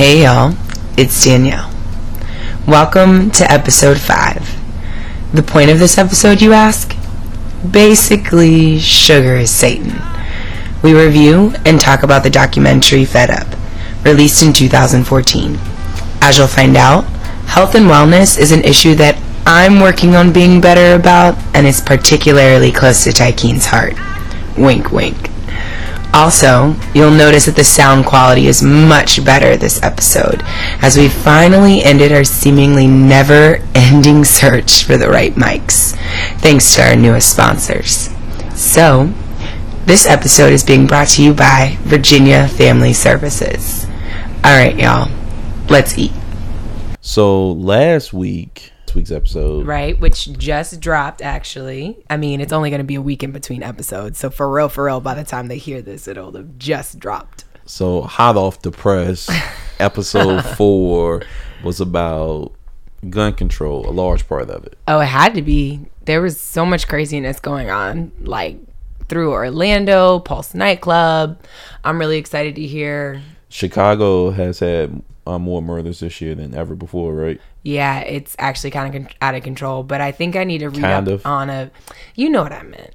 Hey 0.00 0.22
y'all, 0.22 0.54
it's 0.96 1.22
Danielle. 1.22 1.70
Welcome 2.66 3.30
to 3.32 3.52
episode 3.52 3.98
5. 3.98 5.34
The 5.34 5.42
point 5.42 5.70
of 5.70 5.78
this 5.78 5.98
episode, 5.98 6.40
you 6.40 6.54
ask? 6.54 6.96
Basically, 7.70 8.78
sugar 8.78 9.34
is 9.34 9.50
Satan. 9.50 10.00
We 10.82 10.94
review 10.94 11.52
and 11.66 11.78
talk 11.78 12.02
about 12.02 12.22
the 12.22 12.30
documentary 12.30 13.04
Fed 13.04 13.28
Up, 13.28 13.46
released 14.02 14.42
in 14.42 14.54
2014. 14.54 15.58
As 16.22 16.38
you'll 16.38 16.46
find 16.46 16.78
out, 16.78 17.04
health 17.44 17.74
and 17.74 17.84
wellness 17.84 18.38
is 18.38 18.52
an 18.52 18.64
issue 18.64 18.94
that 18.94 19.22
I'm 19.44 19.80
working 19.80 20.16
on 20.16 20.32
being 20.32 20.62
better 20.62 20.98
about 20.98 21.36
and 21.54 21.66
is 21.66 21.82
particularly 21.82 22.72
close 22.72 23.04
to 23.04 23.10
Tykeem's 23.10 23.66
heart. 23.66 23.96
Wink, 24.56 24.92
wink. 24.92 25.29
Also, 26.12 26.74
you'll 26.94 27.10
notice 27.10 27.46
that 27.46 27.54
the 27.56 27.64
sound 27.64 28.04
quality 28.04 28.46
is 28.46 28.62
much 28.62 29.24
better 29.24 29.56
this 29.56 29.82
episode, 29.82 30.42
as 30.82 30.96
we 30.96 31.08
finally 31.08 31.82
ended 31.82 32.12
our 32.12 32.24
seemingly 32.24 32.86
never 32.86 33.58
ending 33.74 34.24
search 34.24 34.84
for 34.84 34.96
the 34.96 35.08
right 35.08 35.34
mics, 35.34 35.96
thanks 36.40 36.74
to 36.74 36.82
our 36.82 36.96
newest 36.96 37.30
sponsors. 37.30 38.10
So, 38.54 39.12
this 39.86 40.06
episode 40.06 40.52
is 40.52 40.64
being 40.64 40.86
brought 40.86 41.08
to 41.08 41.22
you 41.22 41.32
by 41.32 41.76
Virginia 41.80 42.46
Family 42.48 42.92
Services. 42.92 43.86
Alright, 44.44 44.78
y'all, 44.78 45.10
let's 45.68 45.96
eat. 45.96 46.12
So 47.00 47.52
last 47.52 48.12
week, 48.12 48.72
week's 48.94 49.10
episode, 49.10 49.66
Right, 49.66 49.98
which 49.98 50.32
just 50.38 50.80
dropped 50.80 51.22
actually. 51.22 52.02
I 52.08 52.16
mean, 52.16 52.40
it's 52.40 52.52
only 52.52 52.70
going 52.70 52.80
to 52.80 52.84
be 52.84 52.94
a 52.96 53.02
week 53.02 53.22
in 53.22 53.32
between 53.32 53.62
episodes, 53.62 54.18
so 54.18 54.30
for 54.30 54.50
real, 54.50 54.68
for 54.68 54.84
real, 54.84 55.00
by 55.00 55.14
the 55.14 55.24
time 55.24 55.48
they 55.48 55.58
hear 55.58 55.82
this, 55.82 56.06
it'll 56.08 56.32
have 56.32 56.58
just 56.58 56.98
dropped. 56.98 57.44
so 57.66 58.02
hot 58.02 58.36
off 58.36 58.62
the 58.62 58.70
press, 58.70 59.30
episode 59.78 60.42
four 60.56 61.22
was 61.62 61.80
about 61.80 62.52
gun 63.08 63.32
control, 63.32 63.88
a 63.88 63.92
large 63.92 64.28
part 64.28 64.50
of 64.50 64.64
it. 64.64 64.76
Oh, 64.88 65.00
it 65.00 65.06
had 65.06 65.34
to 65.34 65.42
be. 65.42 65.80
There 66.04 66.20
was 66.20 66.40
so 66.40 66.66
much 66.66 66.88
craziness 66.88 67.40
going 67.40 67.70
on, 67.70 68.12
like 68.20 68.58
through 69.08 69.32
Orlando, 69.32 70.18
Pulse 70.20 70.54
nightclub. 70.54 71.40
I'm 71.84 71.98
really 71.98 72.18
excited 72.18 72.54
to 72.56 72.66
hear. 72.66 73.22
Chicago 73.48 74.30
has 74.30 74.60
had 74.60 75.02
uh, 75.26 75.38
more 75.38 75.60
murders 75.62 76.00
this 76.00 76.20
year 76.20 76.34
than 76.34 76.54
ever 76.54 76.74
before, 76.74 77.14
right? 77.14 77.40
Yeah, 77.62 78.00
it's 78.00 78.34
actually 78.38 78.70
kind 78.70 78.94
of 78.94 79.02
con- 79.02 79.14
out 79.20 79.34
of 79.34 79.42
control, 79.42 79.82
but 79.82 80.00
I 80.00 80.12
think 80.12 80.36
I 80.36 80.44
need 80.44 80.58
to 80.58 80.68
read 80.70 80.80
Kind 80.80 81.08
up 81.08 81.14
of. 81.14 81.26
on 81.26 81.50
a. 81.50 81.70
You 82.14 82.30
know 82.30 82.42
what 82.42 82.52
I 82.52 82.62
meant. 82.62 82.94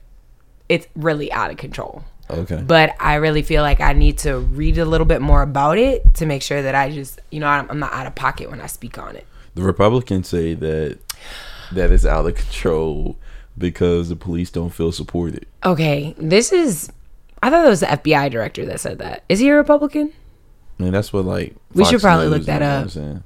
It's 0.70 0.88
really 0.96 1.32
out 1.32 1.52
of 1.52 1.58
control. 1.58 2.04
Okay. 2.30 2.64
But 2.66 2.96
I 3.00 3.16
really 3.16 3.44
feel 3.44 3.62
like 3.62 3.80
I 3.82 3.94
need 3.94 4.18
to 4.20 4.40
read 4.40 4.80
a 4.80 4.86
little 4.86 5.06
bit 5.06 5.22
more 5.22 5.44
about 5.44 5.78
it 5.78 6.16
to 6.16 6.26
make 6.26 6.42
sure 6.42 6.62
that 6.64 6.74
I 6.74 6.90
just, 6.90 7.20
you 7.30 7.40
know, 7.40 7.46
I'm 7.48 7.70
I'm 7.70 7.78
not 7.80 7.94
out 7.94 8.08
of 8.08 8.16
pocket 8.16 8.50
when 8.50 8.60
I 8.60 8.66
speak 8.66 8.98
on 8.98 9.16
it. 9.16 9.28
the 9.54 9.62
Republicans 9.62 10.28
say 10.28 10.56
that 10.56 10.98
that 11.72 11.92
is 11.92 12.04
out 12.06 12.26
of 12.26 12.34
control 12.36 13.18
because 13.58 14.10
the 14.10 14.16
police 14.16 14.50
don't 14.50 14.72
feel 14.72 14.92
supported. 14.92 15.46
Okay, 15.64 16.16
this 16.18 16.52
is. 16.52 16.92
I 17.44 17.52
thought 17.52 17.66
it 17.66 17.70
was 17.70 17.82
the 17.82 17.86
FBI 17.88 18.32
director 18.32 18.66
that 18.66 18.80
said 18.80 18.98
that. 19.00 19.24
Is 19.30 19.40
he 19.40 19.50
a 19.50 19.56
Republican? 19.56 20.12
I 20.80 20.84
mean, 20.84 20.92
that's 20.92 21.14
what 21.14 21.26
like 21.26 21.56
We 21.74 21.86
should 21.86 22.02
probably 22.02 22.28
look 22.28 22.44
that 22.44 22.62
up. 22.62 22.90
saying. 22.90 23.24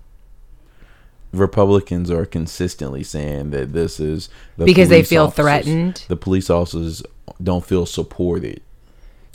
Republicans 1.32 2.10
are 2.10 2.26
consistently 2.26 3.04
saying 3.04 3.52
that 3.52 3.72
this 3.72 4.00
is 4.00 4.30
the 4.58 4.66
Because 4.66 4.90
they 4.90 5.04
feel 5.04 5.26
officers- 5.26 5.44
threatened? 5.44 6.06
The 6.08 6.16
police 6.16 6.50
officers 6.50 7.04
don't 7.42 7.64
feel 7.66 7.86
supported. 7.86 8.62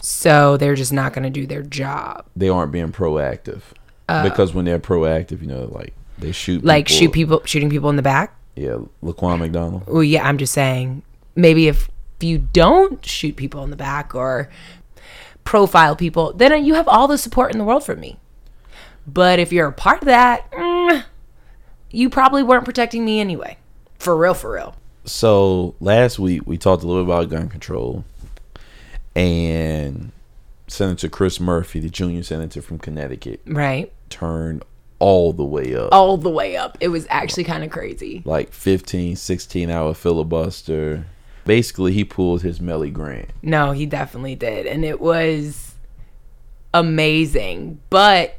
So 0.02 0.56
they're 0.56 0.74
just 0.74 0.92
not 0.92 1.12
going 1.12 1.22
to 1.22 1.30
do 1.30 1.46
their 1.46 1.62
job. 1.62 2.26
They 2.36 2.48
aren't 2.48 2.72
being 2.72 2.92
proactive 2.92 3.60
because 4.06 4.52
when 4.52 4.64
they're 4.64 4.80
proactive, 4.80 5.40
you 5.40 5.46
know, 5.46 5.64
like 5.72 5.94
they 6.18 6.32
shoot 6.32 6.62
Uh. 6.62 6.66
Like 6.66 6.88
shoot 6.88 7.12
people, 7.12 7.42
shooting 7.44 7.70
people 7.70 7.88
in 7.90 7.96
the 7.96 8.02
back. 8.02 8.36
Yeah, 8.56 8.78
Laquan 9.02 9.38
McDonald. 9.38 9.84
Well, 9.86 10.02
yeah, 10.04 10.26
I'm 10.28 10.38
just 10.38 10.52
saying. 10.52 11.02
Maybe 11.36 11.66
if 11.68 11.88
you 12.20 12.38
don't 12.38 13.04
shoot 13.04 13.34
people 13.36 13.64
in 13.64 13.70
the 13.70 13.76
back 13.76 14.14
or 14.14 14.48
profile 15.44 15.94
people, 15.96 16.32
then 16.32 16.64
you 16.64 16.74
have 16.74 16.88
all 16.88 17.06
the 17.06 17.18
support 17.18 17.52
in 17.52 17.58
the 17.58 17.64
world 17.64 17.84
from 17.84 18.00
me. 18.00 18.18
But 19.06 19.38
if 19.38 19.52
you're 19.52 19.68
a 19.68 19.72
part 19.72 20.00
of 20.02 20.06
that, 20.06 20.50
mm, 20.50 21.04
you 21.90 22.08
probably 22.10 22.42
weren't 22.42 22.64
protecting 22.64 23.04
me 23.04 23.20
anyway. 23.20 23.58
For 23.98 24.16
real, 24.16 24.34
for 24.34 24.52
real. 24.54 24.74
So 25.04 25.74
last 25.80 26.18
week 26.18 26.42
we 26.46 26.56
talked 26.56 26.82
a 26.82 26.86
little 26.86 27.04
bit 27.04 27.12
about 27.14 27.28
gun 27.28 27.48
control, 27.48 28.04
and 29.14 30.10
Senator 30.66 31.08
Chris 31.08 31.38
Murphy, 31.40 31.80
the 31.80 31.90
junior 31.90 32.22
senator 32.22 32.62
from 32.62 32.78
Connecticut, 32.78 33.40
Right? 33.46 33.92
turned 34.10 34.62
all 34.98 35.32
the 35.32 35.44
way 35.44 35.74
up. 35.74 35.90
All 35.92 36.16
the 36.16 36.30
way 36.30 36.56
up. 36.56 36.78
It 36.80 36.88
was 36.88 37.06
actually 37.10 37.44
kind 37.44 37.62
of 37.64 37.70
crazy. 37.70 38.22
like 38.24 38.52
15, 38.52 39.16
16 39.16 39.70
hour 39.70 39.92
filibuster. 39.92 41.06
Basically, 41.44 41.92
he 41.92 42.04
pulled 42.04 42.42
his 42.42 42.60
Mellie 42.60 42.90
Grant. 42.90 43.30
No, 43.42 43.72
he 43.72 43.86
definitely 43.86 44.34
did. 44.34 44.66
And 44.66 44.84
it 44.84 45.00
was 45.00 45.74
amazing. 46.72 47.80
But 47.90 48.38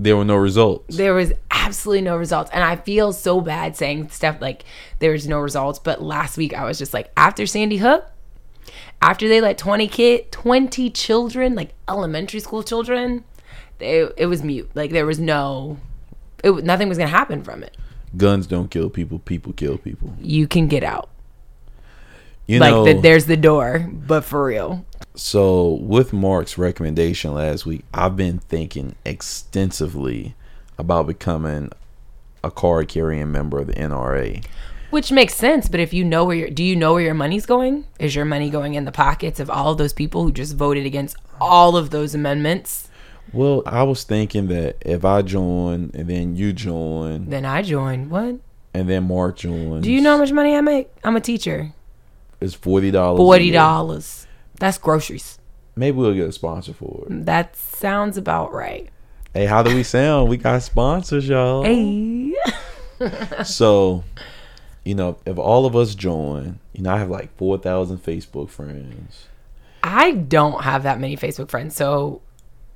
There 0.00 0.16
were 0.16 0.24
no 0.24 0.36
results. 0.36 0.96
there 0.96 1.14
was 1.14 1.32
absolutely 1.50 2.02
no 2.02 2.16
results. 2.16 2.50
And 2.52 2.64
I 2.64 2.76
feel 2.76 3.12
so 3.12 3.40
bad 3.40 3.76
saying 3.76 4.08
stuff 4.10 4.38
like 4.40 4.64
there's 4.98 5.28
no 5.28 5.38
results. 5.40 5.78
But 5.78 6.02
last 6.02 6.36
week 6.36 6.54
I 6.54 6.64
was 6.64 6.78
just 6.78 6.94
like, 6.94 7.10
after 7.16 7.46
Sandy 7.46 7.76
Hook, 7.76 8.06
after 9.00 9.28
they 9.28 9.40
let 9.40 9.58
20 9.58 9.86
kid, 9.88 10.32
20 10.32 10.90
children, 10.90 11.54
like 11.54 11.74
elementary 11.88 12.40
school 12.40 12.62
children, 12.62 13.24
they, 13.78 14.08
it 14.16 14.26
was 14.26 14.42
mute. 14.42 14.70
Like 14.74 14.90
there 14.90 15.06
was 15.06 15.18
no, 15.20 15.78
it, 16.42 16.64
nothing 16.64 16.88
was 16.88 16.98
going 16.98 17.10
to 17.10 17.16
happen 17.16 17.42
from 17.42 17.62
it. 17.62 17.76
Guns 18.16 18.46
don't 18.46 18.70
kill 18.70 18.88
people, 18.88 19.18
people 19.18 19.52
kill 19.52 19.76
people. 19.78 20.14
You 20.18 20.48
can 20.48 20.66
get 20.66 20.82
out. 20.82 21.10
You 22.48 22.58
like 22.60 22.72
know, 22.72 22.84
the, 22.84 22.94
there's 22.94 23.26
the 23.26 23.36
door, 23.36 23.86
but 23.92 24.24
for 24.24 24.46
real. 24.46 24.84
so 25.14 25.74
with 25.82 26.12
Mark's 26.14 26.56
recommendation 26.58 27.34
last 27.34 27.66
week, 27.66 27.84
I've 27.92 28.16
been 28.16 28.38
thinking 28.38 28.96
extensively 29.04 30.34
about 30.78 31.06
becoming 31.06 31.70
a 32.42 32.50
card 32.50 32.88
carrying 32.88 33.30
member 33.30 33.58
of 33.58 33.66
the 33.66 33.74
NRA. 33.74 34.44
Which 34.90 35.12
makes 35.12 35.34
sense, 35.34 35.68
but 35.68 35.80
if 35.80 35.92
you 35.92 36.02
know 36.04 36.24
where 36.24 36.36
your 36.36 36.48
do 36.48 36.64
you 36.64 36.74
know 36.74 36.94
where 36.94 37.02
your 37.02 37.12
money's 37.14 37.44
going? 37.44 37.84
Is 37.98 38.14
your 38.14 38.24
money 38.24 38.48
going 38.48 38.72
in 38.72 38.86
the 38.86 38.92
pockets 38.92 39.38
of 39.40 39.50
all 39.50 39.72
of 39.72 39.78
those 39.78 39.92
people 39.92 40.22
who 40.24 40.32
just 40.32 40.56
voted 40.56 40.86
against 40.86 41.16
all 41.42 41.76
of 41.76 41.90
those 41.90 42.14
amendments? 42.14 42.88
Well, 43.30 43.62
I 43.66 43.82
was 43.82 44.04
thinking 44.04 44.48
that 44.48 44.76
if 44.80 45.04
I 45.04 45.20
join 45.20 45.90
and 45.92 46.08
then 46.08 46.34
you 46.34 46.54
join 46.54 47.28
Then 47.28 47.44
I 47.44 47.60
join. 47.60 48.08
What? 48.08 48.36
and 48.72 48.88
then 48.88 49.04
Mark 49.04 49.36
joins, 49.36 49.84
Do 49.84 49.92
you 49.92 50.00
know 50.00 50.12
how 50.12 50.18
much 50.18 50.32
money 50.32 50.54
I 50.56 50.62
make? 50.62 50.88
I'm 51.04 51.16
a 51.16 51.20
teacher. 51.20 51.74
It's 52.40 52.54
forty 52.54 52.90
dollars. 52.90 53.18
Forty 53.18 53.50
dollars. 53.50 54.26
That's 54.58 54.78
groceries. 54.78 55.38
Maybe 55.76 55.96
we'll 55.96 56.14
get 56.14 56.28
a 56.28 56.32
sponsor 56.32 56.72
for 56.72 57.06
it. 57.08 57.26
That 57.26 57.54
sounds 57.56 58.16
about 58.16 58.52
right. 58.52 58.88
Hey, 59.32 59.46
how 59.46 59.62
do 59.62 59.74
we 59.74 59.84
sound? 59.84 60.28
We 60.28 60.36
got 60.36 60.62
sponsors, 60.62 61.28
y'all. 61.28 61.62
Hey. 61.64 62.34
So, 63.44 64.02
you 64.84 64.96
know, 64.96 65.18
if 65.24 65.38
all 65.38 65.66
of 65.66 65.76
us 65.76 65.94
join, 65.94 66.58
you 66.72 66.82
know, 66.82 66.92
I 66.92 66.98
have 66.98 67.10
like 67.10 67.36
4,000 67.36 67.98
Facebook 67.98 68.50
friends. 68.50 69.26
I 69.84 70.10
don't 70.10 70.64
have 70.64 70.82
that 70.82 70.98
many 70.98 71.16
Facebook 71.16 71.48
friends, 71.48 71.76
so 71.76 72.22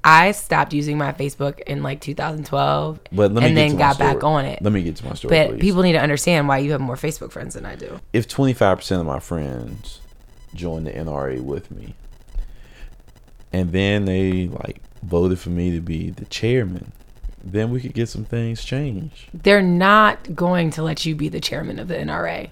I 0.04 0.32
stopped 0.32 0.72
using 0.72 0.98
my 0.98 1.12
Facebook 1.12 1.60
in 1.60 1.82
like 1.82 2.00
2012, 2.00 3.00
But 3.12 3.32
let 3.32 3.42
me 3.42 3.48
and 3.48 3.56
then 3.56 3.76
got 3.76 3.98
back 3.98 4.24
on 4.24 4.44
it. 4.44 4.60
Let 4.60 4.72
me 4.72 4.82
get 4.82 4.96
to 4.96 5.04
my 5.06 5.14
story, 5.14 5.30
But 5.36 5.50
please. 5.50 5.60
people 5.60 5.82
need 5.82 5.92
to 5.92 6.00
understand 6.00 6.48
why 6.48 6.58
you 6.58 6.72
have 6.72 6.80
more 6.80 6.96
Facebook 6.96 7.30
friends 7.30 7.54
than 7.54 7.64
I 7.64 7.76
do. 7.76 8.00
if 8.12 8.26
25% 8.28 9.00
of 9.00 9.06
my 9.06 9.20
friends 9.20 10.00
join 10.54 10.84
the 10.84 10.90
NRA 10.90 11.40
with 11.40 11.70
me, 11.70 11.94
and 13.52 13.70
then 13.72 14.04
they 14.06 14.48
like 14.48 14.80
voted 15.02 15.38
for 15.38 15.50
me 15.50 15.70
to 15.72 15.80
be 15.80 16.10
the 16.10 16.24
chairman, 16.24 16.92
then 17.44 17.70
we 17.70 17.80
could 17.80 17.92
get 17.94 18.08
some 18.08 18.24
things 18.24 18.64
changed. 18.64 19.28
they're 19.34 19.62
not 19.62 20.34
going 20.34 20.70
to 20.70 20.82
let 20.82 21.04
you 21.06 21.14
be 21.14 21.28
the 21.28 21.40
chairman 21.40 21.78
of 21.78 21.88
the 21.88 21.94
NRA. 21.94 22.50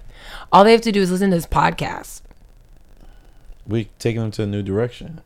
All 0.51 0.63
they 0.63 0.71
have 0.71 0.81
to 0.81 0.91
do 0.91 1.01
is 1.01 1.11
listen 1.11 1.29
to 1.31 1.35
this 1.35 1.45
podcast. 1.45 2.21
We 3.67 3.89
taking 3.99 4.21
them 4.21 4.31
to 4.31 4.43
a 4.43 4.47
new 4.47 4.61
direction. 4.63 5.21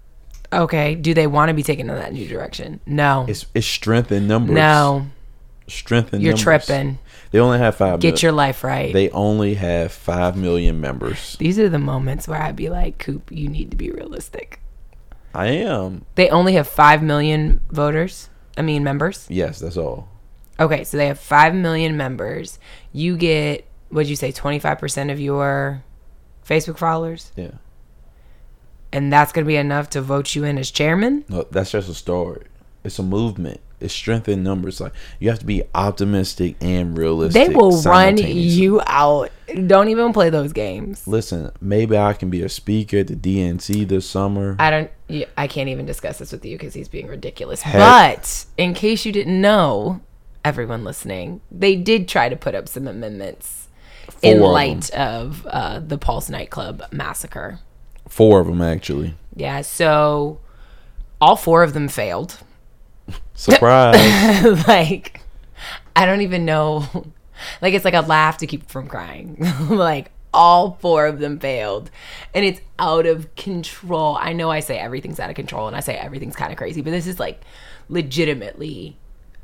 Okay, 0.63 0.95
do 0.95 1.13
they 1.13 1.27
want 1.27 1.49
to 1.49 1.53
be 1.53 1.63
taken 1.63 1.89
in 1.89 1.95
that 1.95 2.13
new 2.13 2.27
direction? 2.27 2.79
No. 2.85 3.25
It's 3.27 3.45
it's 3.53 3.67
strength 3.67 4.11
in 4.11 4.27
numbers. 4.27 4.55
No, 4.55 5.07
strength 5.67 6.13
in 6.13 6.21
you're 6.21 6.33
numbers. 6.33 6.65
tripping. 6.65 6.99
They 7.31 7.39
only 7.39 7.57
have 7.59 7.75
five. 7.75 7.99
Get 7.99 8.15
mil- 8.15 8.19
your 8.21 8.31
life 8.31 8.63
right. 8.63 8.93
They 8.93 9.09
only 9.09 9.55
have 9.55 9.91
five 9.91 10.37
million 10.37 10.79
members. 10.79 11.35
These 11.37 11.59
are 11.59 11.69
the 11.69 11.79
moments 11.79 12.27
where 12.27 12.41
I'd 12.41 12.55
be 12.55 12.69
like, 12.69 12.97
Coop, 12.97 13.31
you 13.31 13.49
need 13.49 13.71
to 13.71 13.77
be 13.77 13.91
realistic. 13.91 14.61
I 15.35 15.47
am. 15.47 16.05
They 16.15 16.29
only 16.29 16.53
have 16.53 16.67
5 16.67 17.03
million 17.03 17.59
voters. 17.69 18.29
I 18.57 18.61
mean, 18.61 18.85
members. 18.85 19.27
Yes, 19.29 19.59
that's 19.59 19.75
all. 19.75 20.07
Okay, 20.59 20.85
so 20.85 20.95
they 20.95 21.07
have 21.07 21.19
5 21.19 21.53
million 21.53 21.97
members. 21.97 22.57
You 22.93 23.17
get, 23.17 23.67
what'd 23.89 24.09
you 24.09 24.15
say, 24.15 24.31
25% 24.31 25.11
of 25.11 25.19
your 25.19 25.83
Facebook 26.47 26.77
followers? 26.77 27.33
Yeah. 27.35 27.51
And 28.95 29.11
that's 29.11 29.33
going 29.33 29.43
to 29.43 29.47
be 29.47 29.57
enough 29.57 29.89
to 29.89 30.01
vote 30.01 30.35
you 30.35 30.45
in 30.45 30.57
as 30.57 30.71
chairman? 30.71 31.25
No, 31.27 31.45
that's 31.51 31.71
just 31.71 31.89
a 31.89 31.93
start. 31.93 32.47
It's 32.85 32.97
a 32.97 33.03
movement. 33.03 33.59
It's 33.81 33.93
strength 33.93 34.29
in 34.29 34.41
numbers. 34.41 34.79
Like 34.79 34.93
you 35.19 35.29
have 35.29 35.39
to 35.39 35.45
be 35.45 35.63
optimistic 35.75 36.55
and 36.61 36.97
realistic. 36.97 37.47
They 37.47 37.53
will 37.53 37.81
run 37.81 38.17
you 38.17 38.81
out. 38.87 39.31
Don't 39.67 39.89
even 39.89 40.13
play 40.13 40.29
those 40.29 40.53
games. 40.53 41.05
Listen, 41.05 41.51
maybe 41.59 41.97
I 41.97 42.13
can 42.13 42.29
be 42.29 42.41
a 42.41 42.47
speaker 42.47 42.99
at 42.99 43.07
the 43.07 43.15
DNC 43.17 43.85
this 43.85 44.09
summer. 44.09 44.55
I 44.59 44.69
don't. 44.69 45.27
I 45.37 45.47
can't 45.47 45.67
even 45.67 45.85
discuss 45.85 46.19
this 46.19 46.31
with 46.31 46.45
you 46.45 46.57
because 46.57 46.73
he's 46.73 46.87
being 46.87 47.07
ridiculous. 47.07 47.63
Heck. 47.63 47.75
But 48.15 48.45
in 48.57 48.73
case 48.73 49.05
you 49.05 49.11
didn't 49.11 49.41
know, 49.41 49.99
everyone 50.45 50.85
listening, 50.85 51.41
they 51.51 51.75
did 51.75 52.07
try 52.07 52.29
to 52.29 52.37
put 52.37 52.55
up 52.55 52.69
some 52.69 52.87
amendments 52.87 53.67
in 54.21 54.37
Four 54.37 54.47
of 54.47 54.53
light 54.53 54.89
of 54.91 55.45
uh, 55.47 55.79
the 55.81 55.97
Pulse 55.97 56.29
nightclub 56.29 56.83
massacre. 56.93 57.59
Four 58.07 58.39
of 58.39 58.47
them 58.47 58.61
actually. 58.61 59.15
Yeah, 59.35 59.61
so 59.61 60.39
all 61.19 61.35
four 61.35 61.63
of 61.63 61.73
them 61.73 61.87
failed. 61.87 62.39
Surprise! 63.33 64.67
like, 64.67 65.21
I 65.95 66.05
don't 66.05 66.21
even 66.21 66.45
know. 66.45 66.85
Like, 67.61 67.73
it's 67.73 67.83
like 67.83 67.93
a 67.93 67.99
laugh 67.99 68.37
to 68.37 68.47
keep 68.47 68.69
from 68.69 68.87
crying. 68.87 69.35
like, 69.69 70.09
all 70.33 70.77
four 70.79 71.05
of 71.05 71.19
them 71.19 71.37
failed. 71.37 71.91
And 72.33 72.45
it's 72.45 72.61
out 72.79 73.05
of 73.05 73.35
control. 73.35 74.17
I 74.19 74.31
know 74.31 74.49
I 74.49 74.61
say 74.61 74.77
everything's 74.77 75.19
out 75.19 75.29
of 75.29 75.35
control 75.35 75.67
and 75.67 75.75
I 75.75 75.81
say 75.81 75.95
everything's 75.95 76.37
kind 76.37 76.53
of 76.53 76.57
crazy, 76.57 76.81
but 76.81 76.91
this 76.91 77.07
is 77.07 77.19
like 77.19 77.41
legitimately 77.89 78.97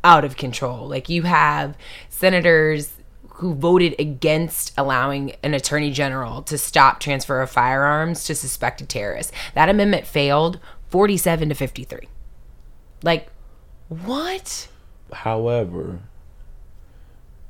out 0.05 0.23
of 0.23 0.37
control. 0.37 0.87
Like, 0.87 1.09
you 1.09 1.23
have 1.23 1.77
senators 2.07 2.93
who 3.41 3.55
voted 3.55 3.95
against 3.97 4.71
allowing 4.77 5.33
an 5.41 5.55
attorney 5.55 5.89
general 5.89 6.43
to 6.43 6.59
stop 6.59 6.99
transfer 6.99 7.41
of 7.41 7.49
firearms 7.49 8.23
to 8.23 8.35
suspected 8.35 8.87
terrorists. 8.87 9.31
That 9.55 9.67
amendment 9.67 10.05
failed 10.05 10.59
47 10.89 11.49
to 11.49 11.55
53. 11.55 12.01
Like, 13.01 13.29
what? 13.89 14.67
However, 15.11 16.01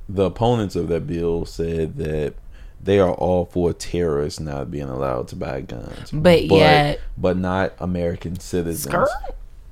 the 0.08 0.24
opponents 0.24 0.78
of 0.78 0.88
that 0.88 1.08
bill 1.08 1.44
said 1.44 1.98
that 1.98 2.36
they 2.82 2.98
are 2.98 3.12
all 3.12 3.44
for 3.44 3.74
terrorists 3.74 4.40
not 4.40 4.72
being 4.72 4.88
allowed 4.88 5.28
to 5.28 5.36
buy 5.36 5.60
guns, 5.60 6.10
But 6.14 6.46
yet- 6.46 7.02
but 7.18 7.36
not 7.36 7.74
American 7.80 8.40
citizens. 8.40 8.84
Skirt? 8.94 9.10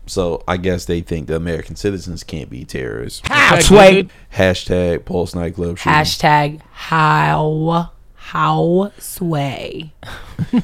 So 0.09 0.43
I 0.47 0.57
guess 0.57 0.85
they 0.85 1.01
think 1.01 1.27
the 1.27 1.35
American 1.35 1.75
citizens 1.75 2.23
can't 2.23 2.49
be 2.49 2.65
terrorists. 2.65 3.21
Sway. 3.61 4.09
Hashtag 4.33 5.05
Pulse 5.05 5.35
nightclub. 5.35 5.77
shooting. 5.77 5.93
Hashtag 5.93 6.61
how 6.71 7.91
how 8.15 8.91
sway. 8.97 9.93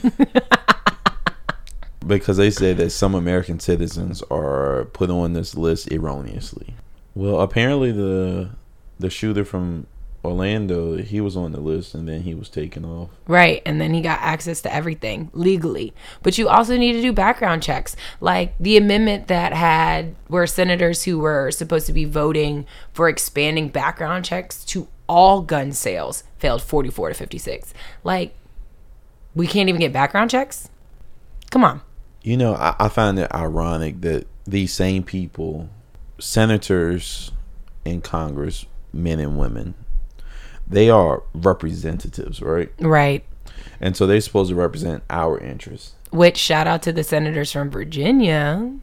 because 2.08 2.38
they 2.38 2.50
say 2.50 2.74
that 2.74 2.92
some 2.92 3.16
American 3.16 3.60
citizens 3.60 4.24
are 4.30 4.86
put 4.94 5.10
on 5.10 5.34
this 5.34 5.56
list 5.56 5.92
erroneously. 5.92 6.74
Well, 7.14 7.40
apparently 7.40 7.92
the 7.92 8.50
the 9.00 9.10
shooter 9.10 9.46
from 9.46 9.88
Orlando, 10.26 10.98
he 10.98 11.22
was 11.22 11.38
on 11.38 11.52
the 11.52 11.60
list 11.60 11.94
and 11.94 12.08
then 12.08 12.22
he 12.22 12.34
was 12.34 12.50
taken 12.50 12.84
off. 12.84 13.10
Right, 13.28 13.62
and 13.66 13.80
then 13.80 13.94
he 13.94 14.02
got 14.02 14.20
access 14.22 14.62
to 14.62 14.74
everything 14.74 15.30
legally. 15.34 15.94
But 16.24 16.38
you 16.38 16.50
also 16.50 16.78
need 16.78 16.94
to 16.94 17.02
do 17.02 17.14
background 17.14 17.64
checks. 17.64 17.96
Like 18.20 18.56
the 18.60 18.78
amendment 18.78 19.28
that 19.28 19.54
had 19.54 20.16
where 20.28 20.48
senators 20.48 21.04
who 21.04 21.20
were 21.20 21.52
supposed 21.52 21.88
to 21.88 21.94
be 21.94 22.06
voting 22.06 22.66
for 22.94 23.08
expanding 23.08 23.70
background 23.70 24.26
checks 24.26 24.66
to 24.66 24.88
all 25.08 25.42
gun 25.42 25.72
sales 25.72 26.24
failed 26.38 26.62
44 26.62 27.10
to 27.10 27.16
56. 27.16 27.74
Like 28.04 28.36
we 29.36 29.48
can't 29.48 29.70
even 29.70 29.80
get 29.80 29.94
background 29.94 30.32
checks? 30.32 30.70
Come 31.52 31.64
on. 31.64 31.82
You 32.24 32.38
know, 32.38 32.56
I, 32.56 32.76
I 32.80 32.90
find 32.90 33.20
it 33.20 33.32
ironic 33.34 34.02
that 34.02 34.26
these 34.48 34.74
same 34.74 35.04
people, 35.04 35.70
senators 36.20 37.32
in 37.84 38.02
Congress, 38.02 38.66
men 38.92 39.20
and 39.20 39.38
women, 39.38 39.76
they 40.68 40.90
are 40.90 41.24
representatives, 41.34 42.42
right? 42.42 42.72
Right. 42.80 43.26
And 43.80 43.96
so 43.96 44.08
they're 44.08 44.22
supposed 44.22 44.50
to 44.50 44.56
represent 44.56 45.04
our 45.10 45.38
interests. 45.38 45.94
Which 46.12 46.38
shout 46.38 46.68
out 46.68 46.82
to 46.84 46.94
the 46.94 47.04
senators 47.04 47.52
from 47.52 47.70
Virginia. 47.70 48.78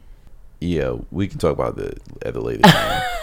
Yeah, 0.59 0.97
we 1.11 1.27
can 1.27 1.39
talk 1.39 1.53
about 1.53 1.75
that 1.75 1.99
at 2.21 2.33
the 2.33 2.41
later 2.41 2.61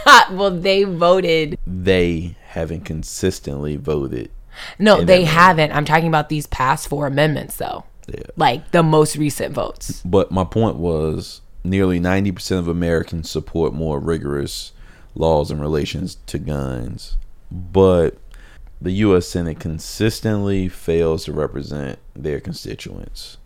well, 0.37 0.51
they 0.51 0.85
voted. 0.85 1.59
they 1.67 2.37
haven't 2.49 2.83
consistently 2.83 3.77
voted. 3.77 4.31
No, 4.79 5.03
they 5.03 5.25
haven't. 5.25 5.73
I'm 5.73 5.85
talking 5.85 6.09
about 6.09 6.29
these 6.29 6.47
past 6.49 6.89
four 6.89 7.07
amendments, 7.07 7.57
though. 7.57 7.85
Yeah. 8.09 8.25
Like 8.37 8.73
the 8.73 8.83
most 8.83 9.17
recent 9.17 9.55
votes. 9.55 10.03
But 10.05 10.31
my 10.31 10.45
point 10.45 10.77
was 10.77 11.41
nearly 11.63 12.01
90% 12.01 12.59
of 12.59 12.69
Americans 12.69 13.31
support 13.31 13.73
more 13.73 14.01
rigorous 14.01 14.73
laws 15.15 15.51
in 15.51 15.61
relations 15.61 16.17
to 16.27 16.39
guns. 16.39 17.17
But 17.51 18.17
the 18.81 18.93
U.S. 18.93 19.29
Senate 19.29 19.61
consistently 19.61 20.69
fails 20.69 21.25
to 21.25 21.33
represent 21.33 21.99
their 22.15 22.41
constituents. 22.41 23.37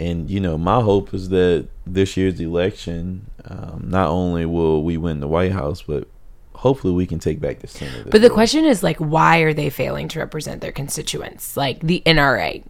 And, 0.00 0.30
you 0.30 0.40
know, 0.40 0.56
my 0.56 0.80
hope 0.80 1.12
is 1.12 1.28
that 1.30 1.68
this 1.86 2.16
year's 2.16 2.40
election, 2.40 3.30
um, 3.44 3.84
not 3.86 4.08
only 4.08 4.46
will 4.46 4.82
we 4.82 4.96
win 4.96 5.20
the 5.20 5.28
White 5.28 5.52
House, 5.52 5.82
but 5.82 6.08
hopefully 6.54 6.92
we 6.92 7.06
can 7.06 7.18
take 7.18 7.40
back 7.40 7.60
the 7.60 7.66
Senate. 7.66 8.10
But 8.10 8.22
the 8.22 8.30
question 8.30 8.64
is 8.64 8.82
like, 8.82 8.98
why 8.98 9.38
are 9.38 9.52
they 9.52 9.70
failing 9.70 10.08
to 10.08 10.20
represent 10.20 10.60
their 10.60 10.72
constituents? 10.72 11.56
Like 11.56 11.80
the 11.80 12.02
NRA. 12.06 12.64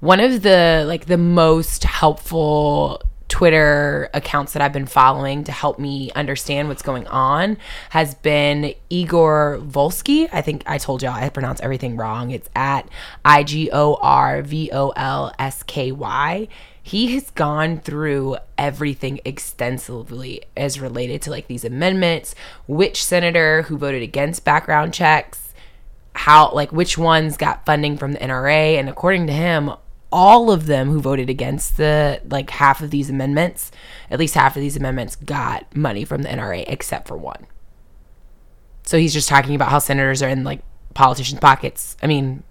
One 0.00 0.20
of 0.20 0.42
the 0.42 0.84
like 0.88 1.06
the 1.06 1.18
most 1.18 1.84
helpful 1.84 3.02
Twitter 3.30 4.10
accounts 4.12 4.52
that 4.52 4.60
I've 4.60 4.72
been 4.72 4.86
following 4.86 5.44
to 5.44 5.52
help 5.52 5.78
me 5.78 6.10
understand 6.16 6.68
what's 6.68 6.82
going 6.82 7.06
on 7.06 7.56
has 7.90 8.14
been 8.16 8.74
Igor 8.90 9.60
Volsky. 9.62 10.28
I 10.32 10.42
think 10.42 10.64
I 10.66 10.76
told 10.76 11.02
y'all 11.02 11.12
I 11.12 11.28
pronounce 11.30 11.60
everything 11.60 11.96
wrong. 11.96 12.32
It's 12.32 12.50
at 12.54 12.88
I 13.24 13.44
G 13.44 13.70
O 13.72 13.94
R 14.02 14.42
V 14.42 14.70
O 14.72 14.90
L 14.90 15.32
S 15.38 15.62
K 15.62 15.92
Y. 15.92 16.48
He 16.82 17.14
has 17.14 17.30
gone 17.30 17.78
through 17.78 18.36
everything 18.58 19.20
extensively 19.24 20.42
as 20.56 20.80
related 20.80 21.22
to 21.22 21.30
like 21.30 21.46
these 21.46 21.64
amendments, 21.64 22.34
which 22.66 23.04
senator 23.04 23.62
who 23.62 23.78
voted 23.78 24.02
against 24.02 24.44
background 24.44 24.92
checks, 24.92 25.54
how 26.14 26.50
like 26.52 26.72
which 26.72 26.98
ones 26.98 27.36
got 27.36 27.64
funding 27.64 27.96
from 27.96 28.12
the 28.12 28.18
NRA 28.18 28.74
and 28.74 28.88
according 28.88 29.28
to 29.28 29.32
him 29.32 29.70
all 30.12 30.50
of 30.50 30.66
them 30.66 30.88
who 30.90 31.00
voted 31.00 31.30
against 31.30 31.76
the 31.76 32.20
like 32.28 32.50
half 32.50 32.80
of 32.82 32.90
these 32.90 33.08
amendments 33.08 33.70
at 34.10 34.18
least 34.18 34.34
half 34.34 34.56
of 34.56 34.62
these 34.62 34.76
amendments 34.76 35.16
got 35.16 35.74
money 35.74 36.04
from 36.04 36.22
the 36.22 36.28
NRA 36.28 36.64
except 36.66 37.06
for 37.08 37.16
one. 37.16 37.46
So 38.82 38.98
he's 38.98 39.12
just 39.12 39.28
talking 39.28 39.54
about 39.54 39.70
how 39.70 39.78
senators 39.78 40.22
are 40.22 40.28
in 40.28 40.42
like 40.42 40.60
politicians 40.94 41.40
pockets. 41.40 41.96
I 42.02 42.06
mean 42.06 42.42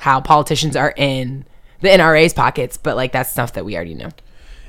how 0.00 0.20
politicians 0.20 0.76
are 0.76 0.94
in 0.96 1.44
the 1.80 1.88
NRA's 1.88 2.34
pockets 2.34 2.76
but 2.76 2.96
like 2.96 3.12
that's 3.12 3.30
stuff 3.30 3.54
that 3.54 3.64
we 3.64 3.76
already 3.76 3.94
know. 3.94 4.10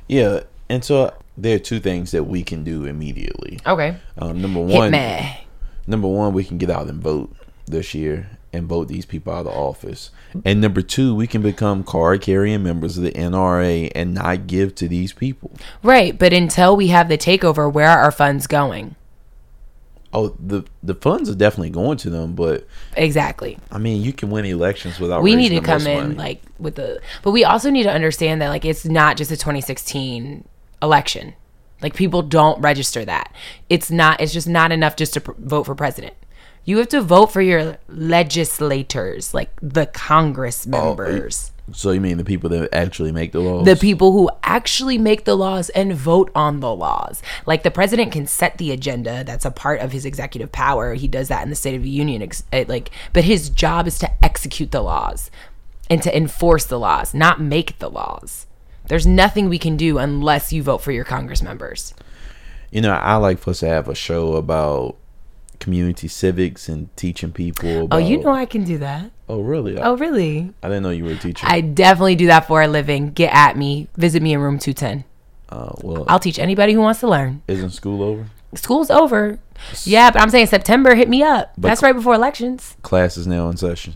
Yeah. 0.08 0.41
And 0.70 0.84
so 0.86 1.13
there 1.38 1.55
are 1.55 1.60
two 1.60 1.79
things 1.79 2.12
that 2.12 2.24
we 2.24 2.44
can 2.44 2.63
do 2.63 2.86
immediately. 2.86 3.60
okay. 3.65 3.98
Um, 4.17 4.41
number 4.41 4.60
one, 4.60 4.91
number 5.88 6.08
one, 6.08 6.34
we 6.34 6.44
can 6.44 6.58
get 6.58 6.70
out 6.70 6.88
and 6.88 7.01
vote 7.01 7.34
this 7.72 7.94
year 7.94 8.30
and 8.54 8.68
vote 8.68 8.88
these 8.90 9.06
people 9.06 9.32
out 9.34 9.48
of 9.48 9.54
office. 9.54 10.12
And 10.44 10.60
number 10.62 10.82
two, 10.82 11.16
we 11.16 11.25
can 11.25 11.42
become 11.42 11.84
card 11.84 12.22
carrying 12.22 12.63
members 12.63 12.98
of 12.98 13.04
the 13.04 13.12
NRA 13.12 13.92
and 13.96 14.13
not 14.13 14.46
give 14.48 14.75
to 14.75 14.88
these 14.88 15.13
people. 15.13 15.51
right 15.84 16.18
but 16.20 16.34
until 16.34 16.75
we 16.75 16.88
have 16.88 17.08
the 17.10 17.18
takeover 17.18 17.72
where 17.72 17.88
are 17.90 18.01
our 18.01 18.12
funds 18.12 18.48
going 18.48 18.96
Oh, 20.13 20.36
the 20.46 20.66
the 20.84 20.94
funds 20.96 21.30
are 21.30 21.36
definitely 21.36 21.70
going 21.70 21.98
to 22.00 22.10
them, 22.10 22.36
but 22.36 22.68
exactly 22.98 23.58
I 23.72 23.78
mean, 23.78 24.01
you 24.01 24.12
can 24.12 24.30
win 24.30 24.44
elections 24.44 25.00
without. 25.00 25.24
we 25.24 25.38
need 25.38 25.50
to 25.50 25.62
come 25.62 25.88
in 25.88 25.98
money. 26.10 26.16
like 26.16 26.42
with 26.60 26.75
the 26.75 27.00
but 27.24 27.32
we 27.32 27.46
also 27.46 27.70
need 27.70 27.84
to 27.84 27.92
understand 27.92 28.42
that 28.42 28.50
like 28.50 28.66
it's 28.66 28.84
not 28.84 29.16
just 29.16 29.32
a 29.32 29.38
2016 29.38 30.44
election 30.82 31.34
like 31.82 31.96
people 31.96 32.22
don't 32.24 32.60
register 32.62 33.06
that 33.06 33.34
it's 33.70 33.90
not 33.90 34.20
it's 34.20 34.34
just 34.34 34.50
not 34.50 34.74
enough 34.74 34.98
just 34.98 35.13
to 35.13 35.22
pr- 35.22 35.32
vote 35.38 35.63
for 35.63 35.75
president 35.75 36.13
you 36.65 36.77
have 36.77 36.89
to 36.89 37.01
vote 37.01 37.27
for 37.27 37.41
your 37.41 37.77
legislators 37.89 39.34
like 39.34 39.50
the 39.62 39.86
congress 39.88 40.65
Oh, 40.68 40.70
members 40.72 41.51
So 41.74 41.91
you 41.91 42.01
mean 42.01 42.18
the 42.18 42.24
people 42.25 42.50
that 42.50 42.74
actually 42.74 43.12
make 43.12 43.32
the 43.32 43.39
laws? 43.39 43.65
the 43.65 43.75
people 43.75 44.12
who 44.12 44.30
actually 44.44 44.98
make 44.98 45.25
the 45.25 45.36
laws 45.36 45.70
and 45.70 45.94
vote 45.96 46.30
on 46.36 46.60
the 46.60 46.74
laws. 46.75 47.22
Like 47.46 47.63
the 47.63 47.72
president 47.72 48.12
can 48.12 48.27
set 48.27 48.58
the 48.58 48.72
agenda. 48.72 49.24
That's 49.24 49.46
a 49.46 49.51
part 49.51 49.80
of 49.80 49.91
his 49.94 50.06
executive 50.06 50.51
power. 50.51 50.96
He 50.96 51.08
does 51.08 51.30
that 51.30 51.44
in 51.44 51.50
the 51.50 51.56
State 51.56 51.75
of 51.75 51.84
the 51.84 51.89
Union. 51.89 52.27
eh, 52.51 52.65
Like, 52.68 52.91
but 53.13 53.24
his 53.24 53.50
job 53.50 53.88
is 53.88 53.98
to 54.00 54.10
execute 54.24 54.72
the 54.72 54.82
laws 54.82 55.32
and 55.89 56.03
to 56.03 56.15
enforce 56.15 56.65
the 56.65 56.80
laws, 56.80 57.13
not 57.13 57.39
make 57.39 57.80
the 57.80 57.89
laws. 57.89 58.48
There's 58.88 59.08
nothing 59.08 59.48
we 59.48 59.60
can 59.60 59.77
do 59.77 59.98
unless 59.98 60.51
you 60.51 60.62
vote 60.63 60.80
for 60.82 60.91
your 60.91 61.06
Congress 61.06 61.41
members. 61.41 61.94
you 62.72 62.82
know, 62.82 62.91
I 62.91 63.15
like 63.15 63.39
for 63.39 63.51
us 63.51 63.60
to 63.62 63.68
have 63.68 63.88
a 63.88 63.96
show 63.96 64.34
about 64.36 64.98
community 65.62 66.10
civics 66.10 66.68
and 66.68 66.94
teaching 66.98 67.32
people. 67.32 67.86
About, 67.86 67.96
Oh, 67.96 68.00
you 68.00 68.18
know 68.18 68.32
I 68.32 68.46
can 68.46 68.65
do 68.65 68.77
that. 68.80 69.12
Oh, 69.30 69.39
really? 69.39 69.77
Oh, 69.77 69.96
really? 69.96 70.51
I 70.62 70.68
didn't 70.68 70.84
know 70.84 70.89
you 70.89 71.06
were 71.06 71.12
a 71.12 71.15
teacher. 71.18 71.46
I 71.48 71.62
definitely 71.62 72.15
do 72.15 72.27
that 72.27 72.48
for 72.48 72.62
a 72.62 72.68
living. 72.68 73.12
Get 73.12 73.34
at 73.34 73.56
me. 73.56 73.88
Visit 73.96 74.22
me 74.22 74.34
in 74.34 74.41
room 74.41 74.60
210. 74.60 75.06
uh, 75.50 75.72
well, 75.82 76.03
I'll 76.10 76.20
teach 76.20 76.39
anybody 76.39 76.74
who 76.74 76.82
wants 76.82 77.00
to 77.00 77.08
learn. 77.08 77.41
isn't 77.48 77.70
school 77.70 78.03
over? 78.03 78.25
School's 78.56 78.89
over. 78.91 79.39
Yeah, 79.86 80.12
but 80.12 80.22
I'm 80.22 80.30
saying 80.30 80.48
September. 80.48 80.96
Hit 80.96 81.08
me 81.08 81.24
up. 81.24 81.53
That's 81.58 81.82
right 81.82 81.96
before 81.96 82.15
elections. 82.15 82.75
Class 82.82 83.15
is 83.15 83.25
now 83.27 83.48
in 83.50 83.56
session. 83.56 83.94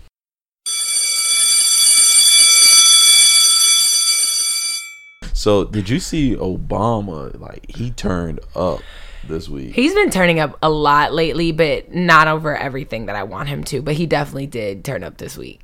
So, 5.33 5.63
did 5.65 5.89
you 5.89 5.99
see 5.99 6.35
Obama? 6.35 7.37
Like, 7.39 7.65
he 7.69 7.91
turned 7.91 8.39
up 8.55 8.81
this 9.27 9.49
week. 9.49 9.73
He's 9.73 9.93
been 9.93 10.09
turning 10.09 10.39
up 10.39 10.57
a 10.61 10.69
lot 10.69 11.13
lately, 11.13 11.51
but 11.51 11.93
not 11.93 12.27
over 12.27 12.55
everything 12.55 13.07
that 13.07 13.15
I 13.15 13.23
want 13.23 13.49
him 13.49 13.63
to. 13.65 13.81
But 13.81 13.95
he 13.95 14.05
definitely 14.05 14.47
did 14.47 14.83
turn 14.85 15.03
up 15.03 15.17
this 15.17 15.37
week. 15.37 15.59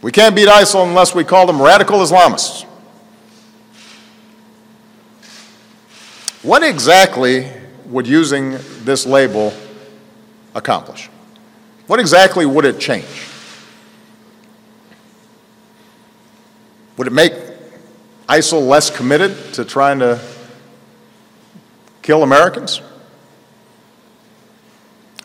We 0.00 0.10
can't 0.10 0.34
beat 0.34 0.48
ISIL 0.48 0.86
unless 0.86 1.14
we 1.14 1.24
call 1.24 1.46
them 1.46 1.62
radical 1.62 1.98
Islamists. 1.98 2.64
What 6.42 6.64
exactly 6.64 7.48
would 7.86 8.06
using 8.06 8.58
this 8.80 9.06
label 9.06 9.54
accomplish? 10.54 11.08
What 11.86 12.00
exactly 12.00 12.46
would 12.46 12.64
it 12.64 12.80
change? 12.80 13.28
Would 16.96 17.06
it 17.06 17.12
make 17.12 17.32
ISIL 18.28 18.66
less 18.66 18.90
committed 18.90 19.54
to 19.54 19.64
trying 19.64 20.00
to 20.00 20.16
kill 22.02 22.22
Americans? 22.22 22.82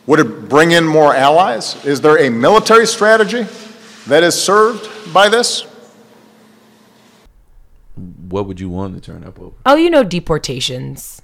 Would 0.06 0.20
it 0.22 0.48
bring 0.48 0.72
in 0.72 0.86
more 0.86 1.14
allies? 1.14 1.84
Is 1.86 2.00
there 2.00 2.18
a 2.18 2.30
military 2.30 2.88
strategy 2.88 3.46
that 4.08 4.24
is 4.24 4.42
served 4.42 5.14
by 5.14 5.28
this? 5.28 5.64
What 8.30 8.46
would 8.46 8.60
you 8.60 8.70
want 8.70 8.96
to 8.96 9.02
turn 9.02 9.24
up 9.24 9.40
over? 9.40 9.56
Oh, 9.66 9.76
you 9.76 9.90
know, 9.90 10.04
deportations, 10.04 11.22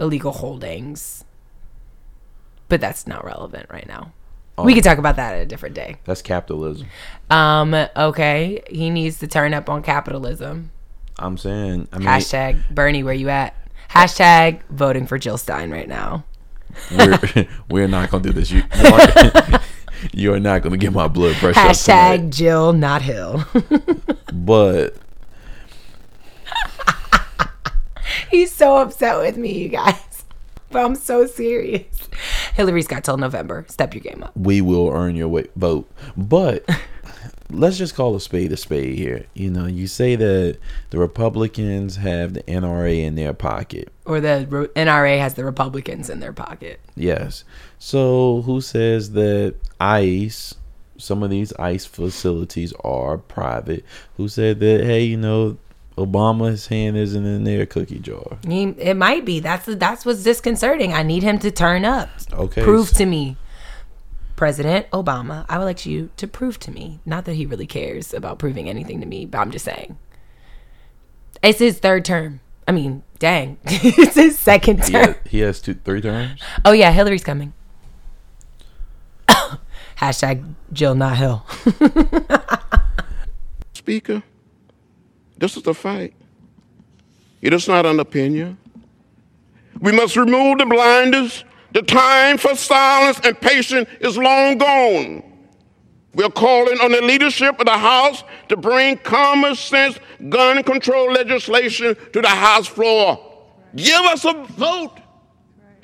illegal 0.00 0.32
holdings. 0.32 1.24
But 2.68 2.80
that's 2.80 3.06
not 3.06 3.24
relevant 3.24 3.66
right 3.70 3.86
now. 3.86 4.12
We 4.64 4.74
could 4.74 4.82
talk 4.84 4.98
about 4.98 5.16
that 5.16 5.34
at 5.34 5.42
a 5.42 5.46
different 5.46 5.74
day. 5.74 5.96
That's 6.04 6.20
capitalism. 6.20 6.88
Um, 7.30 7.74
okay. 7.96 8.62
He 8.68 8.90
needs 8.90 9.18
to 9.20 9.28
turn 9.28 9.54
up 9.54 9.68
on 9.70 9.82
capitalism. 9.82 10.72
I'm 11.16 11.38
saying. 11.38 11.88
I 11.92 11.98
mean, 11.98 12.08
Hashtag 12.08 12.68
Bernie, 12.70 13.02
where 13.02 13.14
you 13.14 13.28
at? 13.28 13.54
Hashtag 13.90 14.60
voting 14.70 15.06
for 15.06 15.18
Jill 15.18 15.38
Stein 15.38 15.70
right 15.70 15.88
now. 15.88 16.24
we're, 16.96 17.18
we're 17.70 17.88
not 17.88 18.10
gonna 18.10 18.22
do 18.22 18.32
this. 18.32 18.50
You, 18.50 18.62
you 18.78 18.86
are, 18.88 19.60
you 20.12 20.32
are 20.34 20.40
not 20.40 20.62
gonna 20.62 20.76
get 20.76 20.92
my 20.92 21.08
blood 21.08 21.36
pressure. 21.36 21.58
Hashtag. 21.58 22.30
Jill, 22.30 22.72
not 22.72 23.02
Hill. 23.02 23.44
But 24.32 24.96
He's 28.30 28.52
so 28.52 28.76
upset 28.76 29.18
with 29.18 29.36
me, 29.36 29.52
you 29.62 29.68
guys. 29.68 30.24
But 30.70 30.84
I'm 30.84 30.94
so 30.94 31.26
serious. 31.26 32.08
Hillary's 32.54 32.86
got 32.86 33.04
till 33.04 33.16
November. 33.16 33.64
Step 33.68 33.94
your 33.94 34.02
game 34.02 34.22
up. 34.22 34.36
we 34.36 34.60
will 34.60 34.90
earn 34.90 35.16
your 35.16 35.44
vote. 35.56 35.90
But 36.16 36.68
let's 37.50 37.78
just 37.78 37.94
call 37.94 38.14
a 38.14 38.20
spade 38.20 38.52
a 38.52 38.56
spade 38.56 38.98
here. 38.98 39.26
You 39.34 39.50
know, 39.50 39.66
you 39.66 39.86
say 39.86 40.16
that 40.16 40.58
the 40.90 40.98
Republicans 40.98 41.96
have 41.96 42.34
the 42.34 42.42
NRA 42.44 43.04
in 43.04 43.14
their 43.14 43.32
pocket. 43.32 43.92
Or 44.04 44.20
the 44.20 44.46
Re- 44.48 44.66
NRA 44.68 45.18
has 45.18 45.34
the 45.34 45.44
Republicans 45.44 46.10
in 46.10 46.20
their 46.20 46.32
pocket. 46.32 46.80
Yes. 46.94 47.44
So 47.78 48.42
who 48.42 48.60
says 48.60 49.12
that 49.12 49.54
ICE, 49.80 50.54
some 50.96 51.22
of 51.22 51.30
these 51.30 51.52
ICE 51.54 51.84
facilities 51.84 52.72
are 52.84 53.18
private? 53.18 53.84
Who 54.16 54.28
said 54.28 54.60
that, 54.60 54.84
hey, 54.84 55.04
you 55.04 55.16
know, 55.16 55.58
Obama's 55.96 56.68
hand 56.68 56.96
isn't 56.96 57.24
in 57.26 57.44
their 57.44 57.66
cookie 57.66 57.98
jar? 57.98 58.38
He, 58.46 58.64
it 58.78 58.96
might 58.96 59.24
be. 59.24 59.40
That's 59.40 59.66
that's 59.66 60.06
what's 60.06 60.22
disconcerting. 60.22 60.92
I 60.92 61.02
need 61.02 61.22
him 61.22 61.38
to 61.40 61.50
turn 61.50 61.84
up. 61.84 62.08
Okay. 62.32 62.62
Prove 62.62 62.90
to 62.92 63.04
me. 63.06 63.36
President 64.38 64.88
Obama, 64.92 65.44
I 65.48 65.58
would 65.58 65.64
like 65.64 65.84
you 65.84 66.10
to 66.16 66.28
prove 66.28 66.60
to 66.60 66.70
me. 66.70 67.00
Not 67.04 67.24
that 67.24 67.34
he 67.34 67.44
really 67.44 67.66
cares 67.66 68.14
about 68.14 68.38
proving 68.38 68.68
anything 68.68 69.00
to 69.00 69.06
me, 69.06 69.26
but 69.26 69.38
I'm 69.38 69.50
just 69.50 69.64
saying. 69.64 69.98
It's 71.42 71.58
his 71.58 71.80
third 71.80 72.04
term. 72.04 72.38
I 72.68 72.70
mean, 72.70 73.02
dang. 73.18 73.58
it's 73.64 74.14
his 74.14 74.38
second 74.38 74.84
He, 74.84 74.92
term. 74.92 75.06
has, 75.06 75.16
he 75.28 75.40
has 75.40 75.60
two, 75.60 75.74
three 75.74 76.00
terms? 76.00 76.40
Oh 76.64 76.70
yeah, 76.70 76.92
Hillary's 76.92 77.24
coming. 77.24 77.52
Hashtag 79.98 80.54
Jill 80.72 80.94
not 80.94 81.16
Hill. 81.16 81.44
Speaker, 83.74 84.22
this 85.36 85.56
is 85.56 85.66
a 85.66 85.74
fight. 85.74 86.14
It 87.42 87.52
is 87.52 87.66
not 87.66 87.86
an 87.86 87.98
opinion. 87.98 88.56
We 89.80 89.90
must 89.90 90.14
remove 90.14 90.58
the 90.58 90.66
blinders. 90.66 91.42
The 91.72 91.82
time 91.82 92.38
for 92.38 92.54
silence 92.54 93.20
and 93.24 93.38
patience 93.40 93.88
is 94.00 94.16
long 94.16 94.58
gone. 94.58 95.22
We 96.14 96.24
are 96.24 96.30
calling 96.30 96.78
on 96.80 96.90
the 96.90 97.02
leadership 97.02 97.60
of 97.60 97.66
the 97.66 97.76
House 97.76 98.24
to 98.48 98.56
bring 98.56 98.96
common 98.98 99.54
sense 99.54 99.98
gun 100.28 100.62
control 100.62 101.12
legislation 101.12 101.96
to 102.12 102.20
the 102.22 102.28
House 102.28 102.66
floor. 102.66 103.24
Give 103.76 104.00
us 104.00 104.24
a 104.24 104.32
vote. 104.32 104.98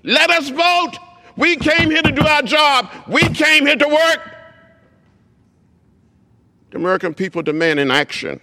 Let 0.03 0.31
us 0.31 0.49
vote. 0.49 0.99
We 1.37 1.57
came 1.57 1.91
here 1.91 2.03
to 2.03 2.13
do 2.13 2.27
our 2.27 2.43
job. 2.43 2.91
We 3.09 3.21
came 3.21 3.67
here 3.67 3.77
to 3.77 3.89
work. 3.89 4.35
The 6.71 6.79
American 6.79 7.15
people 7.15 7.43
demand 7.43 7.79
an 7.79 7.91
action. 7.91 8.41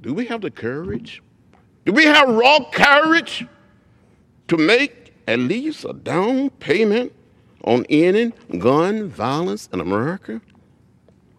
Do 0.00 0.14
we 0.14 0.26
have 0.26 0.40
the 0.40 0.50
courage? 0.50 1.22
Do 1.84 1.92
we 1.92 2.04
have 2.04 2.28
raw 2.28 2.60
courage 2.70 3.46
to 4.48 4.56
make 4.56 5.14
at 5.26 5.38
least 5.38 5.84
a 5.84 5.92
down 5.92 6.50
payment 6.50 7.12
on 7.64 7.84
ending 7.88 8.32
gun 8.58 9.08
violence 9.08 9.68
in 9.72 9.80
America? 9.80 10.40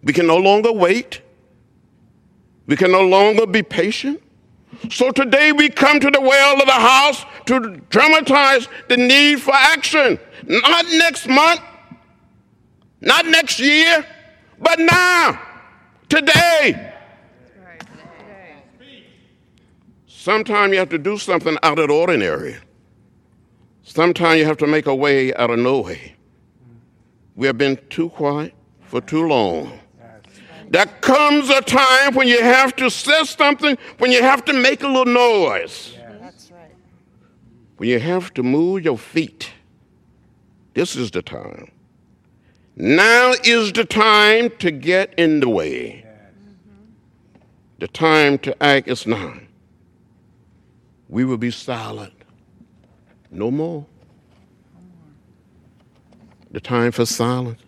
We 0.03 0.13
can 0.13 0.27
no 0.27 0.37
longer 0.37 0.71
wait. 0.71 1.21
We 2.67 2.75
can 2.75 2.91
no 2.91 3.01
longer 3.01 3.45
be 3.45 3.63
patient. 3.63 4.21
So 4.91 5.11
today 5.11 5.51
we 5.51 5.69
come 5.69 5.99
to 5.99 6.11
the 6.11 6.21
well 6.21 6.59
of 6.59 6.65
the 6.65 6.71
house 6.71 7.25
to 7.47 7.81
dramatize 7.89 8.67
the 8.87 8.97
need 8.97 9.41
for 9.41 9.53
action. 9.53 10.19
Not 10.45 10.85
next 10.85 11.27
month, 11.27 11.61
not 13.01 13.25
next 13.25 13.59
year, 13.59 14.05
but 14.59 14.79
now, 14.79 15.41
today. 16.07 16.93
Sometimes 20.05 20.73
you 20.73 20.79
have 20.79 20.89
to 20.89 20.97
do 20.97 21.17
something 21.17 21.57
out 21.63 21.79
of 21.79 21.87
the 21.87 21.93
ordinary. 21.93 22.57
Sometimes 23.89 24.37
you 24.37 24.45
have 24.45 24.57
to 24.57 24.67
make 24.67 24.85
a 24.85 24.93
way 24.93 25.33
out 25.33 25.49
of 25.49 25.57
no 25.57 25.79
way. 25.79 26.13
We 27.35 27.47
have 27.47 27.57
been 27.57 27.75
too 27.89 28.09
quiet 28.09 28.53
for 28.81 29.01
too 29.01 29.27
long. 29.27 29.79
There 30.69 30.85
comes 30.85 31.49
a 31.49 31.59
time 31.61 32.13
when 32.13 32.27
you 32.27 32.39
have 32.39 32.75
to 32.75 32.91
say 32.91 33.23
something, 33.23 33.79
when 33.97 34.11
you 34.11 34.21
have 34.21 34.45
to 34.45 34.53
make 34.53 34.83
a 34.83 34.87
little 34.87 35.11
noise. 35.11 35.97
When 37.77 37.89
you 37.89 37.99
have 37.99 38.31
to 38.35 38.43
move 38.43 38.83
your 38.83 38.97
feet. 38.97 39.49
This 40.75 40.95
is 40.95 41.09
the 41.09 41.23
time. 41.23 41.71
Now 42.75 43.33
is 43.43 43.73
the 43.73 43.85
time 43.85 44.51
to 44.59 44.69
get 44.69 45.15
in 45.17 45.39
the 45.39 45.49
way. 45.49 46.05
Mm-hmm. 46.05 46.91
The 47.79 47.87
time 47.87 48.37
to 48.39 48.63
act 48.63 48.87
is 48.87 49.07
now. 49.07 49.33
We 51.07 51.25
will 51.25 51.37
be 51.37 51.49
silent. 51.49 52.18
No 53.31 53.51
more. 53.51 53.85
The 56.51 56.59
time 56.59 56.91
for 56.91 57.05
silence 57.05 57.61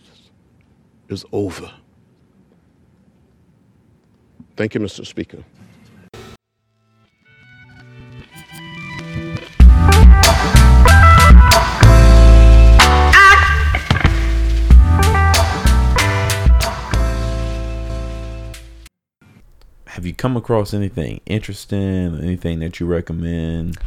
is 1.07 1.23
over. 1.31 1.71
Thank 4.55 4.73
you, 4.73 4.79
Mr. 4.79 5.05
Speaker. 5.05 5.43
Have 19.85 20.07
you 20.07 20.15
come 20.15 20.35
across 20.35 20.73
anything 20.73 21.21
interesting, 21.27 22.17
anything 22.19 22.59
that 22.61 22.79
you 22.79 22.87
recommend? 22.87 23.77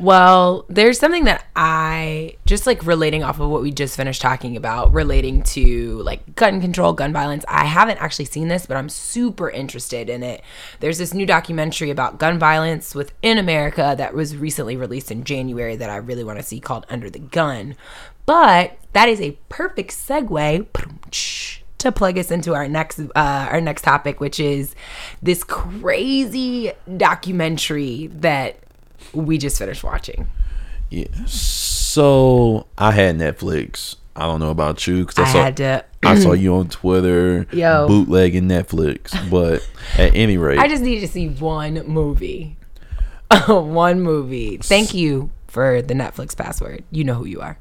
Well, 0.00 0.64
there's 0.68 0.98
something 0.98 1.24
that 1.24 1.44
I 1.54 2.36
just 2.46 2.66
like 2.66 2.86
relating 2.86 3.22
off 3.22 3.38
of 3.38 3.50
what 3.50 3.60
we 3.60 3.70
just 3.70 3.96
finished 3.96 4.22
talking 4.22 4.56
about, 4.56 4.94
relating 4.94 5.42
to 5.42 6.00
like 6.02 6.34
gun 6.36 6.60
control, 6.62 6.94
gun 6.94 7.12
violence. 7.12 7.44
I 7.48 7.66
haven't 7.66 7.98
actually 7.98 8.24
seen 8.24 8.48
this, 8.48 8.64
but 8.64 8.78
I'm 8.78 8.88
super 8.88 9.50
interested 9.50 10.08
in 10.08 10.22
it. 10.22 10.42
There's 10.80 10.96
this 10.96 11.12
new 11.12 11.26
documentary 11.26 11.90
about 11.90 12.18
gun 12.18 12.38
violence 12.38 12.94
within 12.94 13.36
America 13.36 13.94
that 13.98 14.14
was 14.14 14.36
recently 14.36 14.74
released 14.74 15.10
in 15.10 15.24
January 15.24 15.76
that 15.76 15.90
I 15.90 15.96
really 15.96 16.24
want 16.24 16.38
to 16.38 16.44
see 16.44 16.60
called 16.60 16.86
Under 16.88 17.10
the 17.10 17.18
Gun. 17.18 17.76
But 18.24 18.78
that 18.94 19.08
is 19.08 19.20
a 19.20 19.38
perfect 19.50 19.90
segue 19.90 20.66
to 21.78 21.92
plug 21.92 22.16
us 22.16 22.30
into 22.30 22.54
our 22.54 22.68
next 22.68 23.00
uh, 23.00 23.10
our 23.14 23.60
next 23.60 23.82
topic, 23.82 24.18
which 24.18 24.40
is 24.40 24.74
this 25.20 25.44
crazy 25.44 26.72
documentary 26.96 28.06
that 28.08 28.56
we 29.12 29.38
just 29.38 29.58
finished 29.58 29.84
watching. 29.84 30.28
Yeah. 30.90 31.06
So 31.26 32.66
I 32.76 32.92
had 32.92 33.16
Netflix. 33.16 33.96
I 34.16 34.26
don't 34.26 34.40
know 34.40 34.50
about 34.50 34.86
you 34.86 35.04
because 35.06 35.18
I 35.18 35.22
I, 35.22 35.32
saw 35.32 35.42
had 35.44 35.56
to. 35.58 35.84
I 36.02 36.18
saw 36.18 36.32
you 36.32 36.54
on 36.56 36.68
Twitter 36.68 37.46
Yo. 37.52 37.86
bootlegging 37.86 38.48
Netflix. 38.48 39.12
But 39.30 39.68
at 39.96 40.14
any 40.14 40.36
rate, 40.36 40.58
I 40.58 40.68
just 40.68 40.82
needed 40.82 41.00
to 41.02 41.08
see 41.08 41.28
one 41.28 41.74
movie. 41.86 42.56
one 43.46 44.00
movie. 44.00 44.56
Thank 44.58 44.94
you 44.94 45.30
for 45.46 45.80
the 45.82 45.94
Netflix 45.94 46.36
password. 46.36 46.84
You 46.90 47.04
know 47.04 47.14
who 47.14 47.26
you 47.26 47.40
are. 47.40 47.58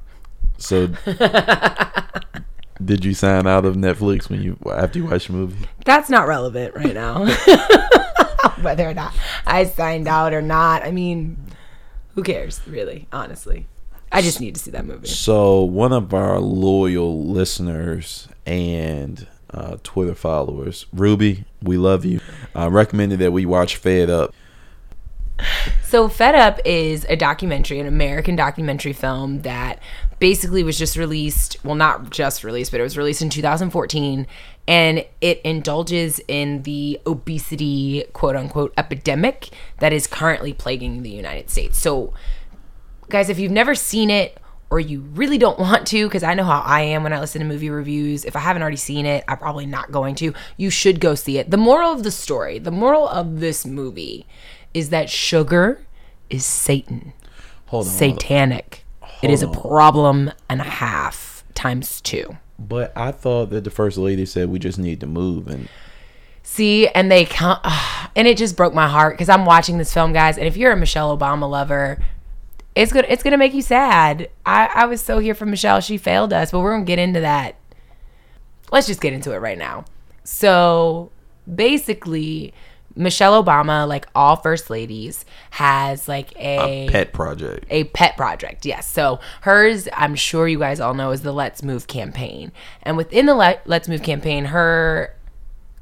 so 0.57 0.87
did 2.83 3.05
you 3.05 3.13
sign 3.13 3.45
out 3.45 3.65
of 3.65 3.75
Netflix 3.75 4.29
when 4.29 4.41
you 4.41 4.57
after 4.71 4.99
you 4.99 5.05
watched 5.05 5.27
the 5.27 5.33
movie? 5.33 5.67
That's 5.85 6.09
not 6.09 6.27
relevant 6.27 6.75
right 6.75 6.93
now. 6.93 7.25
Whether 8.61 8.89
or 8.89 8.93
not 8.93 9.13
I 9.45 9.63
signed 9.63 10.07
out 10.07 10.33
or 10.33 10.41
not. 10.41 10.83
I 10.83 10.91
mean, 10.91 11.37
who 12.15 12.23
cares, 12.23 12.61
really, 12.67 13.07
honestly. 13.11 13.67
I 14.11 14.21
just 14.21 14.41
need 14.41 14.55
to 14.55 14.61
see 14.61 14.71
that 14.71 14.85
movie. 14.85 15.07
So 15.07 15.63
one 15.63 15.93
of 15.93 16.13
our 16.13 16.39
loyal 16.39 17.25
listeners 17.25 18.27
and 18.45 19.27
uh, 19.53 19.77
Twitter 19.83 20.15
followers, 20.15 20.85
Ruby, 20.93 21.45
we 21.61 21.77
love 21.77 22.05
you. 22.05 22.19
Uh, 22.55 22.69
recommended 22.69 23.19
that 23.19 23.31
we 23.31 23.45
watch 23.45 23.75
Fed 23.75 24.09
Up. 24.09 24.33
So, 25.83 26.09
Fed 26.09 26.35
Up 26.35 26.59
is 26.65 27.05
a 27.07 27.15
documentary, 27.15 27.79
an 27.79 27.87
American 27.87 28.35
documentary 28.35 28.93
film 28.93 29.41
that 29.43 29.79
basically 30.19 30.63
was 30.63 30.77
just 30.77 30.97
released. 30.97 31.57
Well, 31.63 31.75
not 31.75 32.09
just 32.09 32.43
released, 32.43 32.71
but 32.71 32.79
it 32.79 32.83
was 32.83 32.97
released 32.97 33.21
in 33.21 33.29
2014. 33.29 34.27
And 34.67 35.05
it 35.21 35.41
indulges 35.43 36.21
in 36.27 36.63
the 36.63 36.99
obesity, 37.07 38.03
quote 38.13 38.35
unquote, 38.35 38.73
epidemic 38.77 39.49
that 39.79 39.93
is 39.93 40.05
currently 40.05 40.53
plaguing 40.53 41.01
the 41.01 41.09
United 41.09 41.49
States. 41.49 41.79
So, 41.79 42.13
guys, 43.09 43.29
if 43.29 43.39
you've 43.39 43.51
never 43.51 43.73
seen 43.73 44.09
it 44.11 44.37
or 44.69 44.79
you 44.79 45.01
really 45.01 45.39
don't 45.39 45.57
want 45.59 45.87
to, 45.87 46.07
because 46.07 46.23
I 46.23 46.35
know 46.35 46.43
how 46.43 46.59
I 46.59 46.81
am 46.81 47.03
when 47.03 47.13
I 47.13 47.19
listen 47.19 47.39
to 47.39 47.47
movie 47.47 47.69
reviews, 47.69 48.25
if 48.25 48.35
I 48.35 48.39
haven't 48.39 48.61
already 48.61 48.77
seen 48.77 49.05
it, 49.05 49.23
I'm 49.27 49.37
probably 49.37 49.65
not 49.65 49.91
going 49.91 50.15
to. 50.15 50.33
You 50.57 50.69
should 50.69 50.99
go 50.99 51.15
see 51.15 51.39
it. 51.39 51.49
The 51.49 51.57
moral 51.57 51.91
of 51.91 52.03
the 52.03 52.11
story, 52.11 52.59
the 52.59 52.71
moral 52.71 53.07
of 53.07 53.39
this 53.39 53.65
movie 53.65 54.27
is 54.73 54.89
that 54.89 55.09
sugar 55.09 55.81
is 56.29 56.45
Satan, 56.45 57.13
Hold 57.67 57.87
on. 57.87 57.91
Hold 59.19 59.29
on. 59.29 59.31
It 59.31 59.33
is 59.33 59.43
a 59.43 59.47
problem 59.47 60.31
and 60.49 60.61
a 60.61 60.65
half 60.65 61.43
times 61.53 62.01
two. 62.01 62.37
But 62.57 62.91
I 62.97 63.11
thought 63.11 63.51
that 63.51 63.63
the 63.63 63.69
first 63.69 63.97
lady 63.97 64.25
said 64.25 64.49
we 64.49 64.59
just 64.59 64.79
need 64.79 64.99
to 64.99 65.07
move 65.07 65.47
and 65.47 65.69
See, 66.49 66.87
and 66.87 67.11
they 67.11 67.25
can't, 67.25 67.59
and 68.15 68.27
it 68.27 68.35
just 68.35 68.57
broke 68.57 68.73
my 68.73 68.87
heart 68.87 69.13
because 69.13 69.29
I'm 69.29 69.45
watching 69.45 69.77
this 69.77 69.93
film, 69.93 70.13
guys. 70.13 70.35
And 70.35 70.47
if 70.47 70.57
you're 70.57 70.71
a 70.71 70.75
Michelle 70.75 71.15
Obama 71.15 71.47
lover, 71.47 72.03
it's 72.73 72.91
gonna 72.91 73.05
it's 73.07 73.21
gonna 73.21 73.37
make 73.37 73.53
you 73.53 73.61
sad. 73.61 74.29
I 74.47 74.65
I 74.73 74.85
was 74.85 74.99
so 74.99 75.19
here 75.19 75.35
for 75.35 75.45
Michelle. 75.45 75.79
She 75.79 75.97
failed 75.97 76.33
us, 76.33 76.51
but 76.51 76.61
we're 76.61 76.73
gonna 76.73 76.85
get 76.85 76.97
into 76.97 77.19
that. 77.19 77.55
Let's 78.71 78.87
just 78.87 78.99
get 78.99 79.13
into 79.13 79.31
it 79.31 79.37
right 79.37 79.59
now. 79.59 79.85
So 80.23 81.11
basically, 81.53 82.51
Michelle 82.99 83.41
Obama, 83.41 83.87
like 83.87 84.07
all 84.13 84.35
first 84.35 84.69
ladies, 84.69 85.23
has 85.51 86.07
like 86.09 86.33
a 86.35 86.87
pet 86.89 87.13
project. 87.13 87.65
a 87.69 87.85
pet 87.85 88.17
project. 88.17 88.65
Yes. 88.65 88.87
So 88.91 89.19
hers, 89.41 89.87
I'm 89.93 90.15
sure 90.15 90.47
you 90.47 90.59
guys 90.59 90.79
all 90.81 90.93
know, 90.93 91.11
is 91.11 91.21
the 91.21 91.31
Let's 91.31 91.63
Move 91.63 91.87
campaign. 91.87 92.51
And 92.83 92.97
within 92.97 93.25
the 93.25 93.35
Let, 93.35 93.65
Let's 93.65 93.87
Move 93.87 94.03
campaign, 94.03 94.45
her 94.45 95.15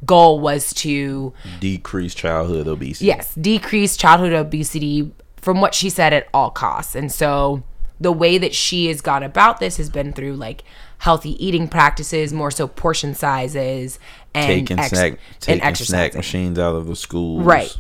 goal 0.06 0.40
was 0.40 0.74
to 0.76 1.34
Decrease 1.60 2.14
childhood 2.14 2.68
obesity. 2.68 3.08
yes 3.08 3.34
decrease 3.34 3.98
childhood 3.98 4.32
obesity 4.32 5.12
from 5.38 5.60
what 5.60 5.74
she 5.74 5.90
said 5.90 6.14
at 6.14 6.28
all 6.36 6.52
costs. 6.52 6.94
And 6.96 7.12
so 7.12 7.64
the 8.00 8.12
way 8.12 8.38
that 8.38 8.54
she 8.54 8.86
has 8.90 9.02
gone 9.02 9.24
about 9.24 9.60
this 9.60 9.78
has 9.78 9.90
been 9.90 10.14
through 10.14 10.36
like 10.36 10.64
healthy 11.00 11.44
eating 11.46 11.68
practices, 11.68 12.34
more 12.34 12.52
so 12.52 12.68
portion 12.68 13.14
sizes, 13.14 14.00
and 14.34 14.48
Taking 14.48 14.80
ex- 14.80 14.90
snack 14.90 15.20
and 15.48 15.62
taking 15.62 15.76
snack 15.76 16.16
machines 16.16 16.60
out 16.60 16.76
of 16.76 16.88
the 16.88 16.96
schools. 16.96 17.44
Right. 17.44 17.76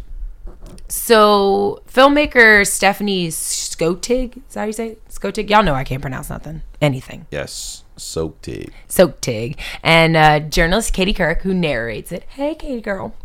So, 0.89 1.81
filmmaker 1.91 2.65
Stephanie 2.65 3.27
Skotig, 3.29 4.37
is 4.37 4.53
that 4.53 4.59
how 4.61 4.65
you 4.65 4.73
say 4.73 4.87
it? 4.89 5.07
Skotig? 5.09 5.49
Y'all 5.49 5.63
know 5.63 5.73
I 5.73 5.83
can't 5.83 6.01
pronounce 6.01 6.29
nothing, 6.29 6.61
anything. 6.81 7.25
Yes. 7.31 7.83
It. 7.97 8.69
Soaktig, 8.87 9.57
and 9.81 10.15
uh, 10.15 10.39
journalist 10.39 10.93
Katie 10.93 11.15
Couric, 11.15 11.41
who 11.41 11.51
narrates 11.51 12.11
it. 12.11 12.23
Hey, 12.29 12.53
Katie 12.53 12.79
girl. 12.79 13.15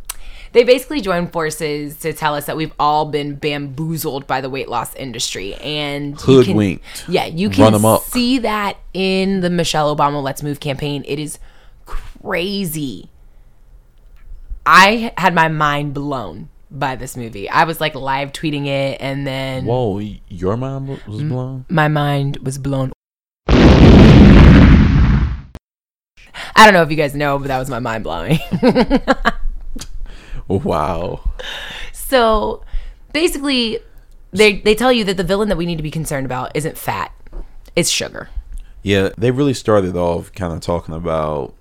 They 0.52 0.64
basically 0.64 1.00
join 1.00 1.28
forces 1.28 1.96
to 2.00 2.12
tell 2.12 2.34
us 2.34 2.44
that 2.44 2.56
we've 2.58 2.74
all 2.78 3.06
been 3.06 3.36
bamboozled 3.36 4.26
by 4.26 4.42
the 4.42 4.50
weight 4.50 4.68
loss 4.68 4.94
industry, 4.96 5.54
and 5.54 6.20
Hoodwinked. 6.20 7.08
yeah, 7.08 7.24
you 7.24 7.48
can 7.48 7.80
see 8.00 8.38
that 8.38 8.76
in 8.92 9.40
the 9.40 9.48
Michelle 9.48 9.94
Obama 9.96 10.22
Let's 10.22 10.42
Move 10.42 10.60
campaign. 10.60 11.04
It 11.06 11.18
is 11.18 11.38
crazy. 11.86 13.08
I 14.66 15.12
had 15.16 15.34
my 15.34 15.48
mind 15.48 15.94
blown 15.94 16.50
by 16.70 16.96
this 16.96 17.16
movie. 17.16 17.48
I 17.48 17.64
was 17.64 17.80
like 17.80 17.94
live 17.94 18.32
tweeting 18.32 18.66
it, 18.66 19.00
and 19.00 19.26
then 19.26 19.64
Whoa, 19.64 20.00
your 20.28 20.58
mind 20.58 21.00
was 21.06 21.22
blown? 21.22 21.64
my 21.70 21.88
mind 21.88 22.36
was 22.42 22.58
blown. 22.58 22.92
I 26.54 26.66
don't 26.66 26.74
know 26.74 26.82
if 26.82 26.90
you 26.90 26.96
guys 26.96 27.14
know, 27.14 27.38
but 27.38 27.48
that 27.48 27.58
was 27.58 27.70
my 27.70 27.78
mind 27.78 28.04
blowing. 28.04 28.38
Wow. 30.48 31.20
so 31.92 32.62
basically, 33.12 33.78
they 34.32 34.60
they 34.60 34.74
tell 34.74 34.92
you 34.92 35.04
that 35.04 35.16
the 35.16 35.24
villain 35.24 35.48
that 35.48 35.56
we 35.56 35.66
need 35.66 35.76
to 35.76 35.82
be 35.82 35.90
concerned 35.90 36.26
about 36.26 36.54
isn't 36.54 36.76
fat, 36.76 37.12
it's 37.76 37.90
sugar. 37.90 38.28
Yeah, 38.82 39.10
they 39.16 39.30
really 39.30 39.54
started 39.54 39.96
off 39.96 40.32
kind 40.32 40.52
of 40.52 40.60
talking 40.60 40.94
about 40.94 41.54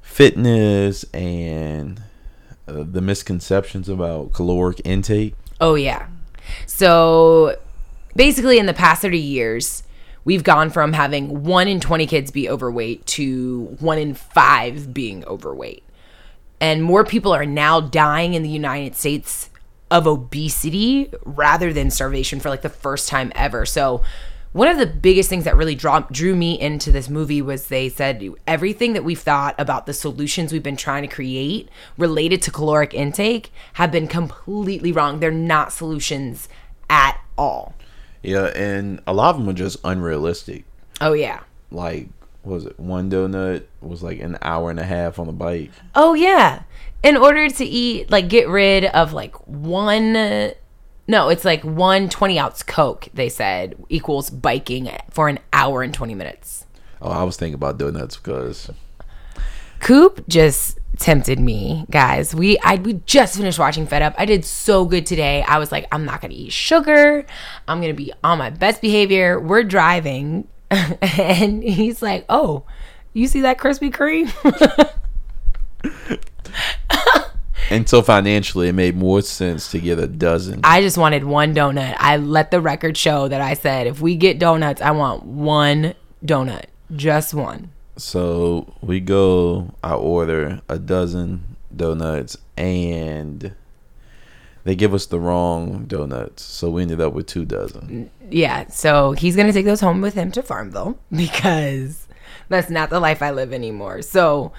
fitness 0.00 1.04
and 1.12 2.02
uh, 2.66 2.84
the 2.88 3.00
misconceptions 3.00 3.88
about 3.88 4.32
caloric 4.32 4.80
intake. 4.84 5.34
Oh 5.60 5.74
yeah. 5.74 6.06
So 6.66 7.56
basically 8.14 8.58
in 8.58 8.66
the 8.66 8.74
past 8.74 9.02
30 9.02 9.18
years, 9.18 9.82
we've 10.24 10.44
gone 10.44 10.70
from 10.70 10.92
having 10.92 11.44
1 11.44 11.68
in 11.68 11.80
20 11.80 12.06
kids 12.06 12.30
be 12.30 12.48
overweight 12.48 13.06
to 13.06 13.76
1 13.80 13.98
in 13.98 14.14
5 14.14 14.94
being 14.94 15.24
overweight. 15.26 15.82
And 16.60 16.82
more 16.82 17.04
people 17.04 17.32
are 17.32 17.46
now 17.46 17.80
dying 17.80 18.34
in 18.34 18.42
the 18.42 18.48
United 18.48 18.96
States 18.96 19.50
of 19.90 20.06
obesity 20.06 21.10
rather 21.24 21.72
than 21.72 21.90
starvation 21.90 22.40
for 22.40 22.50
like 22.50 22.62
the 22.62 22.68
first 22.68 23.08
time 23.08 23.32
ever. 23.34 23.64
So 23.64 24.02
one 24.52 24.68
of 24.68 24.78
the 24.78 24.86
biggest 24.86 25.28
things 25.28 25.44
that 25.44 25.56
really 25.56 25.74
draw, 25.74 26.00
drew 26.00 26.34
me 26.34 26.58
into 26.58 26.90
this 26.90 27.08
movie 27.08 27.42
was 27.42 27.68
they 27.68 27.88
said 27.88 28.26
everything 28.46 28.94
that 28.94 29.04
we've 29.04 29.20
thought 29.20 29.54
about 29.58 29.86
the 29.86 29.92
solutions 29.92 30.52
we've 30.52 30.62
been 30.62 30.76
trying 30.76 31.02
to 31.02 31.14
create 31.14 31.68
related 31.96 32.42
to 32.42 32.50
caloric 32.50 32.94
intake 32.94 33.52
have 33.74 33.92
been 33.92 34.08
completely 34.08 34.90
wrong. 34.90 35.20
They're 35.20 35.30
not 35.30 35.72
solutions 35.72 36.48
at 36.88 37.20
all. 37.36 37.74
Yeah, 38.22 38.46
and 38.46 39.00
a 39.06 39.12
lot 39.12 39.34
of 39.34 39.40
them 39.40 39.48
are 39.48 39.52
just 39.52 39.78
unrealistic. 39.84 40.64
Oh, 41.00 41.12
yeah. 41.12 41.40
Like, 41.70 42.08
what 42.48 42.54
was 42.54 42.66
it 42.66 42.80
one 42.80 43.10
donut 43.10 43.64
was 43.80 44.02
like 44.02 44.20
an 44.20 44.38
hour 44.42 44.70
and 44.70 44.80
a 44.80 44.84
half 44.84 45.18
on 45.18 45.26
the 45.26 45.32
bike? 45.32 45.70
Oh 45.94 46.14
yeah. 46.14 46.62
In 47.02 47.16
order 47.16 47.48
to 47.48 47.64
eat, 47.64 48.10
like, 48.10 48.28
get 48.28 48.48
rid 48.48 48.86
of 48.86 49.12
like 49.12 49.34
one. 49.46 50.14
No, 51.10 51.28
it's 51.28 51.44
like 51.44 51.62
one 51.62 52.08
20 52.08 52.38
ounce 52.38 52.62
Coke, 52.62 53.08
they 53.14 53.28
said, 53.28 53.76
equals 53.88 54.30
biking 54.30 54.90
for 55.10 55.28
an 55.28 55.38
hour 55.52 55.82
and 55.82 55.94
20 55.94 56.14
minutes. 56.14 56.66
Oh, 57.00 57.10
I 57.10 57.22
was 57.22 57.36
thinking 57.36 57.54
about 57.54 57.78
donuts 57.78 58.16
because 58.16 58.70
Coop 59.80 60.26
just 60.28 60.78
tempted 60.98 61.38
me, 61.38 61.86
guys. 61.90 62.34
We 62.34 62.58
I 62.58 62.76
we 62.76 62.94
just 63.06 63.36
finished 63.36 63.58
watching 63.58 63.86
Fed 63.86 64.02
Up. 64.02 64.14
I 64.18 64.24
did 64.24 64.44
so 64.44 64.84
good 64.84 65.06
today. 65.06 65.42
I 65.46 65.58
was 65.58 65.70
like, 65.70 65.86
I'm 65.92 66.04
not 66.04 66.20
gonna 66.20 66.34
eat 66.34 66.52
sugar. 66.52 67.24
I'm 67.68 67.80
gonna 67.80 67.94
be 67.94 68.12
on 68.24 68.38
my 68.38 68.50
best 68.50 68.80
behavior. 68.80 69.38
We're 69.38 69.62
driving, 69.62 70.48
and 70.70 71.62
he's 71.62 72.02
like, 72.02 72.24
Oh, 72.28 72.64
you 73.12 73.26
see 73.26 73.40
that 73.42 73.58
Krispy 73.58 73.92
Kreme? 73.92 74.32
and 77.70 77.88
so 77.88 78.02
financially 78.02 78.68
it 78.68 78.74
made 78.74 78.96
more 78.96 79.22
sense 79.22 79.70
to 79.70 79.78
get 79.78 79.98
a 79.98 80.06
dozen. 80.06 80.60
I 80.64 80.80
just 80.80 80.98
wanted 80.98 81.24
one 81.24 81.54
donut. 81.54 81.96
I 81.98 82.16
let 82.16 82.50
the 82.50 82.60
record 82.60 82.96
show 82.96 83.28
that 83.28 83.40
I 83.40 83.54
said, 83.54 83.86
if 83.86 84.00
we 84.00 84.16
get 84.16 84.38
donuts, 84.38 84.80
I 84.80 84.90
want 84.92 85.24
one 85.24 85.94
donut, 86.24 86.66
just 86.94 87.34
one. 87.34 87.70
So 87.96 88.74
we 88.80 89.00
go, 89.00 89.74
I 89.82 89.94
order 89.94 90.60
a 90.68 90.78
dozen 90.78 91.56
donuts, 91.74 92.36
and 92.56 93.54
they 94.64 94.74
give 94.74 94.94
us 94.94 95.06
the 95.06 95.20
wrong 95.20 95.84
donuts. 95.86 96.42
So 96.42 96.70
we 96.70 96.82
ended 96.82 97.00
up 97.00 97.12
with 97.12 97.26
two 97.26 97.44
dozen. 97.44 98.10
Yeah, 98.30 98.68
so 98.68 99.12
he's 99.12 99.36
gonna 99.36 99.52
take 99.52 99.66
those 99.66 99.80
home 99.80 100.00
with 100.00 100.14
him 100.14 100.30
to 100.32 100.42
Farmville 100.42 100.98
because 101.14 102.06
that's 102.48 102.70
not 102.70 102.90
the 102.90 103.00
life 103.00 103.22
I 103.22 103.30
live 103.30 103.52
anymore. 103.52 104.02
So 104.02 104.52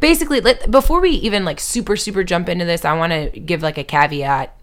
basically, 0.00 0.40
let 0.40 0.70
before 0.70 1.00
we 1.00 1.10
even 1.10 1.44
like 1.44 1.60
super 1.60 1.96
super 1.96 2.24
jump 2.24 2.48
into 2.48 2.64
this, 2.64 2.84
I 2.84 2.96
want 2.96 3.12
to 3.12 3.40
give 3.40 3.62
like 3.62 3.78
a 3.78 3.84
caveat. 3.84 4.54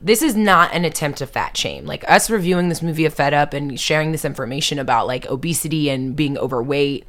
this 0.00 0.22
is 0.22 0.34
not 0.34 0.72
an 0.72 0.84
attempt 0.84 1.18
to 1.18 1.26
fat 1.26 1.56
shame. 1.56 1.84
Like 1.84 2.08
us 2.10 2.30
reviewing 2.30 2.68
this 2.70 2.82
movie 2.82 3.04
of 3.04 3.12
Fed 3.14 3.34
Up 3.34 3.52
and 3.52 3.78
sharing 3.78 4.12
this 4.12 4.24
information 4.24 4.78
about 4.78 5.06
like 5.06 5.26
obesity 5.26 5.90
and 5.90 6.16
being 6.16 6.38
overweight 6.38 7.06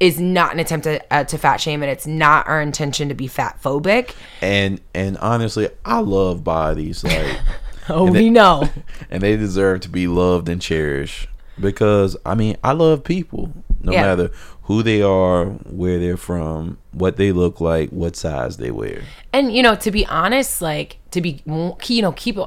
is 0.00 0.20
not 0.20 0.52
an 0.52 0.60
attempt 0.60 0.84
to, 0.84 1.00
uh, 1.12 1.24
to 1.24 1.38
fat 1.38 1.56
shame 1.58 1.82
and 1.82 1.90
it's 1.90 2.06
not 2.06 2.46
our 2.46 2.60
intention 2.60 3.08
to 3.08 3.14
be 3.14 3.26
fat 3.26 3.58
phobic. 3.62 4.14
And 4.42 4.80
and 4.94 5.16
honestly, 5.18 5.68
I 5.84 6.00
love 6.00 6.44
bodies 6.44 7.02
like 7.04 7.38
Oh, 7.88 8.06
And 8.08 8.16
we 8.16 8.30
know. 8.30 8.68
and 9.10 9.22
they 9.22 9.36
deserve 9.36 9.80
to 9.82 9.88
be 9.88 10.08
loved 10.08 10.48
and 10.48 10.60
cherished 10.60 11.28
because 11.60 12.16
I 12.26 12.34
mean, 12.34 12.56
I 12.64 12.72
love 12.72 13.04
people 13.04 13.52
no 13.80 13.92
Yeah. 13.92 14.02
matter 14.02 14.30
who 14.64 14.82
they 14.82 15.00
are, 15.00 15.44
where 15.46 16.00
they're 16.00 16.16
from, 16.16 16.78
what 16.90 17.16
they 17.18 17.30
look 17.30 17.60
like, 17.60 17.90
what 17.90 18.16
size 18.16 18.56
they 18.56 18.72
wear. 18.72 19.02
And 19.32 19.54
you 19.54 19.62
know, 19.62 19.76
to 19.76 19.90
be 19.92 20.04
honest, 20.06 20.60
like 20.60 20.98
to 21.12 21.20
be 21.20 21.42
you 21.46 22.02
know, 22.02 22.12
keep 22.12 22.38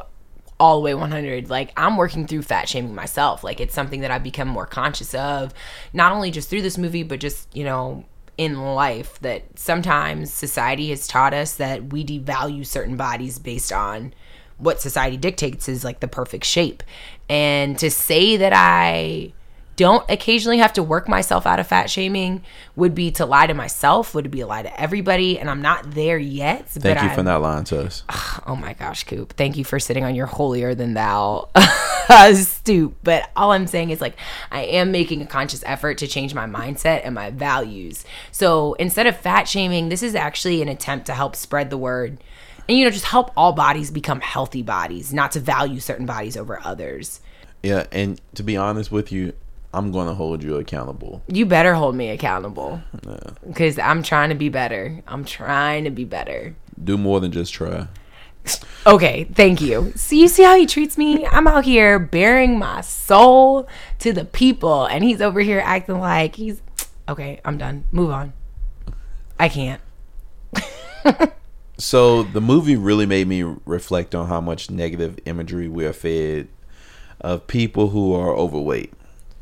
all 0.60 0.76
the 0.76 0.82
way 0.82 0.94
100. 0.94 1.50
Like 1.50 1.72
I'm 1.78 1.98
working 1.98 2.28
through 2.28 2.42
fat 2.42 2.68
shaming 2.68 2.94
myself. 2.96 3.44
Like 3.44 3.60
it's 3.60 3.74
something 3.74 4.02
that 4.02 4.12
I've 4.12 4.24
become 4.24 4.48
more 4.48 4.66
conscious 4.66 5.14
of, 5.14 5.54
not 5.94 6.12
only 6.12 6.32
just 6.32 6.50
through 6.50 6.62
this 6.62 6.78
movie, 6.78 7.04
but 7.04 7.20
just 7.20 7.48
you 7.56 7.64
know 7.64 8.06
in 8.38 8.62
life. 8.62 9.20
That 9.20 9.44
sometimes 9.58 10.34
society 10.34 10.90
has 10.90 11.08
taught 11.08 11.34
us 11.34 11.56
that 11.56 11.92
we 11.92 12.06
devalue 12.06 12.66
certain 12.66 12.98
bodies 12.98 13.40
based 13.40 13.72
on 13.72 14.14
what 14.58 14.82
society 14.82 15.16
dictates 15.16 15.70
is 15.70 15.86
like 15.86 16.02
the 16.02 16.08
perfect 16.08 16.44
shape, 16.46 16.84
and 17.30 17.80
to 17.80 17.90
say 17.90 18.36
that 18.38 18.54
I 18.54 19.34
don't 19.80 20.04
occasionally 20.10 20.58
have 20.58 20.74
to 20.74 20.84
work 20.84 21.08
myself 21.08 21.46
out 21.46 21.58
of 21.58 21.66
fat 21.66 21.90
shaming 21.90 22.44
would 22.76 22.94
be 22.94 23.12
to 23.12 23.26
lie 23.26 23.48
to 23.48 23.54
myself, 23.54 24.14
would 24.14 24.30
be 24.30 24.42
a 24.42 24.46
lie 24.46 24.62
to 24.62 24.82
everybody, 24.82 25.40
and 25.40 25.50
I'm 25.50 25.62
not 25.62 25.92
there 25.92 26.18
yet. 26.18 26.68
Thank 26.68 27.02
you 27.02 27.08
for 27.08 27.16
I'm- 27.16 27.24
not 27.24 27.42
lying 27.42 27.64
to 27.66 27.84
us. 27.86 28.04
Oh 28.46 28.58
my 28.58 28.74
gosh, 28.74 29.06
Coop. 29.06 29.34
Thank 29.38 29.56
you 29.56 29.64
for 29.64 29.80
sitting 29.80 30.04
on 30.04 30.16
your 30.16 30.26
holier 30.26 30.76
than 30.76 30.96
thou 30.96 31.48
stoop. 32.34 32.98
But 33.04 33.30
all 33.38 33.54
I'm 33.54 33.68
saying 33.68 33.92
is 33.92 34.02
like 34.02 34.18
I 34.52 34.64
am 34.64 34.92
making 34.92 35.22
a 35.22 35.26
conscious 35.26 35.64
effort 35.66 35.98
to 36.00 36.08
change 36.08 36.34
my 36.34 36.46
mindset 36.46 37.02
and 37.06 37.16
my 37.16 37.30
values. 37.30 38.04
So 38.32 38.74
instead 38.74 39.08
of 39.08 39.16
fat 39.16 39.48
shaming, 39.48 39.88
this 39.88 40.04
is 40.04 40.14
actually 40.14 40.62
an 40.62 40.68
attempt 40.68 41.06
to 41.06 41.14
help 41.14 41.38
spread 41.38 41.70
the 41.70 41.78
word. 41.78 42.22
And 42.68 42.78
you 42.78 42.84
know, 42.84 42.92
just 42.92 43.06
help 43.06 43.32
all 43.38 43.54
bodies 43.54 43.92
become 43.92 44.20
healthy 44.20 44.62
bodies, 44.62 45.14
not 45.14 45.32
to 45.32 45.40
value 45.40 45.80
certain 45.80 46.06
bodies 46.06 46.36
over 46.36 46.60
others. 46.66 47.22
Yeah, 47.64 47.86
and 47.94 48.20
to 48.36 48.44
be 48.44 48.58
honest 48.58 48.92
with 48.92 49.12
you, 49.12 49.34
I'm 49.74 49.92
going 49.92 50.08
to 50.08 50.14
hold 50.14 50.44
you 50.44 50.58
accountable. 50.58 51.22
You 51.28 51.46
better 51.46 51.76
hold 51.76 51.96
me 51.96 52.10
accountable. 52.10 52.82
Cuz 53.54 53.78
I'm 53.78 54.02
trying 54.02 54.30
to 54.30 54.36
be 54.36 54.50
better. 54.50 55.04
I'm 55.08 55.24
trying 55.24 55.84
to 55.84 55.92
be 55.92 56.06
better. 56.06 56.56
Do 56.84 56.98
more 56.98 57.20
than 57.20 57.32
just 57.32 57.54
try. 57.54 57.88
Okay, 58.88 59.26
thank 59.26 59.62
you. 59.62 59.92
So 59.96 60.16
you 60.16 60.28
see 60.28 60.44
how 60.44 60.56
he 60.56 60.66
treats 60.66 60.98
me? 60.98 61.28
I'm 61.28 61.46
out 61.46 61.66
here 61.66 62.00
bearing 62.00 62.58
my 62.58 62.82
soul 62.82 63.68
to 64.00 64.12
the 64.12 64.26
people, 64.26 64.86
and 64.86 65.04
he's 65.04 65.22
over 65.22 65.42
here 65.42 65.62
acting 65.64 66.00
like 66.00 66.36
he's 66.36 66.62
okay. 67.08 67.42
I'm 67.46 67.58
done. 67.58 67.84
Move 67.92 68.10
on. 68.10 68.34
I 69.38 69.50
can't. 69.50 69.82
So 71.78 72.24
the 72.24 72.42
movie 72.42 72.76
really 72.76 73.06
made 73.06 73.28
me 73.28 73.44
reflect 73.66 74.16
on 74.16 74.28
how 74.28 74.42
much 74.42 74.72
negative 74.72 75.20
imagery 75.26 75.68
we 75.68 75.86
are 75.86 75.94
fed 75.94 76.48
of 77.22 77.48
people 77.48 77.90
who 77.90 78.14
are 78.14 78.36
overweight. 78.36 78.94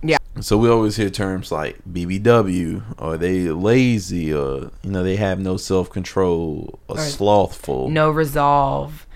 Yeah. 0.01 0.17
So 0.41 0.57
we 0.57 0.69
always 0.69 0.95
hear 0.95 1.09
terms 1.09 1.51
like 1.51 1.77
BBW 1.91 2.83
or 2.99 3.17
they 3.17 3.49
lazy 3.49 4.33
or 4.33 4.71
you 4.83 4.91
know 4.91 5.03
they 5.03 5.15
have 5.15 5.39
no 5.39 5.57
self 5.57 5.89
control 5.89 6.79
or 6.87 6.97
slothful. 6.99 7.89
No 7.89 8.09
resolve. 8.09 9.07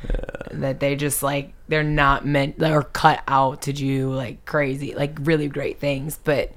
That 0.52 0.80
they 0.80 0.96
just 0.96 1.22
like 1.22 1.54
they're 1.67 1.84
not 1.84 2.26
meant 2.26 2.60
they're 2.60 2.82
cut 2.82 3.24
out 3.28 3.62
to 3.63 3.74
do 3.74 4.12
like 4.12 4.46
crazy, 4.46 4.96
like 4.96 5.17
really 5.22 5.48
great 5.48 5.80
things. 5.80 6.20
But 6.24 6.54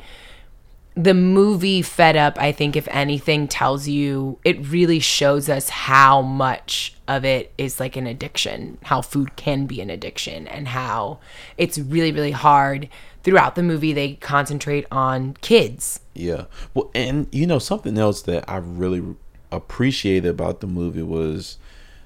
the 0.94 1.14
movie 1.14 1.82
Fed 1.82 2.16
Up, 2.16 2.38
I 2.40 2.52
think, 2.52 2.76
if 2.76 2.86
anything, 2.88 3.48
tells 3.48 3.88
you 3.88 4.38
it 4.44 4.64
really 4.68 5.00
shows 5.00 5.48
us 5.48 5.68
how 5.68 6.22
much 6.22 6.94
of 7.08 7.24
it 7.24 7.52
is 7.58 7.80
like 7.80 7.96
an 7.96 8.06
addiction, 8.06 8.78
how 8.84 9.02
food 9.02 9.34
can 9.36 9.66
be 9.66 9.80
an 9.80 9.90
addiction, 9.90 10.46
and 10.46 10.68
how 10.68 11.18
it's 11.58 11.78
really, 11.78 12.12
really 12.12 12.30
hard. 12.30 12.88
Throughout 13.24 13.54
the 13.54 13.62
movie, 13.62 13.92
they 13.92 14.14
concentrate 14.14 14.86
on 14.92 15.36
kids. 15.40 16.00
Yeah. 16.14 16.44
Well, 16.74 16.90
and 16.94 17.26
you 17.32 17.46
know 17.46 17.58
something 17.58 17.98
else 17.98 18.22
that 18.22 18.48
I 18.48 18.58
really 18.58 19.02
appreciated 19.50 20.28
about 20.28 20.60
the 20.60 20.66
movie 20.66 21.02
was 21.02 21.58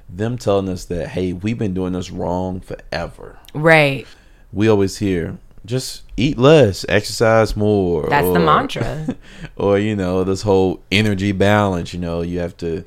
them 0.09 0.39
telling 0.39 0.69
us 0.69 0.85
that 0.87 1.09
hey, 1.09 1.33
we've 1.33 1.59
been 1.59 1.75
doing 1.75 1.93
this 1.93 2.11
wrong 2.11 2.61
forever. 2.61 3.39
Right. 3.53 4.07
We 4.53 4.69
always 4.69 4.99
hear 4.99 5.39
just 5.69 6.03
eat 6.17 6.39
less, 6.39 6.85
exercise 6.89 7.57
more. 7.57 8.09
That's 8.09 8.33
the 8.33 8.39
mantra. 8.39 9.17
or 9.57 9.79
you 9.79 9.95
know 9.95 10.25
this 10.25 10.43
whole 10.43 10.83
energy 10.91 11.33
balance. 11.33 11.93
You 11.93 12.01
know 12.01 12.23
you 12.23 12.39
have 12.39 12.57
to 12.59 12.85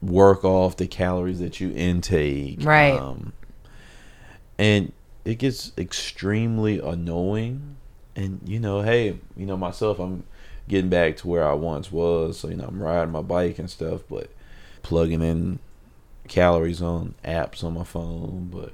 work 0.00 0.44
off 0.44 0.76
the 0.76 0.86
calories 0.86 1.38
that 1.40 1.60
you 1.60 1.72
intake. 1.74 2.58
Right. 2.62 2.98
Um, 2.98 3.32
and 4.58 4.92
it 5.24 5.38
gets 5.38 5.72
extremely 5.78 6.78
annoying. 6.78 7.76
And 8.16 8.40
you 8.44 8.58
know, 8.60 8.82
hey, 8.82 9.18
you 9.36 9.46
know 9.46 9.56
myself, 9.56 9.98
I'm 9.98 10.24
getting 10.68 10.90
back 10.90 11.16
to 11.18 11.28
where 11.28 11.44
I 11.46 11.52
once 11.54 11.90
was. 11.92 12.38
So 12.38 12.48
you 12.48 12.56
know, 12.56 12.66
I'm 12.66 12.82
riding 12.82 13.12
my 13.12 13.22
bike 13.22 13.58
and 13.58 13.70
stuff, 13.70 14.02
but 14.10 14.30
plugging 14.82 15.22
in 15.22 15.58
calories 16.28 16.80
on 16.82 17.14
apps 17.24 17.64
on 17.64 17.74
my 17.74 17.84
phone. 17.84 18.48
But 18.52 18.72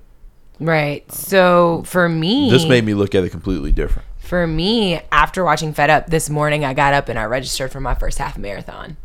right. 0.60 1.10
So 1.12 1.82
for 1.86 2.08
me, 2.08 2.50
this 2.50 2.66
made 2.66 2.84
me 2.84 2.94
look 2.94 3.14
at 3.14 3.24
it 3.24 3.30
completely 3.30 3.72
different. 3.72 4.06
for 4.18 4.46
me, 4.46 5.00
after 5.12 5.44
watching 5.44 5.72
Fed 5.72 5.90
Up 5.90 6.06
this 6.08 6.28
morning, 6.28 6.64
I 6.64 6.74
got 6.74 6.94
up 6.94 7.08
and 7.08 7.18
I 7.18 7.24
registered 7.24 7.70
for 7.72 7.80
my 7.80 7.94
first 7.94 8.18
half 8.18 8.36
marathon. 8.38 8.96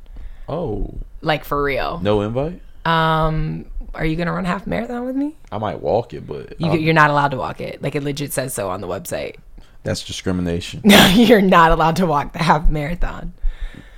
Oh, 0.49 0.95
Like 1.21 1.45
for 1.45 1.61
real. 1.63 1.99
no 2.03 2.21
invite? 2.21 2.59
Um, 2.85 3.65
are 3.93 4.05
you 4.05 4.15
gonna 4.15 4.33
run 4.33 4.45
half 4.45 4.65
marathon 4.65 5.05
with 5.05 5.15
me? 5.15 5.35
I 5.51 5.57
might 5.57 5.81
walk 5.81 6.13
it, 6.13 6.25
but 6.25 6.59
You, 6.59 6.73
you're 6.73 6.93
not 6.93 7.09
allowed 7.09 7.31
to 7.31 7.37
walk 7.37 7.61
it. 7.61 7.81
Like 7.81 7.95
it 7.95 8.03
legit 8.03 8.33
says 8.33 8.53
so 8.53 8.69
on 8.69 8.81
the 8.81 8.87
website. 8.87 9.35
that's 9.83 10.03
discrimination. 10.03 10.81
No, 10.83 11.05
you're 11.07 11.41
not 11.41 11.71
allowed 11.71 11.97
to 11.97 12.05
walk 12.05 12.33
the 12.33 12.39
half 12.39 12.69
marathon. 12.69 13.33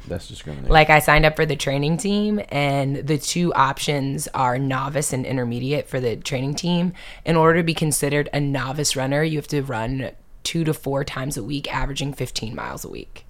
That's 0.07 0.27
discrimination. 0.27 0.71
Like 0.71 0.89
I 0.89 0.99
signed 0.99 1.25
up 1.25 1.35
for 1.35 1.45
the 1.45 1.55
training 1.55 1.97
team, 1.97 2.41
and 2.49 2.97
the 2.97 3.17
two 3.17 3.53
options 3.53 4.27
are 4.29 4.57
novice 4.57 5.13
and 5.13 5.25
intermediate 5.25 5.87
for 5.87 5.99
the 5.99 6.15
training 6.15 6.55
team. 6.55 6.93
In 7.25 7.35
order 7.35 7.59
to 7.59 7.63
be 7.63 7.73
considered 7.73 8.29
a 8.33 8.39
novice 8.39 8.95
runner, 8.95 9.23
you 9.23 9.37
have 9.37 9.47
to 9.49 9.61
run 9.61 10.11
two 10.43 10.63
to 10.63 10.73
four 10.73 11.03
times 11.03 11.37
a 11.37 11.43
week, 11.43 11.73
averaging 11.73 12.13
15 12.13 12.55
miles 12.55 12.85
a 12.85 12.89
week. 12.89 13.25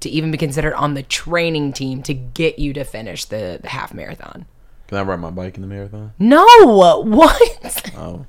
To 0.00 0.08
even 0.08 0.30
be 0.30 0.38
considered 0.38 0.74
on 0.74 0.94
the 0.94 1.02
training 1.02 1.72
team 1.74 2.02
to 2.04 2.14
get 2.14 2.58
you 2.58 2.72
to 2.72 2.84
finish 2.84 3.24
the, 3.26 3.60
the 3.62 3.68
half 3.68 3.94
marathon. 3.94 4.46
Can 4.92 4.98
I 4.98 5.04
ride 5.04 5.20
my 5.20 5.30
bike 5.30 5.54
in 5.56 5.62
the 5.62 5.68
marathon? 5.68 6.12
No, 6.18 6.44
what? 7.02 7.90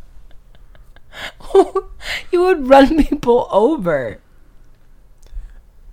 Oh, 1.53 1.89
you 2.31 2.39
would 2.39 2.69
run 2.69 3.03
people 3.03 3.49
over. 3.51 4.21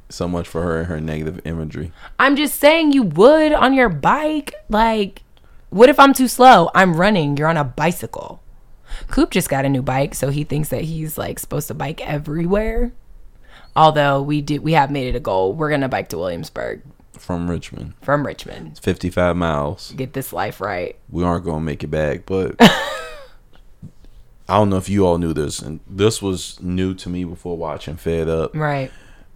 so 0.09 0.29
much 0.29 0.47
for 0.47 0.63
her 0.63 0.79
and 0.79 0.87
her 0.87 1.01
negative 1.01 1.41
imagery. 1.45 1.91
I'm 2.21 2.37
just 2.37 2.55
saying 2.61 2.93
you 2.93 3.03
would 3.03 3.53
on 3.53 3.75
your 3.75 3.89
bike. 3.89 4.55
Like, 4.69 5.25
what 5.71 5.89
if 5.89 5.99
I'm 5.99 6.15
too 6.15 6.29
slow? 6.29 6.71
I'm 6.73 6.95
running. 6.95 7.37
You're 7.37 7.49
on 7.49 7.57
a 7.57 7.65
bicycle. 7.65 8.41
Coop 9.09 9.33
just 9.33 9.49
got 9.49 9.65
a 9.65 9.69
new 9.69 9.83
bike, 9.83 10.15
so 10.15 10.31
he 10.31 10.45
thinks 10.45 10.69
that 10.69 10.83
he's 10.83 11.19
like 11.19 11.41
supposed 11.41 11.67
to 11.67 11.75
bike 11.75 12.01
everywhere. 12.09 12.93
Although 13.75 14.23
we 14.23 14.41
do, 14.41 14.61
we 14.63 14.75
have 14.75 14.93
made 14.93 15.09
it 15.09 15.17
a 15.17 15.21
goal. 15.21 15.53
We're 15.53 15.71
gonna 15.71 15.89
bike 15.89 16.11
to 16.11 16.19
Williamsburg 16.19 16.83
From 17.19 17.51
Richmond, 17.51 17.95
from 18.03 18.27
Richmond. 18.27 18.79
55 18.79 19.37
miles. 19.37 19.93
Get 19.97 20.13
this 20.13 20.33
life 20.33 20.61
right. 20.61 20.97
We 21.11 21.23
aren't 21.25 21.45
gonna 21.45 21.61
make 21.61 21.83
it 21.85 21.89
back, 21.89 22.25
but 22.25 22.57
I 22.61 24.57
don't 24.57 24.71
know 24.71 24.77
if 24.79 24.89
you 24.89 25.07
all 25.07 25.19
knew 25.19 25.33
this, 25.33 25.61
and 25.61 25.81
this 25.89 26.21
was 26.21 26.61
new 26.61 26.95
to 26.95 27.09
me 27.09 27.25
before 27.25 27.57
watching 27.57 27.97
Fed 27.97 28.29
Up. 28.29 28.55
Right. 28.55 28.91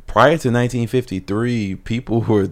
Prior 0.07 0.31
to 0.39 0.51
1953, 0.51 1.77
people 1.77 2.21
were 2.23 2.51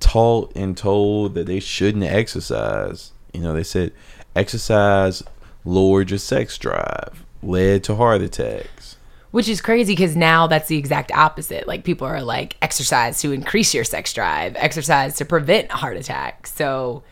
taught 0.00 0.52
and 0.54 0.76
told 0.76 1.34
that 1.34 1.46
they 1.46 1.60
shouldn't 1.60 2.04
exercise. 2.04 3.12
You 3.32 3.40
know, 3.40 3.52
they 3.52 3.64
said 3.64 3.92
exercise 4.36 5.22
lowered 5.64 6.10
your 6.10 6.18
sex 6.18 6.58
drive, 6.58 7.24
led 7.42 7.82
to 7.84 7.96
heart 7.96 8.20
attacks. 8.20 8.93
Which 9.34 9.48
is 9.48 9.60
crazy 9.60 9.94
because 9.94 10.14
now 10.14 10.46
that's 10.46 10.68
the 10.68 10.78
exact 10.78 11.10
opposite. 11.10 11.66
Like 11.66 11.82
people 11.82 12.06
are 12.06 12.22
like 12.22 12.56
exercise 12.62 13.20
to 13.22 13.32
increase 13.32 13.74
your 13.74 13.82
sex 13.82 14.12
drive, 14.12 14.54
exercise 14.54 15.16
to 15.16 15.24
prevent 15.24 15.72
a 15.72 15.76
heart 15.76 15.96
attack. 15.96 16.46
So 16.46 17.02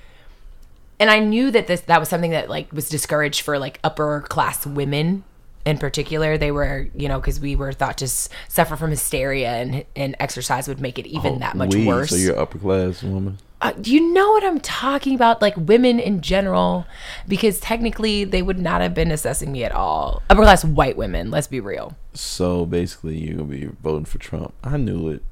and 1.00 1.10
I 1.10 1.18
knew 1.18 1.50
that 1.50 1.66
this 1.66 1.80
that 1.80 1.98
was 1.98 2.08
something 2.08 2.30
that 2.30 2.48
like 2.48 2.72
was 2.72 2.88
discouraged 2.88 3.40
for 3.40 3.58
like 3.58 3.80
upper 3.82 4.20
class 4.28 4.64
women 4.64 5.24
in 5.66 5.78
particular. 5.78 6.38
They 6.38 6.52
were, 6.52 6.88
you 6.94 7.08
know, 7.08 7.18
because 7.18 7.40
we 7.40 7.56
were 7.56 7.72
thought 7.72 7.98
to 7.98 8.04
s- 8.04 8.28
suffer 8.46 8.76
from 8.76 8.90
hysteria 8.90 9.50
and 9.50 9.84
and 9.96 10.14
exercise 10.20 10.68
would 10.68 10.80
make 10.80 11.00
it 11.00 11.08
even 11.08 11.34
oh, 11.34 11.38
that 11.40 11.56
much 11.56 11.74
We, 11.74 11.86
worse. 11.88 12.10
So 12.10 12.16
you're 12.16 12.34
an 12.34 12.38
upper 12.38 12.58
class 12.58 13.02
woman. 13.02 13.38
Uh, 13.62 13.70
do 13.80 13.92
you 13.92 14.12
know 14.12 14.32
what 14.32 14.42
I'm 14.42 14.58
talking 14.58 15.14
about? 15.14 15.40
Like 15.40 15.56
women 15.56 16.00
in 16.00 16.20
general, 16.20 16.84
because 17.28 17.60
technically 17.60 18.24
they 18.24 18.42
would 18.42 18.58
not 18.58 18.80
have 18.80 18.92
been 18.92 19.12
assessing 19.12 19.52
me 19.52 19.62
at 19.62 19.70
all. 19.70 20.20
Upper 20.28 20.42
class 20.42 20.64
white 20.64 20.96
women. 20.96 21.30
Let's 21.30 21.46
be 21.46 21.60
real. 21.60 21.96
So 22.12 22.66
basically, 22.66 23.18
you're 23.18 23.36
gonna 23.36 23.48
be 23.48 23.66
voting 23.66 24.04
for 24.04 24.18
Trump. 24.18 24.52
I 24.64 24.76
knew 24.76 25.08
it. 25.10 25.22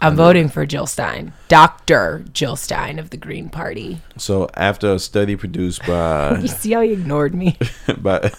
I'm 0.00 0.16
voting 0.16 0.48
for 0.48 0.66
Jill 0.66 0.88
Stein, 0.88 1.32
Doctor 1.46 2.24
Jill 2.32 2.56
Stein 2.56 2.98
of 2.98 3.10
the 3.10 3.16
Green 3.16 3.48
Party. 3.48 4.00
So 4.16 4.48
after 4.54 4.92
a 4.92 4.98
study 4.98 5.36
produced 5.36 5.86
by 5.86 6.38
You 6.40 6.48
see 6.48 6.72
how 6.72 6.80
he 6.80 6.92
ignored 6.92 7.34
me? 7.34 7.56
by 7.98 8.32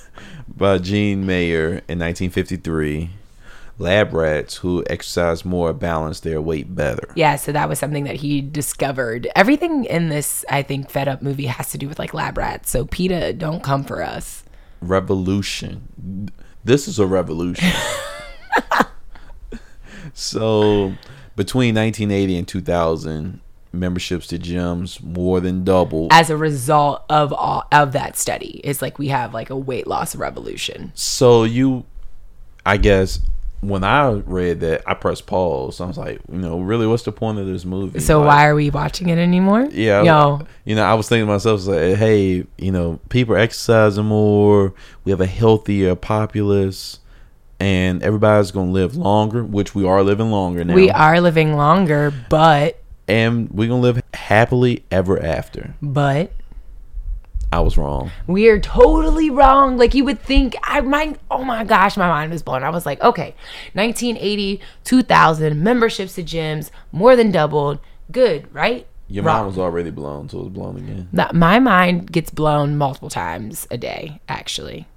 by 0.48 0.78
Jean 0.78 1.26
Mayer 1.26 1.82
in 1.88 2.00
1953, 2.00 3.10
lab 3.78 4.14
rats 4.14 4.58
who 4.58 4.84
exercise 4.90 5.44
more 5.44 5.74
balance 5.74 6.22
their 6.22 6.42
weight 6.42 6.74
better. 6.76 7.10
Yeah, 7.16 7.36
so 7.36 7.52
that 7.52 7.68
was 7.68 7.80
something 7.80 8.06
that 8.06 8.18
he 8.18 8.42
discovered. 8.42 9.28
Everything 9.36 9.86
in 9.86 10.10
this, 10.10 10.46
I 10.50 10.64
think, 10.64 10.90
Fed 10.90 11.08
Up 11.08 11.22
movie 11.22 11.48
has 11.48 11.72
to 11.72 11.78
do 11.78 11.88
with 11.88 12.00
like 12.00 12.14
lab 12.14 12.38
rats. 12.38 12.70
So 12.70 12.86
PETA, 12.86 13.34
don't 13.34 13.64
come 13.64 13.84
for 13.84 14.02
us. 14.02 14.44
Revolution. 14.82 16.30
This 16.64 16.88
is 16.88 17.00
a 17.00 17.06
revolution. 17.06 17.72
so 20.14 20.94
between 21.36 21.76
1980 21.76 22.38
and 22.38 22.48
2000, 22.48 23.42
memberships 23.74 24.28
to 24.28 24.40
gyms 24.40 25.04
more 25.04 25.40
than 25.40 25.64
doubled. 25.64 26.12
As 26.14 26.30
a 26.30 26.38
result 26.38 27.04
of 27.10 27.34
all 27.34 27.66
of 27.72 27.92
that 27.92 28.18
study, 28.18 28.62
it's 28.64 28.82
like 28.82 28.98
we 28.98 29.10
have 29.10 29.34
like 29.34 29.50
a 29.50 29.58
weight 29.58 29.86
loss 29.86 30.16
revolution. 30.16 30.92
So 30.96 31.44
you, 31.44 31.86
I 32.66 32.78
guess, 32.78 33.20
when 33.62 33.84
I 33.84 34.10
read 34.12 34.60
that, 34.60 34.84
I 34.86 34.94
pressed 34.94 35.26
pause. 35.26 35.82
I 35.82 35.86
was 35.86 35.98
like, 35.98 36.20
you 36.32 36.38
know, 36.38 36.60
really, 36.60 36.86
what's 36.86 37.04
the 37.04 37.12
point 37.12 37.40
of 37.40 37.48
this 37.48 37.66
movie? 37.66 38.00
So 38.00 38.20
Like, 38.20 38.28
why 38.28 38.48
are 38.48 38.56
we 38.56 38.70
watching 38.70 39.10
it 39.10 39.18
anymore? 39.18 39.68
Yeah, 39.72 40.04
Yo, 40.04 40.42
you 40.66 40.76
know, 40.76 40.84
I 40.84 40.94
was 40.94 41.10
thinking 41.10 41.26
to 41.26 41.32
myself, 41.34 41.66
like, 41.66 41.96
hey, 41.98 42.46
you 42.58 42.72
know, 42.72 43.00
people 43.10 43.34
are 43.36 43.40
exercising 43.40 44.06
more. 44.06 44.74
We 45.04 45.12
have 45.12 45.22
a 45.22 45.26
healthier 45.26 45.96
populace, 45.96 47.00
and 47.60 48.04
everybody's 48.04 48.52
gonna 48.52 48.72
live 48.72 48.96
longer, 48.96 49.44
which 49.44 49.74
we 49.74 49.86
are 49.86 50.04
living 50.04 50.30
longer 50.32 50.64
now. 50.64 50.76
we 50.76 50.92
are 50.92 51.20
living 51.22 51.56
longer, 51.56 52.14
but 52.30 52.82
and 53.08 53.50
we're 53.52 53.68
gonna 53.70 53.82
live 53.82 54.02
happily 54.14 54.84
ever 54.92 55.22
after. 55.24 55.74
but 55.82 56.32
I 57.52 57.60
was 57.62 57.78
wrong. 57.78 58.12
We 58.28 58.48
are 58.50 58.60
totally 58.60 59.30
wrong. 59.30 59.78
Like 59.78 59.94
you 59.94 60.04
would 60.06 60.20
think 60.22 60.56
I 60.64 60.82
might 60.82 61.20
oh 61.32 61.44
my 61.44 61.64
gosh, 61.64 61.96
my 61.96 62.08
mind 62.08 62.32
was 62.32 62.44
blown. 62.44 62.64
I 62.64 62.70
was 62.70 62.86
like, 62.86 63.02
okay, 63.02 63.36
1980, 63.74 64.60
2000, 64.84 65.64
memberships 65.64 66.16
to 66.16 66.24
gyms 66.24 66.70
more 66.92 67.16
than 67.16 67.32
doubled. 67.32 67.80
Good, 68.12 68.54
right? 68.54 68.88
Your 69.08 69.24
Wrong. 69.24 69.36
mind 69.38 69.48
was 69.48 69.58
already 69.60 69.92
blown, 69.92 70.30
so 70.30 70.40
it 70.40 70.44
was 70.46 70.50
blown 70.54 70.78
again. 70.78 71.10
That 71.14 71.36
my 71.36 71.60
mind 71.60 72.12
gets 72.12 72.32
blown 72.32 72.76
multiple 72.78 73.10
times 73.10 73.68
a 73.70 73.78
day, 73.78 74.20
actually. 74.28 74.88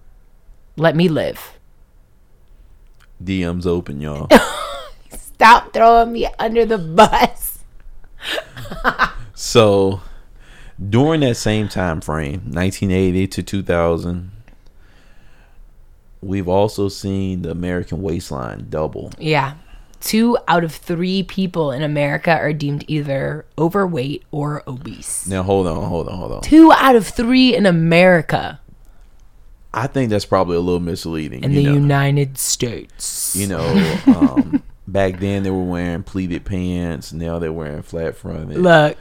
Let 0.77 0.97
me 0.97 1.09
live. 1.09 1.59
DMs 3.23 3.67
open, 3.67 4.01
y'all. 4.01 4.29
Stop 5.11 5.73
throwing 5.75 6.13
me 6.13 6.27
under 6.39 6.65
the 6.65 6.79
bus. 6.79 7.59
So, 9.35 10.01
during 10.87 11.21
that 11.21 11.37
same 11.37 11.69
time 11.69 12.01
frame, 12.01 12.41
1980 12.51 13.27
to 13.29 13.43
2000, 13.43 14.31
we've 16.21 16.49
also 16.49 16.89
seen 16.89 17.43
the 17.43 17.51
American 17.51 18.03
waistline 18.03 18.67
double. 18.69 19.13
Yeah. 19.19 19.55
Two 20.01 20.39
out 20.47 20.63
of 20.63 20.73
three 20.73 21.25
people 21.25 21.73
in 21.73 21.83
America 21.83 22.31
are 22.31 22.53
deemed 22.53 22.85
either 22.87 23.45
overweight 23.59 24.23
or 24.31 24.63
obese. 24.69 25.27
Now, 25.27 25.43
hold 25.43 25.67
on, 25.67 25.85
hold 25.85 26.09
on, 26.09 26.17
hold 26.17 26.33
on. 26.33 26.41
Two 26.43 26.71
out 26.73 26.95
of 26.95 27.07
three 27.07 27.57
in 27.57 27.67
America 27.67 28.61
I 29.73 29.87
think 29.87 30.11
that's 30.11 30.25
probably 30.25 30.57
a 30.57 30.61
little 30.61 30.81
misleading. 30.81 31.45
in 31.45 31.53
the 31.53 31.65
know, 31.65 31.75
United 31.75 32.39
States. 32.39 33.37
you 33.37 33.47
know 33.47 33.65
um, 34.07 34.63
back 34.87 35.21
then 35.21 35.43
they 35.43 35.51
were 35.51 35.63
wearing 35.63 36.03
pleated 36.03 36.45
pants. 36.45 37.13
Now 37.13 37.39
they're 37.39 37.53
wearing 37.53 37.83
flat 37.83 38.17
fronted. 38.17 38.59
Look, 38.59 38.97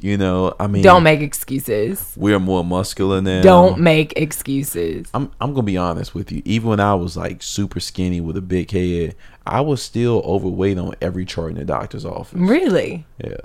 You 0.00 0.16
know, 0.16 0.54
I 0.60 0.68
mean, 0.68 0.84
don't 0.84 1.02
make 1.02 1.20
excuses. 1.20 2.14
we're 2.16 2.38
more 2.38 2.64
muscular 2.64 3.20
now. 3.20 3.42
Don't 3.42 3.80
make 3.80 4.12
excuses. 4.16 5.08
I'm 5.12 5.32
I'm 5.40 5.52
gonna 5.54 5.64
be 5.64 5.76
honest 5.76 6.14
with 6.14 6.30
you. 6.30 6.40
Even 6.44 6.68
when 6.70 6.80
I 6.80 6.94
was 6.94 7.16
like 7.16 7.42
super 7.42 7.80
skinny 7.80 8.20
with 8.20 8.36
a 8.36 8.40
big 8.40 8.70
head, 8.70 9.16
I 9.44 9.60
was 9.60 9.82
still 9.82 10.22
overweight 10.24 10.78
on 10.78 10.94
every 11.00 11.24
chart 11.24 11.50
in 11.50 11.56
the 11.56 11.64
doctor's 11.64 12.04
office. 12.04 12.38
Really? 12.38 13.06
Yeah. 13.24 13.36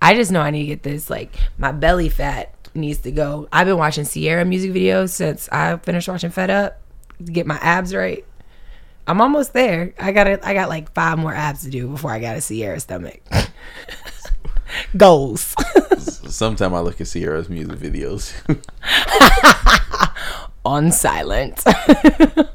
I 0.00 0.14
just 0.14 0.30
know 0.32 0.40
I 0.40 0.50
need 0.50 0.62
to 0.62 0.66
get 0.66 0.82
this. 0.82 1.10
Like, 1.10 1.34
my 1.58 1.72
belly 1.72 2.08
fat 2.08 2.54
needs 2.74 3.00
to 3.00 3.10
go. 3.10 3.48
I've 3.52 3.66
been 3.66 3.76
watching 3.76 4.04
Ciara 4.06 4.44
music 4.44 4.72
videos 4.72 5.10
since 5.10 5.48
I 5.50 5.76
finished 5.78 6.08
watching 6.08 6.30
Fed 6.30 6.50
Up 6.50 6.80
to 7.24 7.32
get 7.32 7.46
my 7.46 7.56
abs 7.56 7.94
right. 7.94 8.24
I'm 9.06 9.20
almost 9.20 9.52
there. 9.52 9.94
I 9.98 10.12
got 10.12 10.26
I 10.26 10.54
got 10.54 10.68
like 10.68 10.92
five 10.92 11.18
more 11.18 11.34
abs 11.34 11.62
to 11.62 11.70
do 11.70 11.88
before 11.88 12.12
I 12.12 12.18
got 12.18 12.36
a 12.36 12.40
Ciara 12.40 12.78
stomach. 12.78 13.20
Goals. 14.96 15.54
Sometimes 15.98 16.74
I 16.74 16.80
look 16.80 17.00
at 17.00 17.06
Ciara's 17.06 17.48
music 17.48 17.78
videos. 17.78 18.32
On 20.64 20.92
silent. 20.92 21.62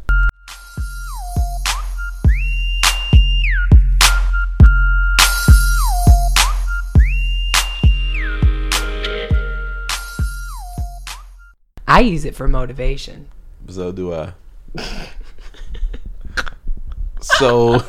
I 11.86 12.00
use 12.00 12.26
it 12.26 12.36
for 12.36 12.48
motivation. 12.48 13.28
so 13.68 13.92
do 13.92 14.14
I. 14.14 14.34
so 17.22 17.84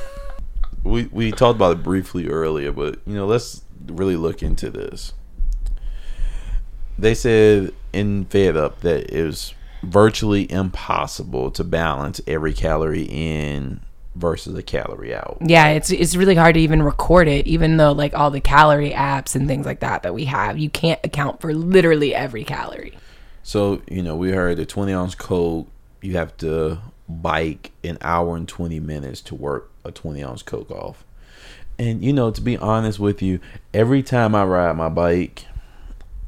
we 0.82 1.04
we 1.06 1.32
talked 1.32 1.56
about 1.56 1.78
it 1.78 1.82
briefly 1.82 2.28
earlier, 2.28 2.70
but 2.70 2.98
you 3.06 3.14
know, 3.14 3.26
let's 3.26 3.63
really 3.86 4.16
look 4.16 4.42
into 4.42 4.70
this. 4.70 5.12
They 6.98 7.14
said 7.14 7.72
in 7.92 8.24
Fed 8.26 8.56
Up 8.56 8.80
that 8.80 9.10
it 9.10 9.24
was 9.24 9.54
virtually 9.82 10.50
impossible 10.50 11.50
to 11.50 11.64
balance 11.64 12.20
every 12.26 12.54
calorie 12.54 13.08
in 13.10 13.80
versus 14.14 14.56
a 14.56 14.62
calorie 14.62 15.14
out. 15.14 15.38
Yeah, 15.40 15.68
it's 15.68 15.90
it's 15.90 16.16
really 16.16 16.36
hard 16.36 16.54
to 16.54 16.60
even 16.60 16.82
record 16.82 17.28
it, 17.28 17.46
even 17.46 17.76
though 17.76 17.92
like 17.92 18.14
all 18.14 18.30
the 18.30 18.40
calorie 18.40 18.92
apps 18.92 19.34
and 19.34 19.48
things 19.48 19.66
like 19.66 19.80
that 19.80 20.02
that 20.04 20.14
we 20.14 20.26
have, 20.26 20.58
you 20.58 20.70
can't 20.70 21.00
account 21.04 21.40
for 21.40 21.52
literally 21.52 22.14
every 22.14 22.44
calorie. 22.44 22.96
So, 23.42 23.82
you 23.90 24.02
know, 24.02 24.16
we 24.16 24.30
heard 24.30 24.56
the 24.56 24.64
20 24.64 24.92
ounce 24.92 25.14
Coke, 25.14 25.68
you 26.00 26.16
have 26.16 26.36
to 26.38 26.78
bike 27.08 27.72
an 27.82 27.98
hour 28.00 28.36
and 28.36 28.48
20 28.48 28.80
minutes 28.80 29.20
to 29.22 29.34
work 29.34 29.70
a 29.84 29.92
20 29.92 30.24
ounce 30.24 30.42
Coke 30.42 30.70
off. 30.70 31.04
And, 31.78 32.04
you 32.04 32.12
know, 32.12 32.30
to 32.30 32.40
be 32.40 32.56
honest 32.56 32.98
with 32.98 33.20
you, 33.22 33.40
every 33.72 34.02
time 34.02 34.34
I 34.34 34.44
ride 34.44 34.76
my 34.76 34.88
bike, 34.88 35.46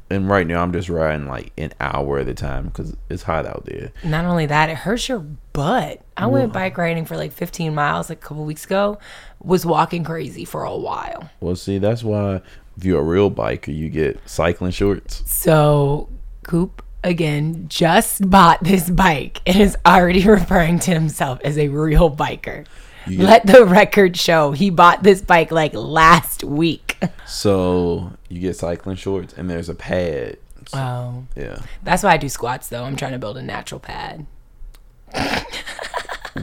and 0.09 0.29
right 0.29 0.47
now 0.47 0.61
I'm 0.63 0.71
just 0.71 0.89
riding 0.89 1.27
like 1.27 1.51
an 1.57 1.73
hour 1.79 2.19
at 2.19 2.27
a 2.27 2.33
time 2.33 2.65
because 2.65 2.95
it's 3.09 3.23
hot 3.23 3.45
out 3.45 3.65
there. 3.65 3.91
Not 4.03 4.25
only 4.25 4.45
that, 4.45 4.69
it 4.69 4.77
hurts 4.77 5.09
your 5.09 5.19
butt. 5.19 6.01
I 6.15 6.27
went 6.27 6.53
bike 6.53 6.77
riding 6.77 7.05
for 7.05 7.17
like 7.17 7.33
15 7.33 7.73
miles 7.75 8.09
like 8.09 8.19
a 8.19 8.21
couple 8.21 8.45
weeks 8.45 8.65
ago. 8.65 8.99
Was 9.41 9.65
walking 9.65 10.03
crazy 10.03 10.45
for 10.45 10.63
a 10.63 10.75
while. 10.75 11.29
Well, 11.39 11.55
see, 11.55 11.77
that's 11.77 12.03
why 12.03 12.41
if 12.77 12.85
you're 12.85 13.01
a 13.01 13.03
real 13.03 13.29
biker, 13.29 13.75
you 13.75 13.89
get 13.89 14.19
cycling 14.27 14.71
shorts. 14.71 15.23
So 15.25 16.09
Coop 16.43 16.83
again 17.03 17.65
just 17.67 18.29
bought 18.29 18.63
this 18.63 18.89
bike 18.89 19.41
and 19.45 19.59
is 19.59 19.77
already 19.85 20.23
referring 20.27 20.79
to 20.79 20.91
himself 20.91 21.39
as 21.43 21.57
a 21.57 21.67
real 21.67 22.09
biker. 22.09 22.65
Get- 23.09 23.19
Let 23.19 23.45
the 23.47 23.65
record 23.65 24.17
show 24.17 24.51
he 24.51 24.69
bought 24.69 25.03
this 25.03 25.21
bike 25.21 25.51
like 25.51 25.73
last 25.73 26.43
week. 26.43 26.97
So 27.25 28.11
you 28.29 28.39
get 28.41 28.55
cycling 28.55 28.95
shorts, 28.95 29.33
and 29.33 29.49
there's 29.49 29.69
a 29.69 29.75
pad. 29.75 30.37
Oh. 30.73 31.23
Yeah. 31.35 31.59
That's 31.83 32.03
why 32.03 32.11
I 32.13 32.17
do 32.17 32.27
squats 32.29 32.67
though. 32.69 32.83
I'm 32.83 32.95
trying 32.95 33.13
to 33.13 33.19
build 33.19 33.37
a 33.37 33.41
natural 33.41 33.79
pad. 33.79 34.25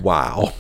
Wow. 0.03 0.53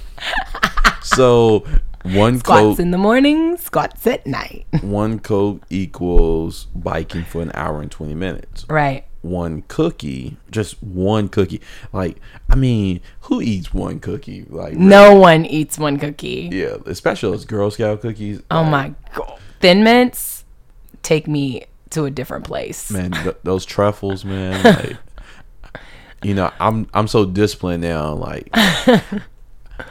so 1.03 1.65
one 2.05 2.39
Squats 2.39 2.79
in 2.79 2.91
the 2.91 2.99
morning, 2.99 3.57
squats 3.57 4.07
at 4.07 4.27
night. 4.27 4.67
one 4.83 5.19
coke 5.19 5.63
equals 5.71 6.67
biking 6.75 7.25
for 7.25 7.43
an 7.43 7.51
hour 7.55 7.81
and 7.81 7.91
20 7.91 8.15
minutes 8.15 8.65
right. 8.69 9.05
One 9.25 9.63
cookie 9.69 10.37
just 10.51 10.81
one 10.83 11.29
cookie 11.29 11.61
like 11.93 12.19
i 12.51 12.55
mean 12.55 13.01
who 13.23 13.41
eats 13.41 13.73
one 13.73 13.99
cookie 13.99 14.45
like 14.51 14.75
No 14.75 15.15
one 15.15 15.47
eats 15.47 15.79
one 15.79 15.99
cookie. 15.99 16.51
yeah 16.53 16.77
especially 16.87 17.31
those 17.33 17.45
girl 17.47 17.71
scout 17.71 18.03
cookies 18.03 18.43
Oh 18.51 18.61
like, 18.63 18.71
my 18.71 18.95
god. 19.15 19.39
Thin 19.61 19.83
mints 19.83 20.45
take 21.03 21.27
me 21.27 21.65
to 21.91 22.05
a 22.05 22.11
different 22.11 22.45
place. 22.45 22.91
man 22.91 23.13
th- 23.13 23.37
those 23.45 23.65
truffles 23.65 24.25
man 24.25 24.63
like 24.63 24.97
you 26.23 26.35
know 26.35 26.51
i'm 26.61 26.87
i'm 26.95 27.07
so 27.09 27.25
disciplined 27.25 27.83
now 27.83 28.13
like 28.13 28.49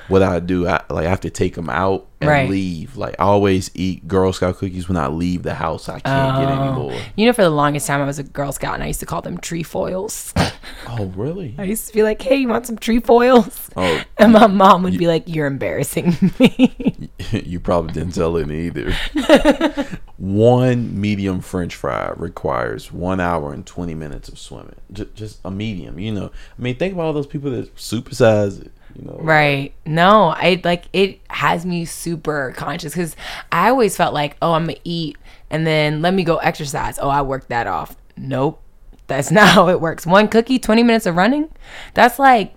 what 0.08 0.24
I 0.24 0.40
do, 0.40 0.68
I 0.68 0.82
like 0.90 1.06
I 1.06 1.10
have 1.10 1.22
to 1.22 1.30
take 1.30 1.56
them 1.56 1.70
out 1.70 2.08
and 2.22 2.30
Right. 2.30 2.50
leave. 2.50 2.96
Like 2.98 3.16
I 3.20 3.24
always 3.24 3.70
eat 3.74 4.08
Girl 4.08 4.32
Scout 4.34 4.58
cookies 4.58 4.88
when 4.88 4.98
I 4.98 5.08
leave 5.08 5.44
the 5.44 5.56
house. 5.56 5.90
I 5.90 6.00
can't 6.00 6.38
get 6.40 6.50
any 6.50 6.70
oh. 6.70 6.74
more. 6.74 7.02
You 7.16 7.26
know, 7.26 7.34
for 7.34 7.44
the 7.44 7.50
longest 7.50 7.88
time, 7.88 8.02
I 8.02 8.06
was 8.06 8.20
a 8.20 8.24
Girl 8.24 8.52
Scout, 8.52 8.76
and 8.76 8.84
I 8.84 8.88
used 8.88 9.02
to 9.02 9.06
call 9.06 9.22
them 9.22 9.38
trefoils. 9.38 10.34
Oh 10.86 11.06
really? 11.16 11.56
I 11.58 11.64
used 11.64 11.88
to 11.88 11.94
be 11.94 12.04
like, 12.04 12.22
"Hey, 12.22 12.36
you 12.36 12.48
want 12.48 12.68
some 12.68 12.78
trefoils?" 12.78 13.70
Oh, 13.76 14.02
And 14.18 14.34
my 14.34 14.48
mom 14.48 14.84
would 14.84 14.98
be 14.98 15.08
like, 15.08 15.24
"You're 15.28 15.48
embarrassing 15.48 16.34
me." 16.40 17.10
you 17.32 17.60
probably 17.60 17.94
didn't 17.94 18.14
tell 18.14 18.36
it 18.38 18.52
either. 18.52 18.94
one 20.18 21.00
medium 21.00 21.42
French 21.42 21.76
fry 21.76 22.12
requires 22.16 22.92
one 22.92 23.20
hour 23.20 23.54
and 23.54 23.66
twenty 23.66 23.94
minutes 23.94 24.30
of 24.30 24.38
swimming. 24.38 24.76
Just, 24.92 25.16
just 25.16 25.40
a 25.46 25.52
medium, 25.52 26.00
you 26.00 26.12
know. 26.12 26.32
I 26.58 26.62
mean, 26.62 26.76
think 26.76 26.94
about 26.94 27.06
all 27.06 27.14
those 27.14 27.28
people 27.28 27.52
that 27.52 27.76
supersize 27.76 28.62
it. 28.62 28.72
You 28.96 29.06
know, 29.06 29.18
Right. 29.20 29.74
No, 29.86 30.28
I 30.30 30.62
like 30.64 30.86
it 30.94 31.20
has 31.30 31.66
me 31.66 31.86
super 31.86 32.54
conscious 32.56 32.94
because 32.94 33.16
I 33.52 33.70
always 33.70 33.96
felt 33.98 34.14
like, 34.14 34.38
oh, 34.42 34.54
I'm 34.54 34.66
gonna 34.66 34.78
eat 34.84 35.18
and 35.50 35.66
then 35.66 36.02
let 36.02 36.14
me 36.14 36.24
go 36.24 36.38
exercise. 36.38 37.00
Oh, 37.00 37.10
I 37.10 37.22
worked 37.22 37.50
that 37.50 37.68
off. 37.68 37.96
Nope. 38.18 38.62
That's 39.08 39.32
not 39.40 39.50
how 39.50 39.70
it 39.70 39.82
works. 39.82 40.06
One 40.06 40.28
cookie, 40.28 40.60
20 40.60 40.84
minutes 40.84 41.06
of 41.06 41.16
running. 41.16 41.50
That's 41.94 42.20
like 42.20 42.54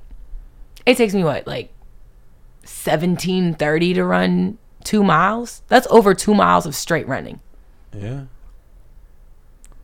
it 0.84 0.96
takes 0.96 1.14
me 1.14 1.24
what, 1.24 1.46
like 1.46 1.72
1730 2.62 3.94
to 3.94 4.04
run 4.04 4.58
two 4.86 5.02
miles? 5.02 5.62
That's 5.68 5.86
over 5.88 6.14
two 6.14 6.34
miles 6.34 6.64
of 6.64 6.74
straight 6.74 7.06
running. 7.06 7.40
Yeah. 7.92 8.24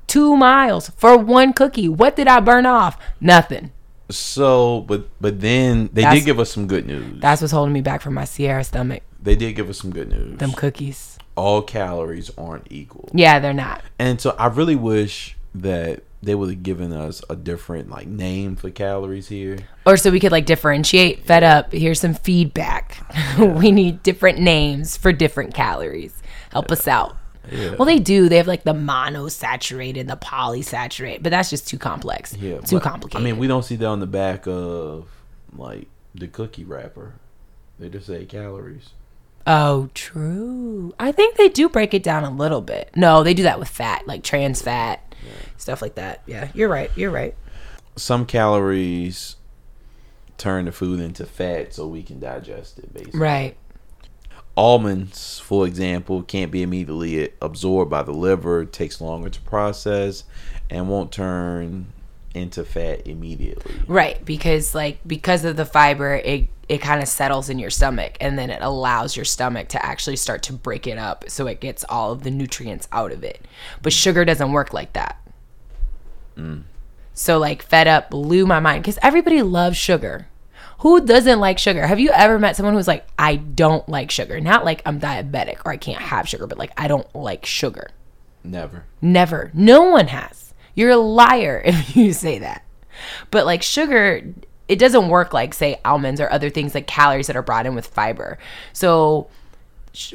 Two 0.06 0.36
miles 0.36 0.90
for 0.90 1.18
one 1.18 1.52
cookie. 1.52 1.88
What 1.88 2.16
did 2.16 2.28
I 2.28 2.40
burn 2.40 2.66
off? 2.66 2.98
Nothing. 3.20 3.72
So, 4.16 4.82
but 4.82 5.08
but 5.20 5.40
then 5.40 5.90
they 5.92 6.02
That's- 6.02 6.20
did 6.20 6.26
give 6.26 6.40
us 6.40 6.50
some 6.50 6.66
good 6.66 6.86
news. 6.86 7.20
That's 7.20 7.40
what's 7.40 7.52
holding 7.52 7.72
me 7.72 7.80
back 7.80 8.02
from 8.02 8.14
my 8.14 8.24
Ciara 8.24 8.64
stomach. 8.64 9.02
They 9.20 9.36
did 9.36 9.54
give 9.54 9.68
us 9.70 9.78
some 9.78 9.90
good 9.90 10.08
news. 10.08 10.38
Them 10.38 10.52
cookies. 10.52 11.18
All 11.36 11.62
calories 11.62 12.30
aren't 12.36 12.66
equal. 12.70 13.08
Yeah, 13.14 13.38
they're 13.38 13.52
not. 13.54 13.82
And 13.98 14.20
so 14.20 14.34
I 14.38 14.46
really 14.46 14.76
wish 14.76 15.36
that 15.54 16.02
they 16.22 16.34
would 16.34 16.50
have 16.50 16.62
given 16.62 16.92
us 16.92 17.22
a 17.28 17.36
different 17.36 17.90
like 17.90 18.06
name 18.06 18.56
for 18.56 18.70
calories 18.70 19.28
here. 19.28 19.58
Or 19.86 19.96
so 19.96 20.10
we 20.10 20.20
could 20.20 20.32
like 20.32 20.46
differentiate. 20.46 21.24
Fed 21.24 21.42
up. 21.42 21.72
Here's 21.72 22.00
some 22.00 22.14
feedback. 22.14 22.98
we 23.38 23.72
need 23.72 24.02
different 24.02 24.38
names 24.38 24.96
for 24.96 25.12
different 25.12 25.54
calories. 25.54 26.22
Help 26.50 26.70
us 26.70 26.86
out. 26.86 27.16
Yeah. 27.50 27.74
Well, 27.78 27.86
they 27.86 27.98
do. 27.98 28.28
They 28.28 28.36
have 28.36 28.46
like 28.46 28.64
the 28.64 28.74
monosaturated, 28.74 30.06
the 30.06 30.16
polysaturated, 30.16 31.22
but 31.22 31.30
that's 31.30 31.50
just 31.50 31.66
too 31.66 31.78
complex. 31.78 32.36
Yeah. 32.36 32.60
too 32.60 32.76
but, 32.76 32.82
complicated. 32.82 33.20
I 33.20 33.24
mean, 33.24 33.38
we 33.38 33.46
don't 33.46 33.64
see 33.64 33.76
that 33.76 33.86
on 33.86 34.00
the 34.00 34.06
back 34.06 34.46
of 34.46 35.08
like 35.56 35.88
the 36.14 36.28
cookie 36.28 36.64
wrapper. 36.64 37.14
They 37.78 37.88
just 37.88 38.06
say 38.06 38.24
calories. 38.24 38.90
oh, 39.46 39.90
true. 39.94 40.94
I 41.00 41.10
think 41.10 41.36
they 41.36 41.48
do 41.48 41.68
break 41.68 41.94
it 41.94 42.02
down 42.02 42.22
a 42.24 42.30
little 42.30 42.60
bit. 42.60 42.90
No, 42.94 43.24
they 43.24 43.34
do 43.34 43.42
that 43.42 43.58
with 43.58 43.68
fat, 43.68 44.06
like 44.06 44.22
trans 44.22 44.62
fat, 44.62 45.14
stuff 45.56 45.82
like 45.82 45.96
that. 45.96 46.22
Yeah, 46.26 46.48
you're 46.54 46.68
right. 46.68 46.90
You're 46.94 47.10
right. 47.10 47.34
Some 47.96 48.24
calories 48.24 49.36
turn 50.38 50.64
the 50.64 50.72
food 50.72 50.98
into 50.98 51.24
fat 51.24 51.74
so 51.74 51.86
we 51.86 52.02
can 52.02 52.18
digest 52.18 52.78
it 52.78 52.92
basically. 52.92 53.20
Right. 53.20 53.56
Almonds, 54.56 55.38
for 55.38 55.66
example, 55.66 56.22
can't 56.22 56.50
be 56.50 56.62
immediately 56.62 57.30
absorbed 57.40 57.90
by 57.90 58.02
the 58.02 58.12
liver, 58.12 58.64
takes 58.64 59.00
longer 59.00 59.30
to 59.30 59.40
process, 59.42 60.24
and 60.68 60.88
won't 60.88 61.10
turn 61.10 61.86
into 62.34 62.64
fat 62.64 63.06
immediately. 63.06 63.74
Right, 63.86 64.22
because 64.24 64.74
like 64.74 64.98
because 65.06 65.44
of 65.44 65.56
the 65.56 65.64
fiber, 65.64 66.14
it 66.16 66.48
it 66.68 66.78
kind 66.78 67.02
of 67.02 67.08
settles 67.08 67.48
in 67.48 67.58
your 67.58 67.70
stomach, 67.70 68.16
and 68.20 68.38
then 68.38 68.50
it 68.50 68.62
allows 68.62 69.16
your 69.16 69.24
stomach 69.24 69.68
to 69.68 69.84
actually 69.84 70.16
start 70.16 70.42
to 70.44 70.52
break 70.52 70.86
it 70.86 70.98
up, 70.98 71.24
so 71.28 71.46
it 71.46 71.60
gets 71.60 71.84
all 71.88 72.12
of 72.12 72.22
the 72.22 72.30
nutrients 72.30 72.88
out 72.92 73.12
of 73.12 73.24
it. 73.24 73.46
But 73.82 73.92
mm. 73.92 74.02
sugar 74.02 74.24
doesn't 74.24 74.52
work 74.52 74.72
like 74.72 74.92
that. 74.92 75.18
Mm. 76.36 76.64
So 77.14 77.38
like 77.38 77.62
fed 77.62 77.88
up 77.88 78.10
blew 78.10 78.46
my 78.46 78.60
mind 78.60 78.82
because 78.82 78.98
everybody 79.02 79.42
loves 79.42 79.76
sugar. 79.76 80.28
Who 80.82 81.06
doesn't 81.06 81.38
like 81.38 81.60
sugar? 81.60 81.86
Have 81.86 82.00
you 82.00 82.10
ever 82.10 82.40
met 82.40 82.56
someone 82.56 82.74
who's 82.74 82.88
like, 82.88 83.06
I 83.16 83.36
don't 83.36 83.88
like 83.88 84.10
sugar? 84.10 84.40
Not 84.40 84.64
like 84.64 84.82
I'm 84.84 84.98
diabetic 84.98 85.64
or 85.64 85.70
I 85.70 85.76
can't 85.76 86.02
have 86.02 86.28
sugar, 86.28 86.48
but 86.48 86.58
like 86.58 86.72
I 86.76 86.88
don't 86.88 87.06
like 87.14 87.46
sugar. 87.46 87.90
Never. 88.42 88.84
Never. 89.00 89.52
No 89.54 89.84
one 89.84 90.08
has. 90.08 90.52
You're 90.74 90.90
a 90.90 90.96
liar 90.96 91.62
if 91.64 91.94
you 91.96 92.12
say 92.12 92.40
that. 92.40 92.64
But 93.30 93.46
like 93.46 93.62
sugar, 93.62 94.22
it 94.66 94.80
doesn't 94.80 95.08
work 95.08 95.32
like 95.32 95.54
say 95.54 95.80
almonds 95.84 96.20
or 96.20 96.28
other 96.32 96.50
things 96.50 96.74
like 96.74 96.88
calories 96.88 97.28
that 97.28 97.36
are 97.36 97.42
brought 97.42 97.64
in 97.66 97.76
with 97.76 97.86
fiber. 97.86 98.38
So 98.72 99.28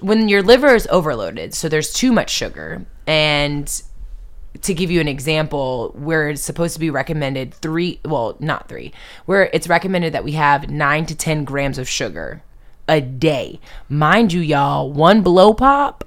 when 0.01 0.27
your 0.27 0.43
liver 0.43 0.75
is 0.75 0.85
overloaded, 0.91 1.53
so 1.53 1.69
there's 1.69 1.93
too 1.93 2.11
much 2.11 2.29
sugar 2.29 2.85
and 3.05 3.83
to 4.61 4.73
give 4.73 4.89
you 4.89 4.99
an 4.99 5.07
example, 5.07 5.91
where 5.95 6.29
it's 6.29 6.41
supposed 6.41 6.73
to 6.73 6.79
be 6.79 6.89
recommended 6.89 7.53
three, 7.53 7.99
well, 8.05 8.35
not 8.39 8.67
three, 8.67 8.93
where 9.25 9.49
it's 9.53 9.67
recommended 9.67 10.13
that 10.13 10.23
we 10.23 10.33
have 10.33 10.69
nine 10.69 11.05
to 11.05 11.15
10 11.15 11.43
grams 11.43 11.77
of 11.77 11.87
sugar 11.87 12.41
a 12.87 13.01
day. 13.01 13.59
Mind 13.89 14.33
you, 14.33 14.41
y'all, 14.41 14.91
one 14.91 15.21
blow 15.21 15.53
pop 15.53 16.03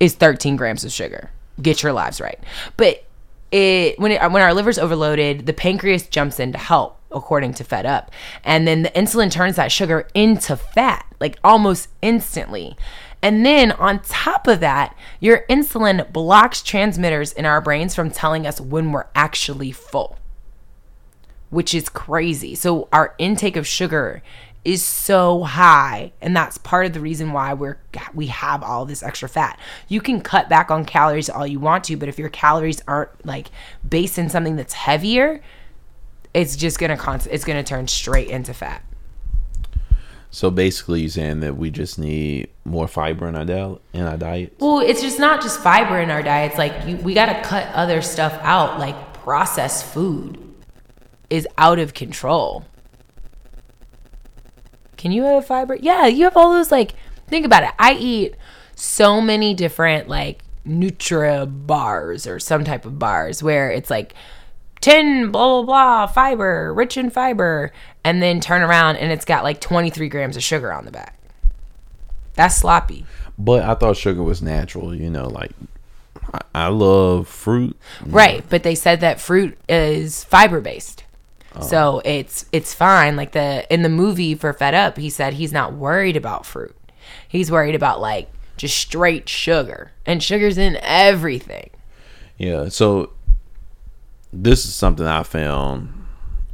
is 0.00 0.14
13 0.14 0.56
grams 0.56 0.84
of 0.84 0.92
sugar. 0.92 1.30
Get 1.60 1.82
your 1.82 1.92
lives 1.92 2.20
right. 2.20 2.38
But 2.76 3.04
it 3.52 3.98
when 3.98 4.12
it, 4.12 4.20
when 4.30 4.42
our 4.42 4.52
liver's 4.52 4.78
overloaded, 4.78 5.46
the 5.46 5.52
pancreas 5.52 6.06
jumps 6.06 6.40
in 6.40 6.52
to 6.52 6.58
help, 6.58 6.98
according 7.10 7.54
to 7.54 7.64
Fed 7.64 7.86
Up, 7.86 8.10
and 8.44 8.66
then 8.66 8.82
the 8.82 8.90
insulin 8.90 9.30
turns 9.30 9.56
that 9.56 9.72
sugar 9.72 10.08
into 10.14 10.56
fat, 10.56 11.06
like 11.20 11.38
almost 11.44 11.88
instantly. 12.02 12.76
And 13.22 13.44
then 13.44 13.72
on 13.72 14.00
top 14.00 14.46
of 14.46 14.60
that, 14.60 14.96
your 15.20 15.44
insulin 15.48 16.12
blocks 16.12 16.62
transmitters 16.62 17.32
in 17.32 17.44
our 17.44 17.60
brains 17.60 17.94
from 17.94 18.10
telling 18.10 18.46
us 18.46 18.60
when 18.60 18.92
we're 18.92 19.06
actually 19.14 19.72
full 19.72 20.18
which 21.50 21.74
is 21.74 21.88
crazy. 21.88 22.54
So 22.54 22.88
our 22.92 23.14
intake 23.18 23.56
of 23.56 23.66
sugar 23.66 24.22
is 24.64 24.82
so 24.82 25.44
high 25.44 26.12
and 26.20 26.36
that's 26.36 26.58
part 26.58 26.86
of 26.86 26.92
the 26.92 27.00
reason 27.00 27.32
why 27.32 27.54
we're 27.54 27.78
we 28.14 28.26
have 28.26 28.64
all 28.64 28.84
this 28.84 29.02
extra 29.02 29.28
fat. 29.28 29.58
You 29.88 30.00
can 30.00 30.20
cut 30.20 30.48
back 30.48 30.70
on 30.70 30.84
calories 30.84 31.30
all 31.30 31.46
you 31.46 31.60
want 31.60 31.84
to, 31.84 31.96
but 31.96 32.08
if 32.08 32.18
your 32.18 32.28
calories 32.28 32.82
aren't 32.88 33.24
like 33.24 33.50
based 33.88 34.18
in 34.18 34.28
something 34.28 34.56
that's 34.56 34.74
heavier, 34.74 35.40
it's 36.34 36.56
just 36.56 36.80
going 36.80 36.90
to 36.90 36.96
const- 36.96 37.28
it's 37.30 37.44
going 37.44 37.62
to 37.62 37.68
turn 37.68 37.86
straight 37.86 38.28
into 38.28 38.52
fat. 38.52 38.82
So 40.30 40.50
basically, 40.50 41.02
you're 41.02 41.10
saying 41.10 41.40
that 41.40 41.56
we 41.56 41.70
just 41.70 41.98
need 41.98 42.50
more 42.66 42.88
fiber 42.88 43.28
in 43.28 43.36
our 43.36 43.44
diet. 43.44 43.80
In 43.92 44.02
our 44.02 44.16
diet. 44.16 44.56
Well, 44.58 44.80
it's 44.80 45.00
just 45.00 45.18
not 45.18 45.40
just 45.40 45.60
fiber 45.60 46.00
in 46.00 46.10
our 46.10 46.22
diets. 46.22 46.58
Like 46.58 46.86
you, 46.86 46.96
we 46.96 47.14
got 47.14 47.26
to 47.26 47.48
cut 47.48 47.68
other 47.74 48.02
stuff 48.02 48.38
out. 48.42 48.78
Like 48.78 49.14
processed 49.14 49.86
food 49.86 50.38
is 51.30 51.46
out 51.56 51.78
of 51.78 51.94
control. 51.94 52.64
Can 54.96 55.12
you 55.12 55.22
have 55.22 55.46
fiber? 55.46 55.76
Yeah, 55.76 56.06
you 56.06 56.24
have 56.24 56.36
all 56.36 56.52
those 56.52 56.70
like. 56.70 56.94
Think 57.28 57.44
about 57.44 57.64
it. 57.64 57.70
I 57.78 57.94
eat 57.94 58.36
so 58.76 59.20
many 59.20 59.52
different 59.52 60.08
like 60.08 60.42
Nutra 60.66 61.66
bars 61.66 62.26
or 62.26 62.38
some 62.38 62.64
type 62.64 62.84
of 62.84 62.98
bars 62.98 63.42
where 63.42 63.70
it's 63.70 63.90
like 63.90 64.14
10 64.80 65.32
blah 65.32 65.62
blah 65.62 65.62
blah 65.62 66.06
fiber, 66.06 66.72
rich 66.74 66.96
in 66.96 67.10
fiber, 67.10 67.72
and 68.04 68.22
then 68.22 68.40
turn 68.40 68.62
around 68.62 68.96
and 68.96 69.10
it's 69.10 69.24
got 69.24 69.42
like 69.42 69.60
23 69.60 70.08
grams 70.08 70.36
of 70.36 70.42
sugar 70.42 70.72
on 70.72 70.84
the 70.84 70.92
back. 70.92 71.18
That's 72.36 72.56
sloppy. 72.56 73.04
But 73.38 73.64
I 73.64 73.74
thought 73.74 73.96
sugar 73.96 74.22
was 74.22 74.40
natural. 74.40 74.94
You 74.94 75.10
know, 75.10 75.28
like 75.28 75.52
I, 76.32 76.40
I 76.54 76.68
love 76.68 77.28
fruit. 77.28 77.76
Right, 78.04 78.44
but 78.48 78.62
they 78.62 78.74
said 78.74 79.00
that 79.00 79.20
fruit 79.20 79.58
is 79.68 80.24
fiber 80.24 80.60
based. 80.60 81.04
Oh. 81.54 81.62
So 81.62 82.02
it's 82.04 82.46
it's 82.52 82.74
fine. 82.74 83.16
Like 83.16 83.32
the 83.32 83.66
in 83.72 83.82
the 83.82 83.88
movie 83.88 84.34
for 84.34 84.52
Fed 84.52 84.74
Up, 84.74 84.96
he 84.96 85.10
said 85.10 85.34
he's 85.34 85.52
not 85.52 85.72
worried 85.72 86.16
about 86.16 86.46
fruit. 86.46 86.76
He's 87.28 87.50
worried 87.50 87.74
about 87.74 88.00
like 88.00 88.30
just 88.56 88.76
straight 88.76 89.28
sugar. 89.28 89.92
And 90.04 90.22
sugar's 90.22 90.58
in 90.58 90.78
everything. 90.82 91.70
Yeah. 92.38 92.68
So 92.68 93.12
this 94.32 94.64
is 94.64 94.74
something 94.74 95.06
I 95.06 95.22
found 95.22 95.92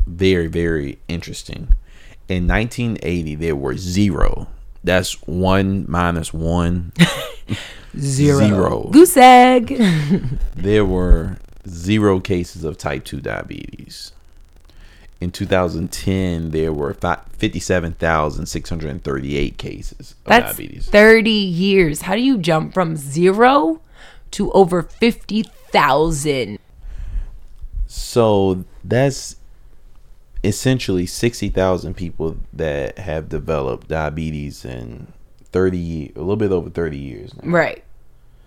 very, 0.07 0.46
very 0.46 0.98
interesting. 1.09 1.74
In 2.28 2.46
1980, 2.46 3.34
there 3.36 3.57
were 3.57 3.76
zero. 3.76 4.48
That's 4.85 5.12
one 5.26 5.85
minus 5.89 6.33
one. 6.35 6.93
Zero. 7.99 8.39
Zero. 8.39 8.89
Goose 8.91 9.16
egg. 9.16 9.76
There 10.57 10.85
were 10.85 11.39
zero 11.68 12.18
cases 12.20 12.64
of 12.64 12.76
type 12.78 13.05
2 13.05 13.20
diabetes. 13.20 14.12
In 15.20 15.30
2010, 15.30 16.51
there 16.51 16.72
were 16.72 16.95
57,638 16.95 19.59
cases 19.59 20.12
of 20.12 20.16
That's 20.24 20.57
diabetes. 20.57 20.89
30 20.89 21.30
years. 21.30 22.03
How 22.03 22.14
do 22.14 22.20
you 22.22 22.39
jump 22.39 22.72
from 22.74 22.97
zero 22.97 23.80
to 24.33 24.51
over 24.53 24.83
50,000? 24.83 26.59
So 27.87 28.64
that's 28.83 29.37
essentially 30.45 31.07
60,000 31.07 31.95
people 31.95 32.36
that 32.53 32.99
have 32.99 33.28
developed 33.28 33.88
diabetes 33.88 34.64
in 34.64 35.12
30 35.53 35.78
years, 35.78 36.12
a 36.16 36.20
little 36.20 36.36
bit 36.36 36.51
over 36.51 36.70
30 36.70 36.99
years 36.99 37.34
now. 37.36 37.51
Right. 37.51 37.84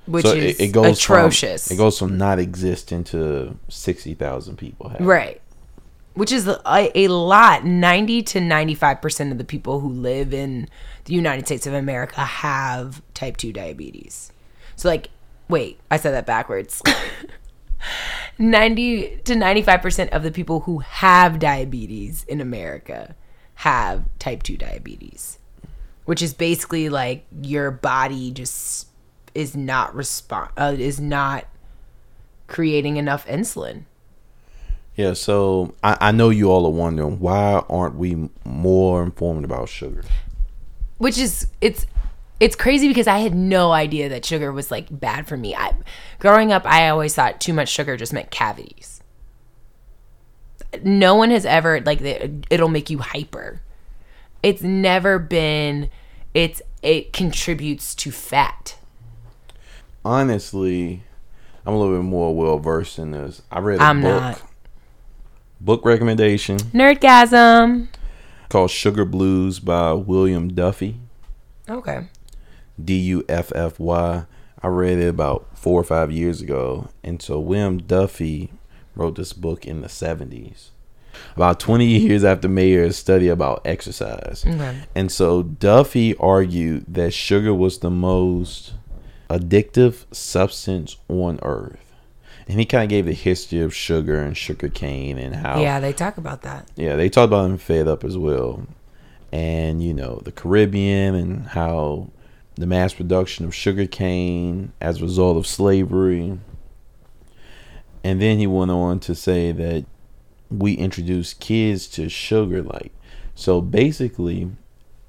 Which 0.06 0.26
so 0.26 0.34
is 0.34 0.60
it, 0.60 0.64
it 0.64 0.68
goes 0.72 1.00
atrocious. 1.00 1.68
From, 1.68 1.76
it 1.76 1.78
goes 1.78 1.98
from 1.98 2.18
not 2.18 2.38
existing 2.38 3.06
to 3.06 3.58
60,000 3.70 4.58
people 4.58 4.90
have. 4.90 5.02
Right. 5.02 5.42
Which 6.14 6.32
is 6.32 6.48
a, 6.48 6.92
a 6.96 7.08
lot. 7.08 7.66
90 7.66 8.22
to 8.24 8.40
95% 8.40 9.32
of 9.32 9.38
the 9.38 9.44
people 9.44 9.80
who 9.80 9.90
live 9.90 10.34
in 10.34 10.70
the 11.06 11.14
United 11.14 11.46
States 11.46 11.66
of 11.66 11.74
America 11.74 12.22
have 12.22 13.02
type 13.14 13.38
2 13.38 13.52
diabetes. 13.52 14.32
So, 14.76 14.90
like, 14.90 15.10
wait, 15.50 15.80
I 15.90 15.98
said 15.98 16.12
that 16.12 16.26
backwards. 16.26 16.82
90 18.38 19.22
to 19.26 19.34
95% 19.34 20.10
of 20.10 20.24
the 20.24 20.32
people 20.32 20.62
who 20.62 20.80
have 20.80 21.40
diabetes 21.40 22.24
in 22.26 22.42
America 22.42 23.16
have 23.56 24.04
type 24.20 24.44
2 24.44 24.58
diabetes, 24.58 25.40
which 26.06 26.22
is 26.22 26.34
basically 26.34 26.90
like 26.90 27.26
your 27.42 27.72
body 27.72 28.32
just 28.32 28.88
is 29.34 29.56
not 29.56 29.94
respond 29.94 30.50
uh, 30.58 30.74
is 30.78 31.00
not 31.00 31.46
creating 32.48 32.98
enough 32.98 33.26
insulin. 33.28 33.84
Yeah, 34.96 35.14
so 35.14 35.74
I, 35.84 35.98
I 36.00 36.12
know 36.12 36.30
you 36.30 36.50
all 36.50 36.66
are 36.66 36.72
wondering 36.72 37.20
why 37.20 37.64
aren't 37.70 37.96
we 37.96 38.30
more 38.46 39.04
informed 39.04 39.44
about 39.44 39.68
sugar? 39.68 40.04
which 40.98 41.18
is 41.18 41.48
it's 41.62 41.86
it's 42.40 42.56
crazy 42.56 42.88
because 42.88 43.08
I 43.08 43.20
had 43.20 43.34
no 43.34 43.72
idea 43.72 44.10
that 44.10 44.26
sugar 44.26 44.52
was 44.52 44.72
like 44.72 44.88
bad 44.92 45.28
for 45.28 45.38
me. 45.38 45.56
I 45.56 45.74
growing 46.20 46.52
up, 46.52 46.66
I 46.66 46.90
always 46.90 47.16
thought 47.16 47.40
too 47.40 47.54
much 47.54 47.70
sugar 47.70 47.96
just 47.98 48.14
meant 48.14 48.32
cavities. 48.32 49.02
No 50.84 51.16
one 51.16 51.30
has 51.32 51.46
ever 51.46 51.80
like 51.82 52.02
it'll 52.02 52.68
make 52.70 52.90
you 52.90 53.00
hyper. 53.00 53.62
It's 54.44 54.62
never 54.62 55.18
been. 55.20 55.90
It's 56.34 56.62
it 56.84 57.14
contributes 57.14 57.96
to 57.96 58.12
fat. 58.12 58.78
Honestly, 60.04 61.04
I'm 61.66 61.74
a 61.74 61.80
little 61.80 61.96
bit 61.98 62.04
more 62.04 62.36
well 62.36 62.60
versed 62.60 63.00
in 63.00 63.12
this. 63.12 63.42
I 63.52 63.60
read 63.60 63.80
a 63.80 63.84
I'm 63.84 64.02
book, 64.02 64.22
not. 64.22 64.42
book 65.62 65.86
recommendation 65.86 66.58
Nerdgasm. 66.58 67.88
called 68.50 68.70
Sugar 68.70 69.06
Blues 69.06 69.60
by 69.60 69.94
William 69.94 70.54
Duffy. 70.54 70.98
Okay. 71.68 72.08
D 72.84 72.98
U 73.00 73.24
F 73.30 73.52
F 73.56 73.80
Y. 73.80 74.26
I 74.62 74.68
read 74.68 74.98
it 75.00 75.08
about 75.08 75.48
four 75.58 75.80
or 75.80 75.84
five 75.84 76.12
years 76.12 76.42
ago. 76.42 76.90
And 77.04 77.22
so 77.22 77.40
William 77.40 77.78
Duffy 77.78 78.52
wrote 78.96 79.16
this 79.16 79.34
book 79.34 79.66
in 79.66 79.82
the 79.82 79.88
70s. 79.88 80.70
About 81.36 81.60
20 81.60 81.86
years 81.86 82.24
after 82.24 82.48
Mayer's 82.50 82.98
study 82.98 83.28
about 83.28 83.62
exercise. 83.66 84.44
And 84.96 85.12
so 85.12 85.44
Duffy 85.44 86.16
argued 86.18 86.86
that 86.94 87.14
sugar 87.14 87.54
was 87.54 87.80
the 87.80 87.90
most 87.92 88.74
addictive 89.30 90.06
substance 90.14 90.98
on 91.08 91.40
earth. 91.42 91.80
And 92.48 92.60
he 92.60 92.66
kind 92.66 92.84
of 92.84 92.90
gave 92.90 93.06
the 93.06 93.14
history 93.14 93.60
of 93.62 93.74
sugar 93.74 94.20
and 94.22 94.38
sugar 94.38 94.70
cane 94.70 95.18
and 95.18 95.36
how 95.36 95.60
Yeah, 95.62 95.80
they 95.80 95.94
talk 95.94 96.18
about 96.18 96.42
that. 96.44 96.68
yeah, 96.76 96.96
they 96.96 97.10
talk 97.10 97.26
about 97.26 97.46
him 97.50 97.58
fed 97.58 97.88
up 97.88 98.04
as 98.04 98.18
well. 98.18 98.68
And, 99.32 99.82
you 99.84 99.94
know, 99.94 100.22
the 100.24 100.32
Caribbean 100.32 101.16
and 101.16 101.48
how 101.48 102.10
the 102.56 102.66
mass 102.66 102.94
production 102.94 103.46
of 103.46 103.54
sugar 103.54 103.86
cane 103.86 104.72
as 104.82 105.00
a 105.00 105.04
result 105.04 105.38
of 105.38 105.46
slavery. 105.48 106.40
And 108.04 108.22
then 108.22 108.38
he 108.38 108.48
went 108.48 108.72
on 108.72 109.00
to 109.02 109.16
say 109.16 109.52
that 109.52 109.86
we 110.50 110.74
introduce 110.74 111.34
kids 111.34 111.88
to 111.88 112.08
sugar 112.08 112.62
like 112.62 112.92
so 113.34 113.60
basically 113.62 114.52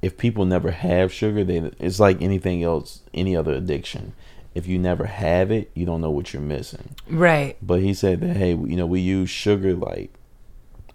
if 0.01 0.17
people 0.17 0.47
never 0.47 0.71
have 0.71 1.13
sugar 1.13 1.45
they 1.45 1.59
it's 1.79 2.01
like 2.01 2.21
anything 2.23 2.63
else 2.65 3.03
any 3.13 3.37
other 3.37 3.53
addiction 3.53 4.15
if 4.55 4.67
you 4.67 4.79
never 4.79 5.05
have 5.05 5.51
it 5.51 5.71
you 5.75 5.85
don't 5.85 6.01
know 6.01 6.11
what 6.11 6.33
you're 6.33 6.41
missing 6.41 6.95
Right. 7.07 7.57
but 7.61 7.83
he 7.83 7.93
said 7.93 8.21
that 8.23 8.37
hey, 8.39 8.51
you 8.53 8.77
know, 8.77 8.87
we 8.87 9.01
use 9.01 9.29
sugar 9.29 9.75
like 9.75 10.11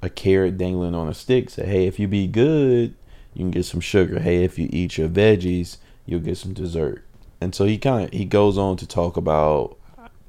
a 0.01 0.09
carrot 0.09 0.57
dangling 0.57 0.95
on 0.95 1.07
a 1.07 1.13
stick. 1.13 1.51
Say, 1.51 1.67
hey, 1.67 1.85
if 1.85 1.99
you 1.99 2.07
be 2.07 2.25
good, 2.25 2.95
you 3.35 3.43
can 3.43 3.51
get 3.51 3.65
some 3.65 3.79
sugar. 3.79 4.19
Hey, 4.19 4.43
if 4.43 4.57
you 4.57 4.67
eat 4.73 4.97
your 4.97 5.07
veggies, 5.07 5.77
you'll 6.11 6.19
get 6.19 6.37
some 6.37 6.53
dessert. 6.53 7.03
And 7.39 7.55
so 7.55 7.65
he 7.65 7.77
kind 7.77 8.05
of 8.05 8.13
he 8.13 8.25
goes 8.25 8.57
on 8.57 8.77
to 8.77 8.85
talk 8.85 9.17
about 9.17 9.77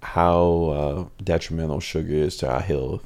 how 0.02 1.08
uh, 1.18 1.22
detrimental 1.22 1.80
sugar 1.80 2.14
is 2.14 2.36
to 2.38 2.50
our 2.50 2.60
health. 2.60 3.04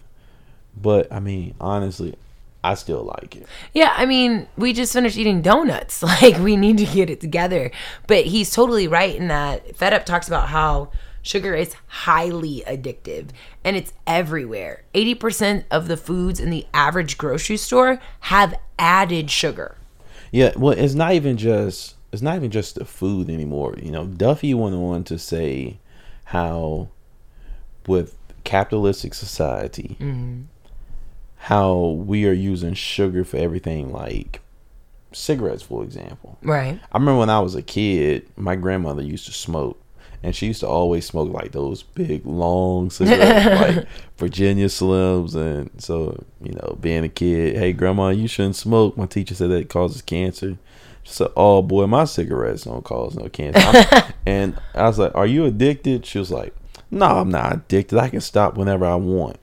But 0.77 1.11
I 1.12 1.18
mean, 1.18 1.55
honestly, 1.61 2.14
I 2.62 2.74
still 2.74 3.03
like 3.03 3.37
it. 3.37 3.47
Yeah, 3.72 3.95
I 3.97 4.07
mean, 4.07 4.47
we 4.57 4.72
just 4.72 4.93
finished 4.93 5.16
eating 5.16 5.43
donuts. 5.43 6.03
Like, 6.07 6.39
we 6.39 6.57
need 6.57 6.79
to 6.79 6.87
get 6.87 7.11
it 7.11 7.20
together. 7.20 7.70
But 8.07 8.27
he's 8.27 8.51
totally 8.51 8.89
right 8.89 9.14
in 9.14 9.29
that 9.29 9.77
Fed 9.77 9.93
Up 9.93 10.07
talks 10.07 10.29
about 10.29 10.49
how 10.49 10.91
sugar 11.22 11.55
is 11.55 11.74
highly 11.89 12.62
addictive 12.66 13.31
and 13.64 13.77
it's 13.77 13.93
everywhere. 14.07 14.85
80% 14.95 15.64
of 15.70 15.89
the 15.89 15.97
foods 15.97 16.39
in 16.39 16.51
the 16.51 16.66
average 16.72 17.18
grocery 17.18 17.57
store 17.57 18.01
have 18.20 18.55
added 18.79 19.31
sugar. 19.31 19.77
Yeah, 20.31 20.53
well, 20.57 20.79
it's 20.79 20.95
not 20.95 21.12
even 21.12 21.37
just 21.37 21.96
it's 22.13 22.23
not 22.23 22.37
even 22.37 22.51
just 22.51 22.77
the 22.77 22.85
food 22.85 23.29
anymore. 23.29 23.75
You 23.81 23.91
know, 23.91 24.07
Duffy 24.07 24.55
went 24.55 24.75
on 24.75 25.05
to 25.05 25.19
say 25.19 25.79
how 26.25 26.89
with 27.87 28.17
capitalistic 28.45 29.15
society, 29.15 29.97
mm-hmm. 30.01 30.43
how 31.37 31.77
we 31.77 32.27
are 32.27 32.33
using 32.33 32.75
sugar 32.75 33.25
for 33.25 33.37
everything, 33.37 33.93
like 33.93 34.41
cigarettes, 35.13 35.63
for 35.63 35.83
example. 35.83 36.39
Right. 36.43 36.79
I 36.93 36.99
remember 36.99 37.19
when 37.19 37.31
I 37.31 37.41
was 37.41 37.55
a 37.55 37.63
kid, 37.63 38.29
my 38.37 38.57
grandmother 38.57 39.03
used 39.03 39.27
to 39.27 39.33
smoke, 39.33 39.81
and 40.23 40.35
she 40.35 40.47
used 40.47 40.61
to 40.61 40.69
always 40.69 41.05
smoke 41.05 41.33
like 41.33 41.53
those 41.53 41.83
big, 41.83 42.25
long 42.25 42.91
cigarettes, 42.91 43.77
like 43.77 43.89
Virginia 44.17 44.67
Slims. 44.67 45.35
And 45.35 45.71
so, 45.79 46.25
you 46.43 46.53
know, 46.53 46.79
being 46.81 47.05
a 47.05 47.09
kid, 47.09 47.57
hey, 47.57 47.73
grandma, 47.73 48.09
you 48.09 48.29
shouldn't 48.29 48.57
smoke. 48.57 48.97
My 48.97 49.07
teacher 49.07 49.35
said 49.35 49.51
that 49.51 49.61
it 49.61 49.69
causes 49.69 50.03
cancer. 50.03 50.57
Said, 51.09 51.29
oh 51.37 51.63
boy, 51.63 51.87
my 51.87 52.05
cigarettes 52.05 52.65
don't 52.65 52.85
cause 52.85 53.15
no 53.15 53.29
cancer. 53.29 53.61
I'm- 53.61 54.13
and 54.27 54.61
I 54.75 54.85
was 54.89 54.99
like, 54.99 55.15
are 55.15 55.27
you 55.27 55.45
addicted? 55.45 56.05
She 56.05 56.19
was 56.19 56.31
like, 56.33 56.55
no, 56.91 57.07
I'm 57.07 57.31
not 57.31 57.53
addicted. 57.55 57.99
I 57.99 58.09
can 58.09 58.21
stop 58.21 58.57
whenever 58.57 58.85
I 58.85 58.97
want. 58.97 59.39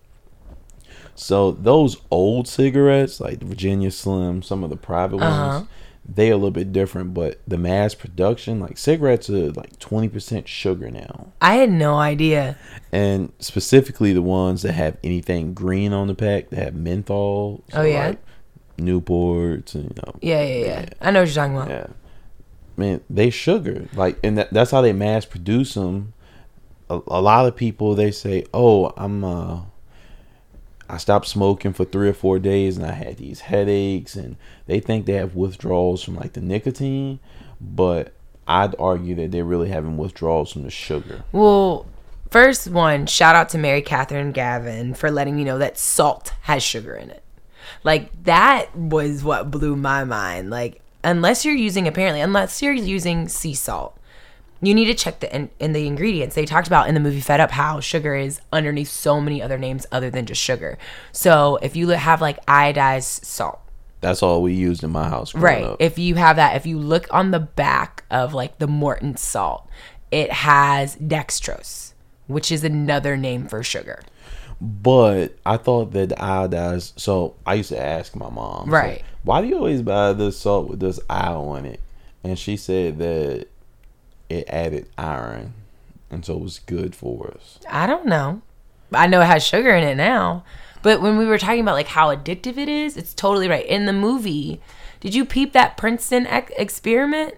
So 1.16 1.52
those 1.52 1.98
old 2.12 2.48
cigarettes, 2.48 3.20
like 3.20 3.40
Virginia 3.42 3.92
Slim, 3.92 4.42
some 4.42 4.64
of 4.64 4.70
the 4.70 4.76
private 4.76 5.22
Uh-huh. 5.22 5.48
ones, 5.60 5.68
they 6.08 6.30
are 6.30 6.34
a 6.34 6.38
little 6.38 6.52
bit 6.52 6.74
different. 6.74 7.14
But 7.14 7.40
the 7.48 7.58
mass 7.58 7.94
production, 7.96 8.60
like 8.60 8.78
cigarettes, 8.78 9.30
are 9.30 9.52
like 9.52 9.78
twenty 9.80 10.10
percent 10.10 10.48
sugar 10.48 10.90
now, 10.90 11.28
I 11.42 11.56
had 11.56 11.72
no 11.72 11.96
idea. 11.96 12.58
and 12.92 13.32
specifically 13.40 14.12
the 14.12 14.22
ones 14.22 14.64
that 14.64 14.74
have 14.74 14.98
anything 15.04 15.54
green 15.54 15.94
on 15.94 16.08
the 16.08 16.16
pack, 16.16 16.50
that 16.50 16.58
have 16.60 16.76
menthol. 16.76 17.64
Oh, 17.74 17.84
yeah? 17.84 18.08
like 18.08 18.20
Newports 18.78 19.76
and 19.76 19.84
you 19.86 19.96
know, 20.06 20.16
Yeah, 20.22 20.44
yeah, 20.44 20.66
yeah. 20.66 20.86
I 21.02 21.12
know 21.12 21.22
what 21.22 21.30
you're 21.30 21.36
talking 21.36 21.56
about. 21.56 21.70
yeah. 21.70 21.88
Man, 22.76 23.02
they 23.10 23.30
sugar 23.30 23.88
like, 23.94 24.18
and 24.24 24.38
that, 24.38 24.52
that's 24.52 24.72
how 24.72 24.82
they 24.82 24.94
mass 24.94 25.26
produce 25.26 25.76
them. 25.76 26.14
A, 26.90 27.00
a 27.08 27.22
lot 27.22 27.46
of 27.46 27.56
people 27.56 27.94
they 27.96 28.10
say, 28.12 28.46
"Oh, 28.54 28.92
I'm 28.98 29.24
uh, 29.24 29.60
I 30.90 30.98
stopped 30.98 31.28
smoking 31.28 31.74
for 31.74 31.86
three 31.86 32.10
or 32.10 32.14
four 32.14 32.40
days, 32.40 32.76
and 32.78 32.86
I 32.86 32.92
had 32.94 33.18
these 33.18 33.42
headaches," 33.42 34.16
and 34.16 34.38
they 34.66 34.80
think 34.80 35.06
they 35.06 35.14
have 35.14 35.36
withdrawals 35.36 36.04
from 36.04 36.16
like 36.16 36.34
the 36.34 36.42
nicotine, 36.42 37.20
but 37.62 38.14
I'd 38.48 38.76
argue 38.80 39.16
that 39.16 39.32
they're 39.32 39.46
really 39.46 39.70
having 39.70 39.96
withdrawals 39.98 40.52
from 40.52 40.64
the 40.64 40.72
sugar. 40.72 41.24
Well, 41.32 41.86
first 42.32 42.68
one, 42.68 43.06
shout 43.06 43.36
out 43.36 43.50
to 43.50 43.58
Mary 43.58 43.82
Catherine 43.82 44.32
Gavin 44.32 44.94
for 44.94 45.10
letting 45.12 45.36
me 45.36 45.44
know 45.44 45.58
that 45.60 45.78
salt 45.78 46.34
has 46.42 46.64
sugar 46.64 46.96
in 46.96 47.10
it. 47.12 47.23
Like 47.84 48.24
that 48.24 48.76
was 48.76 49.24
what 49.24 49.52
blew 49.52 49.76
my 49.76 50.04
mind. 50.04 50.50
Like 50.50 50.82
unless 51.04 51.44
you're 51.46 51.56
using 51.56 51.88
apparently 51.88 52.22
unless 52.22 52.62
you're 52.62 52.74
using 52.74 53.28
sea 53.28 53.54
salt, 53.54 53.98
you 54.62 54.74
need 54.74 54.86
to 54.86 54.94
check 54.94 55.20
the 55.20 55.34
in, 55.36 55.50
in 55.60 55.74
the 55.74 55.86
ingredients. 55.88 56.36
They 56.36 56.46
talked 56.46 56.68
about 56.68 56.88
in 56.88 56.94
the 56.94 57.02
movie 57.02 57.20
Fed 57.20 57.40
Up 57.40 57.52
how 57.52 57.80
sugar 57.82 58.16
is 58.16 58.40
underneath 58.52 58.90
so 58.90 59.20
many 59.20 59.42
other 59.42 59.58
names 59.58 59.86
other 59.92 60.10
than 60.10 60.26
just 60.26 60.42
sugar. 60.42 60.78
So 61.12 61.58
if 61.62 61.76
you 61.76 61.90
have 61.90 62.22
like 62.22 62.44
iodized 62.46 63.26
salt, 63.26 63.60
That's 64.00 64.24
all 64.24 64.42
we 64.42 64.54
used 64.54 64.84
in 64.84 64.92
my 64.92 65.10
house. 65.10 65.36
Right. 65.36 65.64
up. 65.64 65.78
If 65.82 66.00
you 66.00 66.16
have 66.16 66.38
that, 66.38 66.56
if 66.56 66.66
you 66.66 66.80
look 66.80 67.08
on 67.12 67.32
the 67.32 67.40
back 67.40 68.06
of 68.10 68.34
like 68.34 68.60
the 68.60 68.68
Morton 68.68 69.18
salt, 69.18 69.68
it 70.12 70.32
has 70.32 70.96
dextrose, 70.98 71.94
which 72.28 72.52
is 72.52 72.64
another 72.64 73.18
name 73.18 73.48
for 73.48 73.64
sugar. 73.64 74.02
But 74.66 75.36
I 75.46 75.58
thought 75.58 75.92
that 75.92 76.10
the 76.10 76.16
iodized. 76.16 76.94
So 76.98 77.36
I 77.46 77.56
used 77.56 77.70
to 77.70 77.82
ask 77.82 78.16
my 78.16 78.30
mom, 78.30 78.68
so, 78.68 78.72
Right. 78.72 79.04
why 79.24 79.42
do 79.42 79.48
you 79.48 79.58
always 79.58 79.82
buy 79.82 80.14
this 80.14 80.40
salt 80.40 80.70
with 80.70 80.80
this 80.80 81.02
iron 81.10 81.36
on 81.36 81.66
it? 81.66 81.82
And 82.24 82.40
she 82.40 82.56
said 82.56 82.98
that 83.00 83.48
it 84.30 84.46
added 84.48 84.88
iron, 84.98 85.54
and 86.10 86.24
so 86.26 86.36
it 86.36 86.42
was 86.42 86.60
good 86.60 86.96
for 86.96 87.34
us. 87.36 87.60
I 87.70 87.86
don't 87.86 88.06
know. 88.06 88.42
I 88.94 89.06
know 89.08 89.20
it 89.20 89.26
has 89.26 89.46
sugar 89.46 89.76
in 89.76 89.84
it 89.84 89.96
now, 89.96 90.44
But 90.82 91.02
when 91.02 91.18
we 91.18 91.26
were 91.26 91.38
talking 91.38 91.62
about 91.62 91.76
like 91.76 91.88
how 91.88 92.14
addictive 92.14 92.58
it 92.58 92.68
is, 92.70 92.96
it's 92.98 93.14
totally 93.14 93.48
right. 93.50 93.66
In 93.66 93.86
the 93.86 93.94
movie, 93.94 94.60
did 95.00 95.14
you 95.16 95.24
peep 95.26 95.52
that 95.54 95.76
Princeton 95.78 96.26
ex- 96.28 96.52
experiment 96.58 97.36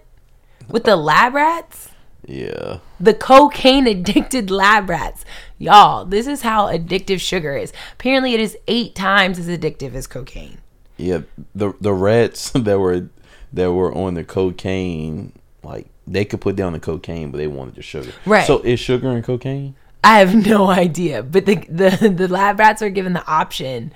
with 0.68 0.82
the 0.84 0.96
lab 0.96 1.32
rats? 1.34 1.90
Yeah. 2.26 2.78
The 2.98 3.14
cocaine 3.14 3.86
addicted 3.86 4.50
lab 4.50 4.88
rats. 4.90 5.24
Y'all, 5.58 6.04
this 6.04 6.26
is 6.26 6.42
how 6.42 6.66
addictive 6.66 7.20
sugar 7.20 7.56
is. 7.56 7.72
Apparently, 7.94 8.34
it 8.34 8.40
is 8.40 8.58
eight 8.66 8.94
times 8.94 9.38
as 9.38 9.46
addictive 9.46 9.94
as 9.94 10.06
cocaine. 10.06 10.58
Yeah. 10.96 11.20
The 11.54 11.74
the 11.80 11.94
rats 11.94 12.50
that 12.54 12.78
were 12.78 13.08
that 13.52 13.72
were 13.72 13.94
on 13.94 14.14
the 14.14 14.24
cocaine, 14.24 15.32
like 15.62 15.86
they 16.06 16.24
could 16.24 16.40
put 16.40 16.56
down 16.56 16.72
the 16.72 16.80
cocaine, 16.80 17.30
but 17.30 17.38
they 17.38 17.46
wanted 17.46 17.76
the 17.76 17.82
sugar. 17.82 18.12
Right. 18.24 18.46
So 18.46 18.60
is 18.60 18.80
sugar 18.80 19.08
and 19.08 19.24
cocaine? 19.24 19.76
I 20.02 20.18
have 20.18 20.34
no 20.46 20.68
idea, 20.68 21.22
but 21.22 21.46
the 21.46 21.56
the 21.68 22.08
the 22.08 22.28
lab 22.28 22.58
rats 22.58 22.82
are 22.82 22.90
given 22.90 23.12
the 23.12 23.26
option 23.26 23.92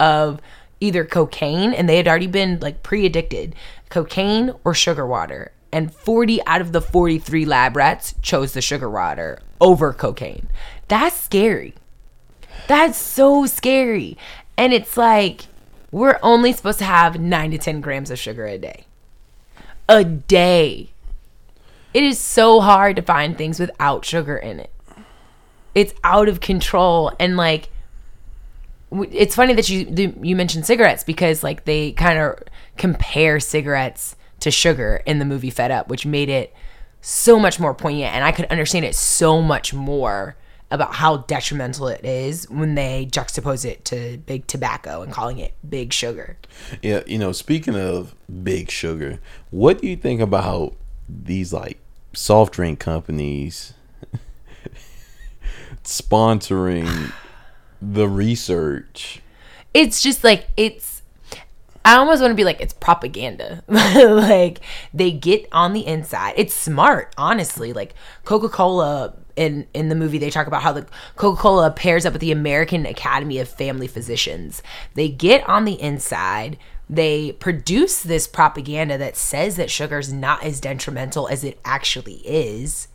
of 0.00 0.40
either 0.80 1.04
cocaine, 1.04 1.72
and 1.72 1.88
they 1.88 1.96
had 1.96 2.08
already 2.08 2.26
been 2.26 2.58
like 2.60 2.82
pre-addicted, 2.82 3.54
cocaine 3.88 4.52
or 4.64 4.74
sugar 4.74 5.06
water. 5.06 5.52
And 5.76 5.92
40 5.92 6.40
out 6.46 6.62
of 6.62 6.72
the 6.72 6.80
43 6.80 7.44
lab 7.44 7.76
rats 7.76 8.14
chose 8.22 8.54
the 8.54 8.62
sugar 8.62 8.88
water 8.88 9.40
over 9.60 9.92
cocaine. 9.92 10.48
That's 10.88 11.20
scary. 11.20 11.74
That's 12.66 12.96
so 12.96 13.44
scary. 13.44 14.16
And 14.56 14.72
it's 14.72 14.96
like 14.96 15.42
we're 15.90 16.18
only 16.22 16.54
supposed 16.54 16.78
to 16.78 16.86
have 16.86 17.20
9 17.20 17.50
to 17.50 17.58
10 17.58 17.82
grams 17.82 18.10
of 18.10 18.18
sugar 18.18 18.46
a 18.46 18.56
day. 18.56 18.86
A 19.86 20.02
day. 20.02 20.88
It 21.92 22.04
is 22.04 22.18
so 22.18 22.62
hard 22.62 22.96
to 22.96 23.02
find 23.02 23.36
things 23.36 23.60
without 23.60 24.06
sugar 24.06 24.38
in 24.38 24.60
it 24.60 24.70
it's 25.76 25.92
out 26.02 26.26
of 26.26 26.40
control 26.40 27.12
and 27.20 27.36
like 27.36 27.68
it's 28.90 29.34
funny 29.34 29.52
that 29.52 29.68
you 29.68 30.14
you 30.22 30.34
mentioned 30.34 30.64
cigarettes 30.64 31.04
because 31.04 31.44
like 31.44 31.66
they 31.66 31.92
kind 31.92 32.18
of 32.18 32.38
compare 32.78 33.38
cigarettes 33.38 34.16
to 34.40 34.50
sugar 34.50 35.02
in 35.06 35.18
the 35.18 35.24
movie 35.24 35.50
Fed 35.50 35.70
Up, 35.70 35.88
which 35.88 36.06
made 36.06 36.28
it 36.28 36.54
so 37.00 37.38
much 37.38 37.60
more 37.60 37.74
poignant, 37.74 38.14
and 38.14 38.24
I 38.24 38.32
could 38.32 38.46
understand 38.46 38.84
it 38.84 38.94
so 38.94 39.40
much 39.40 39.72
more 39.72 40.36
about 40.70 40.96
how 40.96 41.18
detrimental 41.18 41.86
it 41.86 42.04
is 42.04 42.50
when 42.50 42.74
they 42.74 43.06
juxtapose 43.10 43.64
it 43.64 43.84
to 43.84 44.18
big 44.26 44.46
tobacco 44.48 45.02
and 45.02 45.12
calling 45.12 45.38
it 45.38 45.54
big 45.68 45.92
sugar. 45.92 46.36
Yeah, 46.82 47.02
you 47.06 47.18
know, 47.18 47.30
speaking 47.30 47.76
of 47.76 48.14
big 48.42 48.70
sugar, 48.70 49.20
what 49.50 49.80
do 49.80 49.86
you 49.86 49.96
think 49.96 50.20
about 50.20 50.74
these 51.08 51.52
like 51.52 51.78
soft 52.12 52.54
drink 52.54 52.80
companies 52.80 53.74
sponsoring 55.84 57.12
the 57.80 58.08
research? 58.08 59.22
it's 59.76 60.02
just 60.02 60.24
like 60.24 60.48
it's 60.56 60.95
I 61.86 61.98
almost 61.98 62.20
want 62.20 62.32
to 62.32 62.36
be 62.36 62.42
like 62.42 62.60
it's 62.60 62.72
propaganda. 62.72 63.62
like 63.68 64.60
they 64.92 65.12
get 65.12 65.46
on 65.52 65.72
the 65.72 65.86
inside. 65.86 66.34
It's 66.36 66.52
smart, 66.52 67.14
honestly. 67.16 67.72
Like 67.72 67.94
Coca-Cola 68.24 69.14
in 69.36 69.68
in 69.72 69.88
the 69.88 69.94
movie 69.94 70.18
they 70.18 70.30
talk 70.30 70.48
about 70.48 70.62
how 70.62 70.72
the 70.72 70.84
Coca-Cola 71.14 71.70
pairs 71.70 72.04
up 72.04 72.12
with 72.12 72.20
the 72.20 72.32
American 72.32 72.86
Academy 72.86 73.38
of 73.38 73.48
Family 73.48 73.86
Physicians. 73.86 74.64
They 74.94 75.08
get 75.08 75.48
on 75.48 75.64
the 75.64 75.80
inside. 75.80 76.58
They 76.90 77.32
produce 77.32 78.02
this 78.02 78.26
propaganda 78.26 78.98
that 78.98 79.16
says 79.16 79.54
that 79.54 79.70
sugar 79.70 80.00
is 80.00 80.12
not 80.12 80.42
as 80.42 80.58
detrimental 80.58 81.28
as 81.28 81.44
it 81.44 81.60
actually 81.64 82.20
is. 82.24 82.88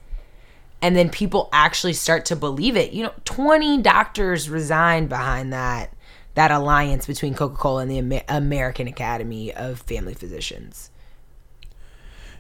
And 0.82 0.98
then 0.98 1.10
people 1.10 1.48
actually 1.54 1.94
start 1.94 2.26
to 2.26 2.36
believe 2.36 2.76
it. 2.76 2.92
You 2.92 3.04
know, 3.04 3.14
20 3.24 3.82
doctors 3.84 4.50
resigned 4.50 5.08
behind 5.08 5.54
that 5.54 5.94
that 6.36 6.52
alliance 6.52 7.06
between 7.06 7.34
Coca-Cola 7.34 7.82
and 7.84 7.92
the 7.92 7.98
Amer- 7.98 8.24
American 8.28 8.88
Academy 8.88 9.54
of 9.54 9.80
Family 9.82 10.14
Physicians. 10.14 10.90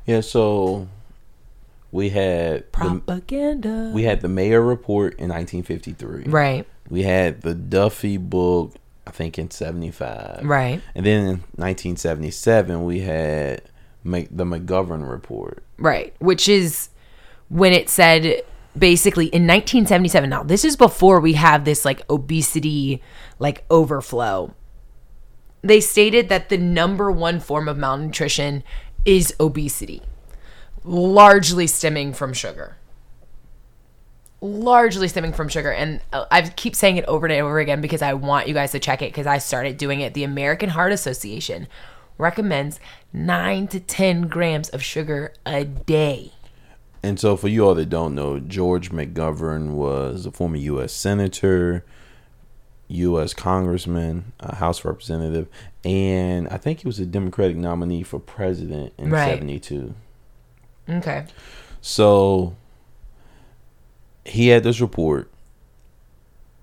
Yeah, 0.06 0.22
so 0.22 0.88
we 1.92 2.10
had 2.10 2.60
the, 2.60 2.68
Propaganda. 2.72 3.92
we 3.94 4.04
had 4.04 4.22
the 4.22 4.28
Mayer 4.28 4.62
report 4.62 5.14
in 5.20 5.30
1953. 5.30 6.26
right. 6.26 6.68
We 6.89 7.04
had 7.04 7.42
the 7.42 7.54
Duffy 7.54 8.18
book, 8.18 8.74
I 9.08 9.12
think 9.12 9.39
in 9.39 9.50
75. 9.50 10.42
Right. 10.44 10.82
And 10.94 11.06
then 11.06 11.20
in 11.22 11.38
1977 11.56 12.84
we 12.84 13.02
had 13.02 13.62
the 14.04 14.46
McGovern 14.46 15.10
report. 15.10 15.64
Right. 15.78 16.14
Which 16.20 16.50
is 16.50 16.89
when 17.48 17.72
it 17.72 17.89
said 17.89 18.44
basically 18.78 19.26
in 19.28 19.44
1977. 19.44 20.30
Now, 20.30 20.44
this 20.44 20.64
is 20.66 20.76
before 20.76 21.20
we 21.20 21.34
have 21.34 21.66
this 21.66 21.86
like 21.86 22.02
obesity 22.10 23.02
like 23.42 23.66
overflow. 23.72 24.54
They 25.64 25.82
stated 25.82 26.30
that 26.30 26.50
the 26.50 26.58
number 26.58 27.12
one 27.12 27.39
form 27.39 27.68
of 27.68 27.78
malnutrition 27.78 28.64
is 29.04 29.34
obesity, 29.39 30.04
largely 30.84 31.66
stemming 31.66 32.14
from 32.14 32.34
sugar. 32.34 32.78
Largely 34.42 35.08
stemming 35.08 35.34
from 35.34 35.50
sugar. 35.50 35.72
And 35.72 36.02
uh, 36.14 36.26
I 36.30 36.44
keep 36.50 36.76
saying 36.76 36.98
it 36.98 37.06
over 37.06 37.26
and 37.26 37.34
over 37.34 37.60
again 37.60 37.82
because 37.82 38.04
I 38.04 38.14
want 38.14 38.48
you 38.48 38.54
guys 38.54 38.72
to 38.72 38.80
check 38.80 39.02
it 39.02 39.12
because 39.12 39.28
I 39.28 39.39
started 39.39 39.78
doing 39.78 40.02
it. 40.02 40.14
The 40.14 40.24
American 40.24 40.70
Heart 40.70 40.92
Association 40.92 41.68
recommends 42.20 42.80
9 43.12 43.68
to 43.70 43.80
10 43.80 44.28
grams 44.28 44.70
of 44.70 44.84
sugar 44.84 45.34
a 45.48 45.66
day. 45.66 46.32
And 47.04 47.20
so, 47.20 47.36
for 47.36 47.48
you 47.48 47.66
all 47.66 47.74
that 47.74 47.89
don't 47.89 48.14
know, 48.14 48.39
George 48.39 48.92
McGovern 48.92 49.72
was 49.72 50.28
a 50.28 50.32
former 50.32 50.58
U.S. 50.58 50.94
Senator, 50.94 51.84
U.S. 52.92 53.34
Congressman, 53.34 54.34
a 54.39 54.56
House 54.56 54.84
Representative, 54.86 55.48
and 55.84 56.48
I 56.50 56.58
think 56.58 56.82
he 56.82 56.88
was 56.88 57.00
a 57.00 57.06
Democratic 57.06 57.58
nominee 57.58 58.04
for 58.04 58.20
president 58.20 58.94
in 58.98 59.10
Right. 59.10 59.30
72. 59.30 59.94
Okay. 60.89 61.26
So, 61.82 62.56
he 64.26 64.50
had 64.50 64.64
this 64.64 64.82
report, 64.82 65.32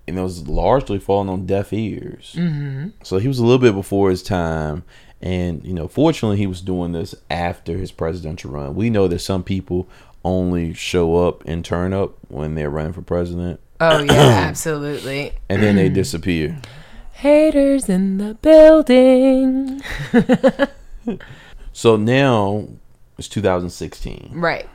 and 0.07 0.17
it 0.17 0.21
was 0.21 0.47
largely 0.47 0.99
falling 0.99 1.29
on 1.29 1.45
deaf 1.45 1.73
ears. 1.73 2.35
Mm-hmm. 2.37 2.89
So, 3.03 3.17
he 3.17 3.27
was 3.27 3.39
a 3.39 3.43
little 3.43 3.59
bit 3.59 3.73
before 3.73 4.09
his 4.09 4.23
time. 4.23 4.83
And, 5.21 5.65
you 5.65 5.73
know, 5.73 5.89
fortunately, 5.89 6.37
he 6.37 6.47
was 6.47 6.61
doing 6.61 6.93
this 6.93 7.13
after 7.29 7.77
his 7.77 7.91
presidential 7.91 8.51
run. 8.51 8.73
We 8.73 8.89
know 8.89 9.09
that 9.09 9.19
some 9.19 9.43
people 9.43 9.89
only 10.23 10.73
show 10.73 11.27
up 11.27 11.43
and 11.45 11.63
turn 11.63 11.91
up 11.91 12.13
when 12.29 12.55
they're 12.55 12.69
running 12.69 12.93
for 12.93 13.01
president, 13.01 13.59
Oh 13.81 13.99
yeah, 14.03 14.45
absolutely. 14.47 15.33
and 15.49 15.61
then 15.63 15.75
they 15.75 15.89
mm. 15.89 15.93
disappear. 15.93 16.59
Haters 17.13 17.89
in 17.89 18.17
the 18.17 18.33
building. 18.35 19.81
So 21.79 21.95
now 21.95 22.67
it's 23.17 23.29
2016. 23.29 24.31
Right. 24.33 24.67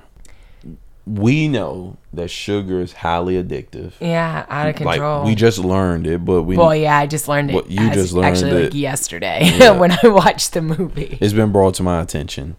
We 1.07 1.49
know 1.49 1.99
that 2.15 2.29
sugar 2.31 2.81
is 2.81 2.95
highly 2.95 3.35
addictive. 3.35 3.93
Yeah, 4.01 4.47
out 4.49 4.71
of 4.71 4.77
control. 4.77 5.19
Like 5.19 5.27
we 5.27 5.35
just 5.35 5.59
learned 5.59 6.07
it, 6.07 6.25
but 6.25 6.45
we 6.45 6.57
Well, 6.57 6.75
yeah, 6.75 6.97
I 6.97 7.07
just 7.07 7.29
learned 7.29 7.51
it. 7.51 7.57
Well, 7.57 7.67
you 7.69 7.81
as- 7.89 7.95
just 7.95 8.15
learned 8.15 8.29
actually 8.29 8.51
it. 8.53 8.65
like 8.65 8.75
yesterday 8.75 9.41
Yeah. 9.59 9.73
when 9.73 9.93
I 9.93 10.09
watched 10.09 10.55
the 10.55 10.63
movie. 10.63 11.19
it's 11.21 11.35
been 11.35 11.53
brought 11.53 11.75
to 11.75 11.83
my 11.83 12.01
attention. 12.01 12.57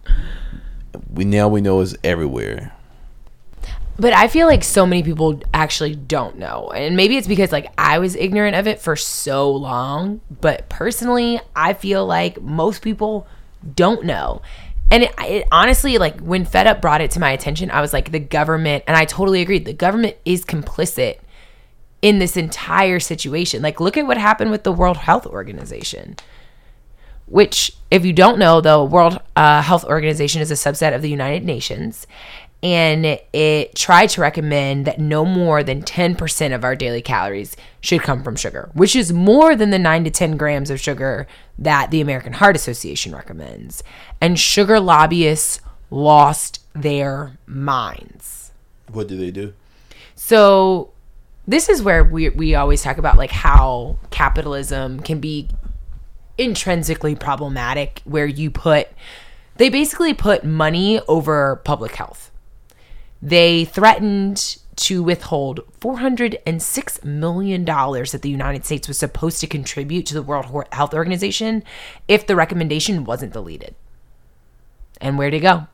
We 1.12 1.26
now 1.26 1.48
we 1.48 1.62
know 1.62 1.82
it's 1.82 1.96
everywhere. 2.04 2.72
But 3.98 4.14
I 4.14 4.28
feel 4.28 4.48
like 4.48 4.64
so 4.64 4.86
many 4.86 5.04
people 5.04 5.41
actually 5.54 5.96
don't 5.96 6.38
know. 6.38 6.70
And 6.70 6.98
maybe 6.98 7.16
it's 7.16 7.28
because 7.28 7.52
like 7.52 7.72
I 7.78 8.00
was 8.00 8.16
ignorant 8.16 8.56
of 8.56 8.68
it 8.68 8.80
for 8.80 8.96
so 8.96 9.52
long, 9.52 10.22
but 10.41 10.68
personally, 10.68 11.39
I 11.56 11.74
feel 11.74 12.06
like 12.06 12.41
most 12.41 12.82
people 12.82 13.26
don't 13.76 14.06
know. 14.06 14.41
And 14.91 15.04
it, 15.04 15.14
it 15.20 15.48
honestly 15.52 15.98
like 15.98 16.20
when 16.20 16.46
Fed 16.46 16.68
Up 16.68 16.82
brought 16.82 17.02
it 17.02 17.12
to 17.12 17.20
my 17.20 17.32
attention, 17.32 17.72
I 17.72 17.82
was 17.82 17.93
like 17.93 18.12
the 18.12 18.20
government 18.20 18.84
and 18.86 18.98
I 18.98 19.06
totally 19.06 19.41
agreed. 19.41 19.66
The 19.66 19.74
government 19.74 20.18
is 20.26 20.43
complicit 20.43 21.20
in 22.02 22.20
this 22.20 22.36
entire 22.36 23.00
situation. 23.00 23.62
Like 23.62 23.80
look 23.80 23.96
at 23.96 24.06
what 24.06 24.18
happened 24.18 24.52
with 24.52 24.64
the 24.64 24.74
World 24.74 24.98
Health 24.98 25.26
Organization. 25.26 26.18
Which, 27.28 27.76
if 27.89 28.06
you 28.06 28.14
don't 28.14 28.38
know, 28.38 28.62
the 28.62 28.84
World 28.84 29.20
uh, 29.36 29.64
Health 29.64 29.84
Organization 29.84 30.43
is 30.43 30.52
a 30.52 30.54
subset 30.54 30.93
of 30.93 31.02
the 31.02 31.10
United 31.10 31.43
Nations, 31.43 32.06
and 32.66 33.20
it 33.32 33.76
tried 33.76 34.07
to 34.07 34.22
recommend 34.22 34.86
that 34.86 34.97
no 34.97 35.24
more 35.24 35.61
than 35.61 35.84
10% 35.84 36.55
of 36.55 36.63
our 36.63 36.76
daily 36.76 37.03
calories 37.03 37.55
should 37.80 38.01
come 38.01 38.24
from 38.24 38.36
sugar, 38.36 38.72
which 38.74 38.95
is 38.95 39.13
more 39.13 39.55
than 39.55 39.70
the 39.70 39.78
9 39.78 40.03
to 40.05 40.09
10 40.09 40.36
grams 40.36 40.72
of 40.72 40.80
sugar 40.80 41.28
that 41.59 41.91
the 41.91 42.01
American 42.01 42.34
Heart 42.34 42.55
Association 42.55 43.13
recommends. 43.13 43.84
And 44.20 44.39
sugar 44.39 44.80
lobbyists 44.80 45.61
lost 45.91 46.66
their 46.74 47.38
minds. 47.45 48.51
What 48.91 49.07
do 49.09 49.16
they 49.16 49.30
do? 49.30 49.53
So 50.16 50.91
this 51.47 51.70
is 51.70 51.84
where 51.84 52.03
we 52.03 52.30
we 52.30 52.55
always 52.55 52.82
talk 52.82 52.97
about 52.97 53.16
like 53.16 53.30
how 53.30 53.97
capitalism 54.09 55.01
can 55.01 55.20
be 55.20 55.49
intrinsically 56.39 57.13
problematic 57.13 58.01
where 58.05 58.26
you 58.26 58.49
put 58.49 58.88
they 59.57 59.70
basically 59.70 60.16
put 60.16 60.43
money 60.43 60.99
over 61.07 61.57
public 61.57 61.93
health. 61.93 62.32
They 63.26 63.65
threatened 63.65 64.57
to 64.76 65.01
withhold 65.01 65.61
$406 65.82 67.03
million 67.03 67.65
that 67.65 68.19
the 68.21 68.30
United 68.30 68.65
States 68.65 68.88
was 68.88 68.99
supposed 68.99 69.41
to 69.41 69.47
contribute 69.47 70.05
to 70.05 70.13
the 70.13 70.21
World 70.21 70.67
Health 70.71 70.93
Organization 70.93 71.63
if 72.07 72.28
the 72.28 72.36
recommendation 72.36 73.03
wasn't 73.03 73.34
deleted. 73.34 73.73
And 75.01 75.17
where'd 75.17 75.34
it 75.34 75.39
go? 75.39 75.65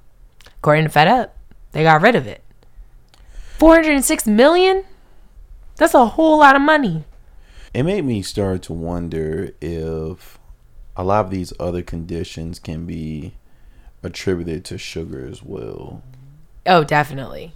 According 0.59 0.85
to 0.85 0.89
Fed 0.91 1.09
Up, 1.09 1.35
they 1.73 1.83
got 1.83 2.01
rid 2.01 2.15
of 2.15 2.25
it. 2.25 2.41
406 3.57 4.25
million? 4.27 4.85
That's 5.75 5.93
a 5.93 6.05
whole 6.05 6.39
lot 6.39 6.55
of 6.55 6.61
money. 6.61 7.03
It 7.73 7.83
made 7.83 8.05
me 8.05 8.21
start 8.21 8.61
to 8.63 8.73
wonder 8.73 9.51
if 9.59 10.39
a 10.95 11.03
lot 11.03 11.25
of 11.25 11.31
these 11.31 11.51
other 11.59 11.81
conditions 11.81 12.59
can 12.59 12.85
be 12.85 13.33
attributed 14.03 14.63
to 14.65 14.77
sugar 14.77 15.27
as 15.29 15.43
well. 15.43 16.01
Oh, 16.65 16.83
definitely. 16.83 17.53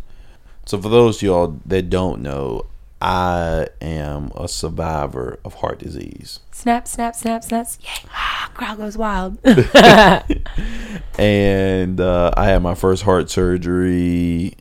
So 0.65 0.81
for 0.81 0.89
those 0.89 1.17
of 1.17 1.21
y'all 1.23 1.59
that 1.65 1.89
don't 1.89 2.21
know, 2.21 2.65
I 3.01 3.67
am 3.81 4.31
a 4.35 4.47
survivor 4.47 5.39
of 5.45 5.55
heart 5.55 5.79
disease. 5.79 6.39
Snap, 6.51 6.87
snap, 6.87 7.15
snap, 7.15 7.43
snaps. 7.43 7.77
Yay. 7.81 8.09
Ah, 8.11 8.49
crowd 8.53 8.77
goes 8.77 8.97
wild. 8.97 9.37
and 11.19 11.99
uh, 11.99 12.31
I 12.35 12.45
had 12.45 12.63
my 12.63 12.73
first 12.73 13.03
heart 13.03 13.29
surgery 13.29 14.55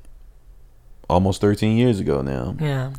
almost 1.08 1.40
13 1.40 1.76
years 1.78 2.00
ago 2.00 2.20
now. 2.22 2.56
yeah. 2.60 2.92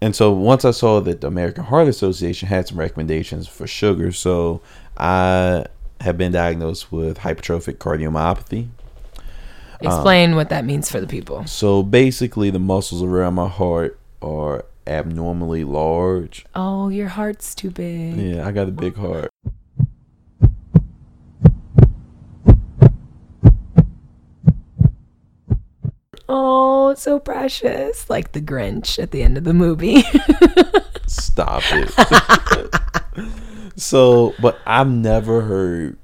And 0.00 0.14
so 0.14 0.30
once 0.32 0.64
I 0.66 0.70
saw 0.72 1.00
that 1.00 1.22
the 1.22 1.28
American 1.28 1.64
Heart 1.64 1.88
Association 1.88 2.46
had 2.48 2.68
some 2.68 2.78
recommendations 2.78 3.48
for 3.48 3.66
sugar, 3.66 4.12
so 4.12 4.60
I 4.98 5.64
have 6.00 6.18
been 6.18 6.32
diagnosed 6.32 6.92
with 6.92 7.18
hypertrophic 7.20 7.76
cardiomyopathy. 7.78 8.68
Explain 9.86 10.34
what 10.34 10.48
that 10.48 10.64
means 10.64 10.90
for 10.90 11.00
the 11.00 11.06
people. 11.06 11.46
So 11.46 11.82
basically, 11.82 12.50
the 12.50 12.58
muscles 12.58 13.02
around 13.02 13.34
my 13.34 13.48
heart 13.48 13.98
are 14.22 14.64
abnormally 14.86 15.64
large. 15.64 16.44
Oh, 16.54 16.88
your 16.88 17.08
heart's 17.08 17.54
too 17.54 17.70
big. 17.70 18.16
Yeah, 18.16 18.46
I 18.46 18.52
got 18.52 18.68
a 18.68 18.72
big 18.72 18.96
heart. 18.96 19.30
Oh, 26.28 26.88
it's 26.88 27.02
so 27.02 27.18
precious. 27.18 28.08
Like 28.08 28.32
the 28.32 28.40
Grinch 28.40 29.02
at 29.02 29.10
the 29.10 29.22
end 29.22 29.36
of 29.36 29.44
the 29.44 29.54
movie. 29.54 30.02
Stop 31.06 31.62
it. 31.66 31.90
so, 33.80 34.34
but 34.40 34.58
I've 34.66 34.88
never 34.88 35.42
heard, 35.42 35.98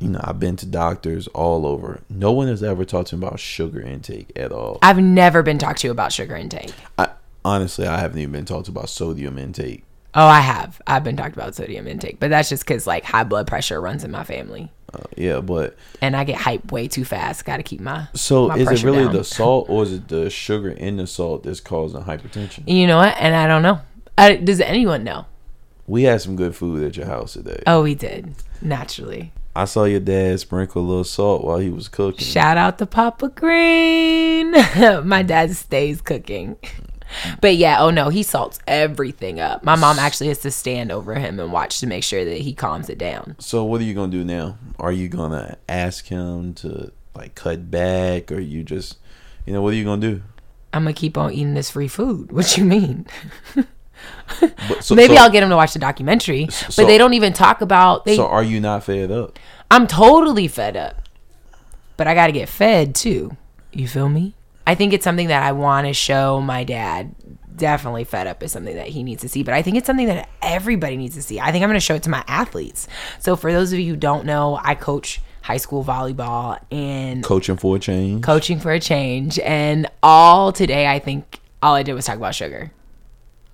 you 0.00 0.08
know, 0.08 0.20
I've 0.22 0.38
been 0.38 0.56
to 0.56 0.66
doctors 0.66 1.26
all 1.28 1.66
over. 1.66 2.00
No 2.10 2.32
one 2.32 2.48
has 2.48 2.62
ever 2.62 2.84
talked 2.84 3.08
to 3.10 3.16
me 3.16 3.26
about 3.26 3.40
sugar 3.40 3.80
intake 3.80 4.30
at 4.36 4.52
all. 4.52 4.78
I've 4.82 4.98
never 4.98 5.42
been 5.42 5.58
talked 5.58 5.80
to 5.80 5.90
about 5.90 6.12
sugar 6.12 6.36
intake. 6.36 6.72
I, 6.98 7.08
honestly, 7.44 7.86
I 7.86 7.98
haven't 7.98 8.18
even 8.18 8.32
been 8.32 8.44
talked 8.44 8.68
about 8.68 8.88
sodium 8.90 9.38
intake. 9.38 9.84
Oh, 10.14 10.26
I 10.26 10.40
have. 10.40 10.80
I've 10.86 11.04
been 11.04 11.16
talked 11.16 11.34
about 11.34 11.54
sodium 11.54 11.86
intake, 11.86 12.18
but 12.20 12.30
that's 12.30 12.48
just 12.48 12.64
because 12.64 12.86
like 12.86 13.04
high 13.04 13.24
blood 13.24 13.46
pressure 13.46 13.80
runs 13.80 14.02
in 14.02 14.10
my 14.10 14.24
family, 14.24 14.70
Uh, 14.94 15.02
yeah, 15.14 15.40
but 15.40 15.76
and 16.00 16.16
I 16.16 16.24
get 16.24 16.38
hyped 16.38 16.72
way 16.72 16.88
too 16.88 17.04
fast. 17.04 17.44
Got 17.44 17.58
to 17.58 17.62
keep 17.62 17.80
my 17.80 18.08
so 18.14 18.48
my 18.48 18.56
is 18.56 18.70
it 18.70 18.82
really 18.82 19.04
down. 19.04 19.12
the 19.12 19.24
salt 19.24 19.68
or 19.68 19.82
is 19.82 19.92
it 19.92 20.08
the 20.08 20.30
sugar 20.30 20.70
in 20.70 20.96
the 20.96 21.06
salt 21.06 21.42
that's 21.42 21.60
causing 21.60 22.02
hypertension? 22.02 22.66
You 22.66 22.86
know 22.86 22.96
what? 22.96 23.14
And 23.18 23.34
I 23.34 23.46
don't 23.46 23.60
know. 23.62 23.80
I, 24.16 24.36
does 24.36 24.60
anyone 24.62 25.04
know? 25.04 25.26
We 25.86 26.04
had 26.04 26.22
some 26.22 26.34
good 26.34 26.56
food 26.56 26.82
at 26.82 26.96
your 26.96 27.06
house 27.06 27.34
today. 27.34 27.62
Oh, 27.66 27.82
we 27.82 27.94
did 27.94 28.34
naturally. 28.62 29.32
I 29.56 29.64
saw 29.64 29.84
your 29.84 30.00
dad 30.00 30.38
sprinkle 30.38 30.82
a 30.82 30.86
little 30.86 31.04
salt 31.04 31.42
while 31.42 31.56
he 31.58 31.70
was 31.70 31.88
cooking. 31.88 32.26
Shout 32.26 32.58
out 32.58 32.76
to 32.76 32.84
Papa 32.84 33.30
Green. 33.30 34.50
My 35.08 35.22
dad 35.22 35.56
stays 35.56 36.02
cooking. 36.02 36.58
But 37.40 37.56
yeah, 37.56 37.80
oh 37.80 37.88
no, 37.88 38.10
he 38.10 38.22
salts 38.22 38.58
everything 38.66 39.40
up. 39.40 39.64
My 39.64 39.74
mom 39.74 39.98
actually 39.98 40.28
has 40.28 40.40
to 40.40 40.50
stand 40.50 40.92
over 40.92 41.14
him 41.14 41.40
and 41.40 41.52
watch 41.52 41.80
to 41.80 41.86
make 41.86 42.04
sure 42.04 42.22
that 42.24 42.38
he 42.38 42.52
calms 42.52 42.90
it 42.90 42.98
down. 42.98 43.36
So 43.38 43.64
what 43.64 43.80
are 43.80 43.84
you 43.84 43.94
gonna 43.94 44.12
do 44.12 44.24
now? 44.24 44.58
Are 44.78 44.92
you 44.92 45.08
gonna 45.08 45.56
ask 45.68 46.06
him 46.06 46.52
to 46.54 46.92
like 47.14 47.34
cut 47.34 47.70
back, 47.70 48.30
or 48.30 48.40
you 48.40 48.62
just, 48.62 48.98
you 49.46 49.54
know, 49.54 49.62
what 49.62 49.72
are 49.72 49.76
you 49.76 49.84
gonna 49.84 50.02
do? 50.02 50.22
I'm 50.74 50.82
gonna 50.82 50.92
keep 50.92 51.16
on 51.16 51.32
eating 51.32 51.54
this 51.54 51.70
free 51.70 51.88
food. 51.88 52.30
What 52.30 52.58
you 52.58 52.64
mean? 52.64 53.06
But, 54.40 54.54
so, 54.84 54.94
Maybe 54.94 55.16
so- 55.16 55.22
I'll 55.22 55.30
get 55.30 55.42
him 55.42 55.50
to 55.50 55.56
watch 55.56 55.72
the 55.72 55.78
documentary. 55.78 56.48
so- 56.50 56.82
but 56.82 56.86
they 56.88 56.98
don't 56.98 57.14
even 57.14 57.32
talk 57.32 57.60
about 57.60 58.04
they 58.04 58.16
So 58.16 58.26
are 58.26 58.42
you 58.42 58.60
not 58.60 58.84
fed 58.84 59.10
up? 59.10 59.38
I'm 59.70 59.86
totally 59.86 60.48
fed 60.48 60.76
up. 60.76 61.02
But 61.96 62.06
I 62.06 62.14
got 62.14 62.26
to 62.26 62.32
get 62.32 62.48
fed 62.48 62.94
too. 62.94 63.36
You 63.72 63.88
feel 63.88 64.08
me? 64.08 64.34
I 64.66 64.74
think 64.74 64.92
it's 64.92 65.04
something 65.04 65.28
that 65.28 65.42
I 65.42 65.52
want 65.52 65.86
to 65.86 65.92
show 65.92 66.40
my 66.40 66.64
dad. 66.64 67.14
Definitely 67.56 68.04
fed 68.04 68.26
up 68.26 68.42
is 68.42 68.52
something 68.52 68.76
that 68.76 68.88
he 68.88 69.02
needs 69.02 69.22
to 69.22 69.30
see, 69.30 69.42
but 69.42 69.54
I 69.54 69.62
think 69.62 69.78
it's 69.78 69.86
something 69.86 70.08
that 70.08 70.28
everybody 70.42 70.98
needs 70.98 71.14
to 71.14 71.22
see. 71.22 71.40
I 71.40 71.52
think 71.52 71.62
I'm 71.62 71.70
going 71.70 71.80
to 71.80 71.80
show 71.80 71.94
it 71.94 72.02
to 72.02 72.10
my 72.10 72.22
athletes. 72.28 72.86
So 73.18 73.34
for 73.34 73.50
those 73.50 73.72
of 73.72 73.78
you 73.78 73.92
who 73.92 73.96
don't 73.96 74.26
know, 74.26 74.60
I 74.62 74.74
coach 74.74 75.22
high 75.40 75.56
school 75.56 75.82
volleyball 75.82 76.58
and 76.70 77.24
Coaching 77.24 77.56
for 77.56 77.76
a 77.76 77.78
change. 77.78 78.22
coaching 78.24 78.58
for 78.60 78.72
a 78.72 78.80
change 78.80 79.38
and 79.38 79.88
all 80.02 80.52
today 80.52 80.88
I 80.88 80.98
think 80.98 81.40
all 81.62 81.74
I 81.74 81.84
did 81.84 81.94
was 81.94 82.04
talk 82.04 82.16
about 82.16 82.34
sugar. 82.34 82.72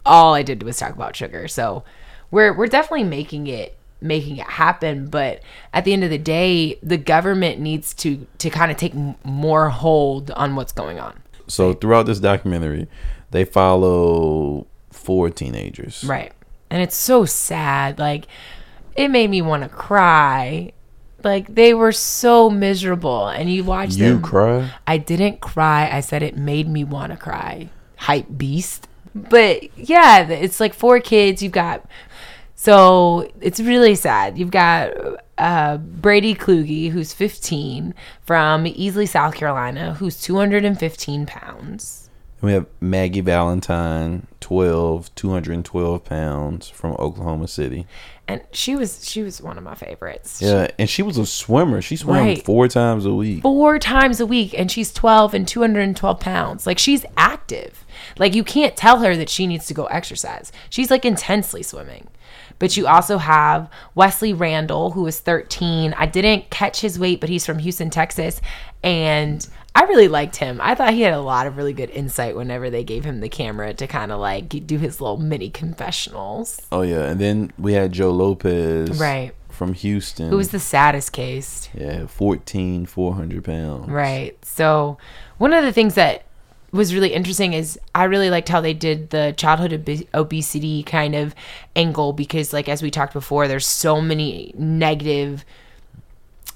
All 0.04 0.34
I 0.34 0.42
did 0.42 0.62
was 0.62 0.78
talk 0.78 0.92
about 0.92 1.16
sugar. 1.16 1.48
So 1.48 1.84
we're 2.30 2.52
we're 2.56 2.66
definitely 2.66 3.04
making 3.04 3.46
it 3.46 3.76
making 4.00 4.36
it 4.38 4.46
happen, 4.46 5.06
but 5.06 5.40
at 5.72 5.84
the 5.84 5.92
end 5.92 6.02
of 6.02 6.10
the 6.10 6.18
day, 6.18 6.76
the 6.82 6.96
government 6.96 7.60
needs 7.60 7.94
to 7.94 8.26
to 8.38 8.50
kind 8.50 8.70
of 8.70 8.76
take 8.76 8.94
more 9.24 9.68
hold 9.70 10.30
on 10.32 10.56
what's 10.56 10.72
going 10.72 10.98
on. 10.98 11.22
so 11.46 11.72
throughout 11.72 12.06
this 12.06 12.18
documentary, 12.20 12.88
they 13.30 13.44
follow 13.44 14.66
four 14.90 15.30
teenagers. 15.30 16.04
Right. 16.04 16.32
And 16.70 16.82
it's 16.82 16.96
so 16.96 17.24
sad. 17.24 17.98
Like 17.98 18.26
it 18.96 19.08
made 19.08 19.30
me 19.30 19.42
want 19.42 19.62
to 19.62 19.68
cry. 19.68 20.72
Like 21.22 21.54
they 21.54 21.72
were 21.72 21.92
so 21.92 22.50
miserable 22.50 23.28
and 23.28 23.48
you 23.52 23.62
watch 23.62 23.94
You 23.94 24.14
them 24.14 24.22
cry. 24.22 24.70
I 24.86 24.98
didn't 24.98 25.40
cry. 25.40 25.88
I 25.92 26.00
said 26.00 26.22
it 26.22 26.36
made 26.36 26.68
me 26.68 26.82
want 26.82 27.12
to 27.12 27.18
cry. 27.18 27.70
Hype 27.96 28.26
beast. 28.36 28.88
But 29.14 29.76
yeah, 29.78 30.28
it's 30.28 30.60
like 30.60 30.74
four 30.74 31.00
kids. 31.00 31.42
You've 31.42 31.52
got, 31.52 31.84
so 32.54 33.30
it's 33.40 33.60
really 33.60 33.94
sad. 33.94 34.38
You've 34.38 34.50
got 34.50 34.92
uh, 35.38 35.78
Brady 35.78 36.34
Kluge, 36.34 36.90
who's 36.92 37.12
15, 37.12 37.94
from 38.22 38.64
Easley, 38.64 39.08
South 39.08 39.34
Carolina, 39.34 39.94
who's 39.94 40.20
215 40.20 41.26
pounds. 41.26 42.10
We 42.40 42.52
have 42.52 42.66
Maggie 42.80 43.20
Valentine, 43.20 44.26
12, 44.40 45.14
212 45.14 46.04
pounds 46.04 46.68
from 46.68 46.96
Oklahoma 46.98 47.46
City. 47.46 47.86
And 48.28 48.40
she 48.52 48.76
was 48.76 49.06
she 49.06 49.22
was 49.22 49.42
one 49.42 49.58
of 49.58 49.64
my 49.64 49.74
favorites. 49.74 50.40
Yeah, 50.40 50.68
and 50.78 50.88
she 50.88 51.02
was 51.02 51.18
a 51.18 51.26
swimmer. 51.26 51.82
She 51.82 51.96
swam 51.96 52.24
Right. 52.24 52.44
four 52.44 52.68
times 52.68 53.04
a 53.04 53.12
week. 53.12 53.42
four 53.42 53.78
times 53.78 54.20
a 54.20 54.26
week 54.26 54.54
and 54.56 54.70
she's 54.70 54.92
12 54.92 55.34
and 55.34 55.46
212 55.46 56.20
pounds 56.20 56.66
like 56.66 56.78
she's 56.78 57.04
active 57.16 57.84
like 58.18 58.34
you 58.34 58.44
can't 58.44 58.76
tell 58.76 59.00
her 59.00 59.16
that 59.16 59.28
she 59.28 59.46
needs 59.46 59.66
to 59.66 59.74
go 59.74 59.84
exercise 59.86 60.50
she's 60.70 60.90
like 60.90 61.04
intensely 61.04 61.62
swimming 61.62 62.06
but 62.58 62.76
you 62.76 62.86
also 62.86 63.18
have 63.18 63.68
wesley 63.94 64.32
randall 64.32 64.92
who 64.92 65.06
is 65.06 65.18
13 65.20 65.92
i 65.98 66.06
didn't 66.06 66.48
catch 66.50 66.80
his 66.80 66.98
weight 66.98 67.20
but 67.20 67.28
he's 67.28 67.44
from 67.44 67.58
houston 67.58 67.90
texas 67.90 68.40
and 68.82 69.46
i 69.74 69.82
really 69.84 70.08
liked 70.08 70.36
him 70.36 70.60
i 70.62 70.74
thought 70.74 70.92
he 70.94 71.02
had 71.02 71.14
a 71.14 71.20
lot 71.20 71.46
of 71.46 71.56
really 71.56 71.72
good 71.72 71.90
insight 71.90 72.36
whenever 72.36 72.68
they 72.70 72.84
gave 72.84 73.04
him 73.04 73.20
the 73.20 73.28
camera 73.28 73.72
to 73.74 73.86
kind 73.86 74.12
of 74.12 74.20
like 74.20 74.48
do 74.66 74.78
his 74.78 75.00
little 75.00 75.16
mini 75.16 75.48
confessionals 75.50 76.60
Oh 76.70 76.82
yeah, 76.82 77.04
and 77.10 77.20
then 77.20 77.52
we 77.58 77.72
had 77.74 77.92
Joe 77.92 78.10
Lopez, 78.10 78.98
Right. 79.00 79.32
from 79.48 79.74
Houston. 79.74 80.30
who 80.30 80.36
was 80.36 80.50
the 80.50 80.58
saddest 80.58 81.12
case 81.12 81.68
yeah, 81.74 82.06
14, 82.06 82.86
400 82.86 83.44
pounds. 83.44 83.88
Right. 83.90 84.36
So, 84.44 84.98
one 85.38 85.52
of 85.52 85.64
the 85.64 85.72
things 85.72 85.94
that 85.94 86.24
was 86.72 86.94
really 86.94 87.12
interesting 87.12 87.52
is 87.52 87.78
I 87.94 88.04
really 88.04 88.30
liked 88.30 88.48
how 88.48 88.60
they 88.62 88.72
did 88.74 89.10
the 89.10 89.34
childhood 89.36 89.72
obe- 89.74 90.06
obesity 90.14 90.82
kind 90.82 91.14
of 91.14 91.34
angle 91.76 92.12
because, 92.14 92.52
like, 92.52 92.68
as 92.68 92.82
we 92.82 92.90
talked 92.90 93.12
before, 93.12 93.46
there's 93.48 93.66
so 93.66 94.00
many 94.00 94.54
negative 94.56 95.44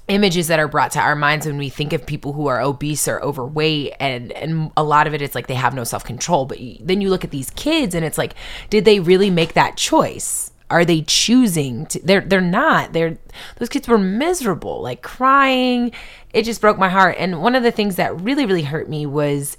images 0.07 0.47
that 0.47 0.59
are 0.59 0.67
brought 0.67 0.91
to 0.91 0.99
our 0.99 1.15
minds 1.15 1.45
when 1.45 1.57
we 1.57 1.69
think 1.69 1.91
of 1.91 2.05
people 2.05 2.33
who 2.33 2.47
are 2.47 2.61
obese 2.61 3.07
or 3.07 3.21
overweight 3.21 3.93
and 3.99 4.31
and 4.31 4.71
a 4.77 4.83
lot 4.83 5.05
of 5.05 5.13
it 5.13 5.21
is 5.21 5.35
like 5.35 5.47
they 5.47 5.53
have 5.53 5.73
no 5.73 5.83
self-control. 5.83 6.45
But 6.45 6.59
y- 6.59 6.77
then 6.81 7.01
you 7.01 7.09
look 7.09 7.23
at 7.23 7.31
these 7.31 7.49
kids 7.51 7.93
and 7.93 8.05
it's 8.05 8.17
like 8.17 8.33
did 8.69 8.85
they 8.85 8.99
really 8.99 9.29
make 9.29 9.53
that 9.53 9.75
choice? 9.75 10.51
Are 10.69 10.85
they 10.85 11.01
choosing 11.01 11.85
to 11.87 11.99
they're 11.99 12.21
they're 12.21 12.41
not. 12.41 12.93
They're 12.93 13.17
those 13.57 13.69
kids 13.69 13.87
were 13.87 13.97
miserable 13.97 14.81
like 14.81 15.01
crying. 15.01 15.91
It 16.33 16.43
just 16.43 16.61
broke 16.61 16.77
my 16.77 16.89
heart. 16.89 17.15
And 17.19 17.41
one 17.41 17.55
of 17.55 17.63
the 17.63 17.71
things 17.71 17.97
that 17.97 18.19
really 18.21 18.45
really 18.45 18.63
hurt 18.63 18.89
me 18.89 19.05
was 19.05 19.57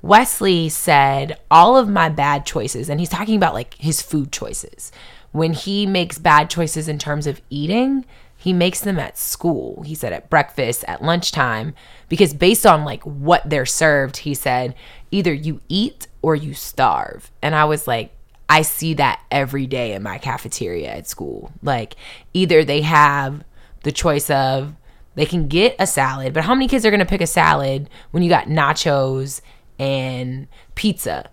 Wesley 0.00 0.68
said 0.68 1.40
all 1.50 1.76
of 1.76 1.88
my 1.88 2.08
bad 2.08 2.46
choices 2.46 2.88
and 2.88 3.00
he's 3.00 3.08
talking 3.08 3.36
about 3.36 3.54
like 3.54 3.74
his 3.74 4.00
food 4.00 4.30
choices. 4.30 4.92
When 5.32 5.52
he 5.52 5.86
makes 5.86 6.18
bad 6.18 6.48
choices 6.50 6.88
in 6.88 6.98
terms 6.98 7.26
of 7.26 7.40
eating 7.50 8.04
He 8.40 8.52
makes 8.52 8.80
them 8.80 9.00
at 9.00 9.18
school. 9.18 9.82
He 9.82 9.96
said 9.96 10.12
at 10.12 10.30
breakfast, 10.30 10.84
at 10.86 11.02
lunchtime, 11.02 11.74
because 12.08 12.32
based 12.32 12.64
on 12.64 12.84
like 12.84 13.02
what 13.02 13.42
they're 13.44 13.66
served, 13.66 14.18
he 14.18 14.32
said 14.32 14.76
either 15.10 15.34
you 15.34 15.60
eat 15.68 16.06
or 16.22 16.36
you 16.36 16.54
starve. 16.54 17.32
And 17.42 17.56
I 17.56 17.64
was 17.64 17.88
like, 17.88 18.12
I 18.48 18.62
see 18.62 18.94
that 18.94 19.20
every 19.30 19.66
day 19.66 19.92
in 19.92 20.04
my 20.04 20.18
cafeteria 20.18 20.90
at 20.90 21.08
school. 21.08 21.52
Like 21.62 21.96
either 22.32 22.64
they 22.64 22.82
have 22.82 23.42
the 23.82 23.92
choice 23.92 24.30
of 24.30 24.74
they 25.16 25.26
can 25.26 25.48
get 25.48 25.74
a 25.80 25.86
salad, 25.86 26.32
but 26.32 26.44
how 26.44 26.54
many 26.54 26.68
kids 26.68 26.86
are 26.86 26.90
going 26.90 27.00
to 27.00 27.06
pick 27.06 27.20
a 27.20 27.26
salad 27.26 27.90
when 28.12 28.22
you 28.22 28.28
got 28.28 28.46
nachos 28.46 29.40
and 29.80 30.46
pizza? 30.76 31.28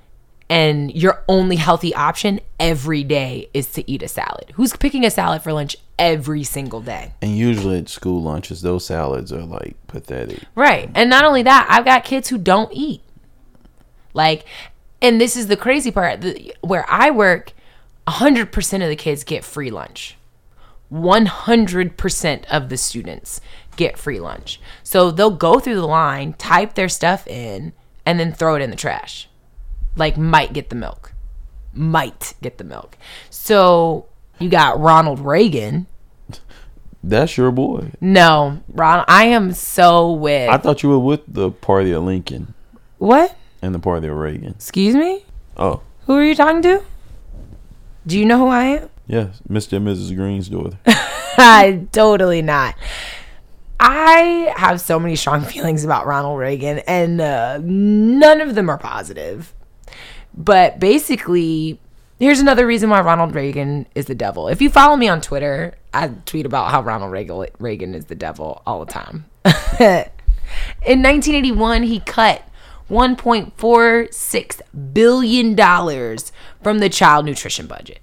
And 0.47 0.93
your 0.93 1.23
only 1.27 1.55
healthy 1.55 1.93
option 1.95 2.39
every 2.59 3.03
day 3.03 3.49
is 3.53 3.71
to 3.73 3.89
eat 3.89 4.03
a 4.03 4.07
salad. 4.07 4.51
Who's 4.55 4.75
picking 4.75 5.03
a 5.03 5.09
salad 5.09 5.41
for 5.41 5.53
lunch 5.53 5.75
every 5.97 6.43
single 6.43 6.81
day? 6.81 7.13
And 7.21 7.35
usually 7.35 7.79
at 7.79 7.89
school 7.89 8.21
lunches, 8.21 8.61
those 8.61 8.85
salads 8.85 9.33
are 9.33 9.43
like 9.43 9.75
pathetic. 9.87 10.43
Right. 10.53 10.89
And 10.93 11.09
not 11.09 11.25
only 11.25 11.41
that, 11.43 11.67
I've 11.69 11.85
got 11.85 12.03
kids 12.03 12.29
who 12.29 12.37
don't 12.37 12.71
eat. 12.71 13.01
Like, 14.13 14.45
and 15.01 15.19
this 15.19 15.35
is 15.35 15.47
the 15.47 15.57
crazy 15.57 15.91
part 15.91 16.21
the, 16.21 16.55
where 16.61 16.85
I 16.89 17.09
work, 17.09 17.53
100% 18.07 18.83
of 18.83 18.89
the 18.89 18.95
kids 18.95 19.23
get 19.23 19.43
free 19.43 19.71
lunch. 19.71 20.15
100% 20.91 22.45
of 22.45 22.69
the 22.69 22.77
students 22.77 23.41
get 23.75 23.97
free 23.97 24.19
lunch. 24.19 24.61
So 24.83 25.09
they'll 25.11 25.31
go 25.31 25.59
through 25.59 25.75
the 25.75 25.87
line, 25.87 26.33
type 26.33 26.75
their 26.75 26.87
stuff 26.87 27.27
in, 27.27 27.73
and 28.05 28.19
then 28.19 28.31
throw 28.31 28.55
it 28.55 28.61
in 28.61 28.69
the 28.69 28.75
trash. 28.75 29.27
Like, 29.95 30.17
might 30.17 30.53
get 30.53 30.69
the 30.69 30.75
milk. 30.75 31.13
Might 31.73 32.33
get 32.41 32.57
the 32.57 32.63
milk. 32.63 32.97
So 33.29 34.05
you 34.39 34.49
got 34.49 34.79
Ronald 34.79 35.19
Reagan. 35.19 35.87
That's 37.03 37.37
your 37.37 37.51
boy. 37.51 37.91
No, 38.01 38.61
Ron, 38.69 39.05
I 39.07 39.25
am 39.25 39.53
so 39.53 40.11
with. 40.11 40.49
I 40.49 40.57
thought 40.57 40.81
you 40.83 40.89
were 40.89 40.99
with 40.99 41.21
the 41.27 41.51
party 41.51 41.91
of 41.91 42.03
Lincoln 42.03 42.53
what? 42.97 43.35
and 43.61 43.75
the 43.75 43.79
party 43.79 44.07
of 44.07 44.15
Reagan. 44.17 44.51
Excuse 44.55 44.95
me? 44.95 45.23
Oh, 45.55 45.81
Who 46.07 46.13
are 46.13 46.23
you 46.23 46.33
talking 46.35 46.61
to? 46.63 46.83
Do 48.07 48.17
you 48.19 48.25
know 48.25 48.37
who 48.39 48.47
I 48.47 48.63
am? 48.65 48.89
yes, 49.07 49.39
Mr. 49.49 49.73
and 49.77 49.87
Mrs. 49.87 50.15
Green's 50.15 50.49
daughter. 50.49 50.77
I 51.37 51.87
totally 51.91 52.41
not. 52.41 52.75
I 53.79 54.53
have 54.57 54.81
so 54.81 54.99
many 54.99 55.15
strong 55.15 55.41
feelings 55.45 55.83
about 55.83 56.07
Ronald 56.07 56.39
Reagan, 56.39 56.79
and 56.87 57.21
uh, 57.21 57.59
none 57.61 58.41
of 58.41 58.55
them 58.55 58.69
are 58.69 58.77
positive. 58.77 59.53
But 60.35 60.79
basically, 60.79 61.79
here's 62.19 62.39
another 62.39 62.67
reason 62.67 62.89
why 62.89 63.01
Ronald 63.01 63.33
Reagan 63.33 63.87
is 63.95 64.05
the 64.05 64.15
devil. 64.15 64.47
If 64.47 64.61
you 64.61 64.69
follow 64.69 64.97
me 64.97 65.07
on 65.07 65.21
Twitter, 65.21 65.75
I 65.93 66.09
tweet 66.25 66.45
about 66.45 66.71
how 66.71 66.81
Ronald 66.81 67.11
Reagan, 67.11 67.95
is 67.95 68.05
the 68.05 68.15
devil 68.15 68.61
all 68.65 68.83
the 68.83 68.91
time. 68.91 69.25
In 70.85 71.01
1981, 71.01 71.83
he 71.83 71.99
cut 72.01 72.43
$1.46 72.89 74.61
billion 74.93 76.17
from 76.61 76.79
the 76.79 76.89
child 76.89 77.25
nutrition 77.25 77.67
budget 77.67 77.99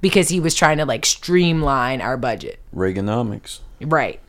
because 0.00 0.28
he 0.28 0.40
was 0.40 0.54
trying 0.54 0.78
to 0.78 0.84
like 0.84 1.04
streamline 1.04 2.00
our 2.00 2.16
budget. 2.16 2.60
Reaganomics. 2.74 3.60
Right. 3.80 4.20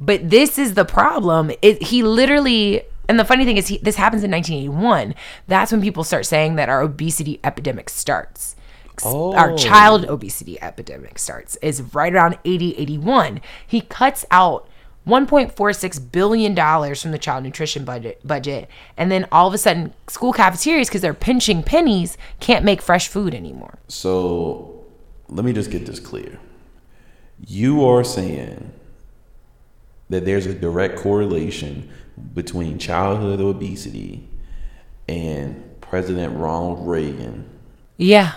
But 0.00 0.30
this 0.30 0.58
is 0.58 0.74
the 0.74 0.84
problem. 0.84 1.50
It, 1.62 1.84
he 1.84 2.02
literally, 2.02 2.82
and 3.08 3.18
the 3.18 3.24
funny 3.24 3.44
thing 3.44 3.56
is, 3.56 3.68
he, 3.68 3.78
this 3.78 3.96
happens 3.96 4.22
in 4.24 4.30
1981. 4.30 5.14
That's 5.46 5.72
when 5.72 5.80
people 5.82 6.04
start 6.04 6.26
saying 6.26 6.56
that 6.56 6.68
our 6.68 6.80
obesity 6.80 7.40
epidemic 7.44 7.88
starts. 7.90 8.56
Our 9.04 9.50
Oh. 9.52 9.56
child 9.56 10.04
obesity 10.04 10.60
epidemic 10.62 11.18
starts 11.18 11.56
is 11.56 11.82
right 11.94 12.14
around 12.14 12.38
80, 12.44 12.76
81. 12.76 13.40
He 13.66 13.80
cuts 13.80 14.24
out 14.30 14.68
1.46 15.06 16.12
billion 16.12 16.54
dollars 16.54 17.02
from 17.02 17.10
the 17.10 17.18
child 17.18 17.44
nutrition 17.44 17.84
budget 17.84 18.26
budget 18.26 18.70
and 18.96 19.10
then 19.12 19.26
all 19.30 19.46
of 19.46 19.52
a 19.52 19.58
sudden 19.58 19.92
school 20.08 20.32
cafeterias 20.32 20.88
because 20.88 21.02
they're 21.02 21.12
pinching 21.12 21.62
pennies 21.62 22.16
can't 22.40 22.64
make 22.64 22.80
fresh 22.80 23.06
food 23.08 23.34
anymore 23.34 23.78
So 23.88 24.82
let 25.28 25.44
me 25.44 25.52
just 25.52 25.70
get 25.70 25.84
this 25.84 26.00
clear. 26.00 26.38
You 27.46 27.84
are 27.84 28.02
saying 28.02 28.72
that 30.08 30.24
there's 30.24 30.46
a 30.46 30.54
direct 30.54 30.96
correlation 30.98 31.90
between 32.34 32.78
childhood 32.78 33.40
obesity 33.40 34.28
and 35.08 35.62
President 35.80 36.36
Ronald 36.36 36.86
Reagan. 36.86 37.48
yeah 37.96 38.32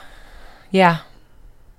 yeah 0.71 0.99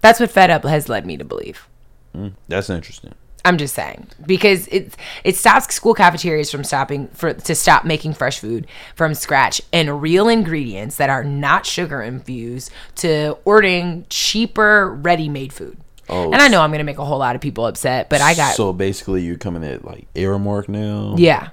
that's 0.01 0.19
what 0.21 0.31
fed 0.31 0.51
up 0.51 0.65
has 0.65 0.89
led 0.89 1.05
me 1.07 1.17
to 1.17 1.25
believe 1.25 1.69
mm, 2.15 2.33
That's 2.49 2.71
interesting. 2.71 3.15
I'm 3.45 3.57
just 3.57 3.75
saying 3.75 4.09
because 4.27 4.67
it 4.69 4.95
it 5.25 5.37
stops 5.37 5.73
school 5.75 5.95
cafeterias 5.95 6.51
from 6.51 6.65
stopping 6.65 7.09
for 7.09 7.33
to 7.33 7.55
stop 7.55 7.85
making 7.85 8.15
fresh 8.15 8.41
food 8.41 8.67
from 8.95 9.15
scratch 9.15 9.63
and 9.73 10.03
real 10.03 10.29
ingredients 10.29 10.97
that 10.97 11.09
are 11.09 11.25
not 11.25 11.65
sugar 11.65 12.03
infused 12.03 12.71
to 12.97 13.39
ordering 13.45 14.05
cheaper 14.11 14.93
ready-made 14.95 15.53
food. 15.53 15.79
Oh, 16.11 16.33
and 16.33 16.43
I 16.43 16.49
know 16.49 16.61
I'm 16.63 16.73
gonna 16.73 16.85
make 16.85 16.99
a 16.99 17.05
whole 17.05 17.19
lot 17.19 17.37
of 17.37 17.41
people 17.41 17.65
upset, 17.65 18.09
but 18.11 18.21
I 18.21 18.35
got 18.35 18.55
So 18.55 18.73
basically, 18.73 19.23
you're 19.23 19.37
coming 19.39 19.63
at 19.65 19.85
like 19.85 20.13
Aramark 20.15 20.69
now. 20.69 21.15
yeah, 21.17 21.51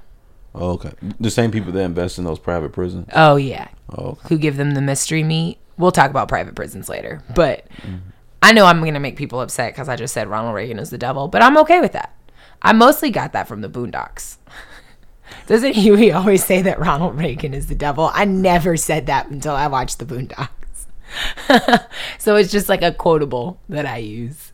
Oh, 0.55 0.71
okay. 0.71 0.91
The 1.19 1.29
same 1.29 1.51
people 1.51 1.71
that 1.73 1.81
invest 1.81 2.17
in 2.17 2.23
those 2.23 2.39
private 2.39 2.71
prisons. 2.71 3.07
oh 3.13 3.35
yeah, 3.35 3.67
Oh, 3.89 4.11
okay. 4.11 4.27
who 4.29 4.37
give 4.37 4.57
them 4.57 4.71
the 4.71 4.81
mystery 4.81 5.23
meat. 5.23 5.57
We'll 5.77 5.91
talk 5.91 6.09
about 6.09 6.27
private 6.29 6.55
prisons 6.55 6.87
later, 6.89 7.21
but 7.35 7.67
I 8.41 8.53
know 8.53 8.65
I'm 8.65 8.83
gonna 8.83 8.99
make 8.99 9.17
people 9.17 9.41
upset 9.41 9.73
because 9.73 9.89
I 9.89 9.95
just 9.95 10.13
said 10.13 10.27
Ronald 10.29 10.55
Reagan 10.55 10.79
is 10.79 10.89
the 10.89 10.97
devil, 10.97 11.27
but 11.27 11.41
I'm 11.41 11.57
okay 11.59 11.81
with 11.81 11.91
that. 11.93 12.15
I 12.61 12.71
mostly 12.73 13.11
got 13.11 13.33
that 13.33 13.47
from 13.47 13.61
the 13.61 13.69
Boondocks. 13.69 14.37
Doesn't 15.47 15.73
Huey 15.73 16.11
always 16.11 16.45
say 16.45 16.61
that 16.61 16.79
Ronald 16.79 17.17
Reagan 17.17 17.53
is 17.53 17.67
the 17.67 17.75
devil? 17.75 18.09
I 18.13 18.25
never 18.25 18.77
said 18.77 19.07
that 19.07 19.27
until 19.29 19.53
I 19.55 19.67
watched 19.67 19.99
the 19.99 20.05
Boondocks. 20.05 20.49
so 22.17 22.35
it's 22.35 22.51
just 22.51 22.69
like 22.69 22.81
a 22.81 22.91
quotable 22.91 23.59
that 23.69 23.85
I 23.85 23.97
use. 23.97 24.53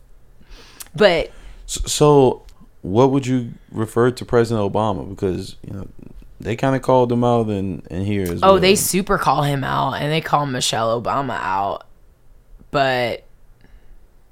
But 0.94 1.30
So, 1.66 1.80
so, 1.86 2.42
what 2.82 3.10
would 3.10 3.26
you 3.26 3.52
refer 3.70 4.10
to 4.10 4.24
President 4.24 4.70
Obama? 4.72 5.08
Because 5.08 5.56
you 5.66 5.72
know 5.72 5.88
they 6.40 6.56
kind 6.56 6.74
of 6.76 6.82
called 6.82 7.10
him 7.12 7.22
out 7.24 7.48
in, 7.48 7.82
in 7.90 8.04
here 8.04 8.22
as 8.24 8.40
well. 8.40 8.52
Oh, 8.52 8.58
they 8.58 8.74
super 8.74 9.16
call 9.18 9.42
him 9.42 9.62
out 9.64 9.94
and 9.94 10.10
they 10.12 10.20
call 10.20 10.44
Michelle 10.46 11.00
Obama 11.00 11.38
out. 11.40 11.86
But 12.72 13.24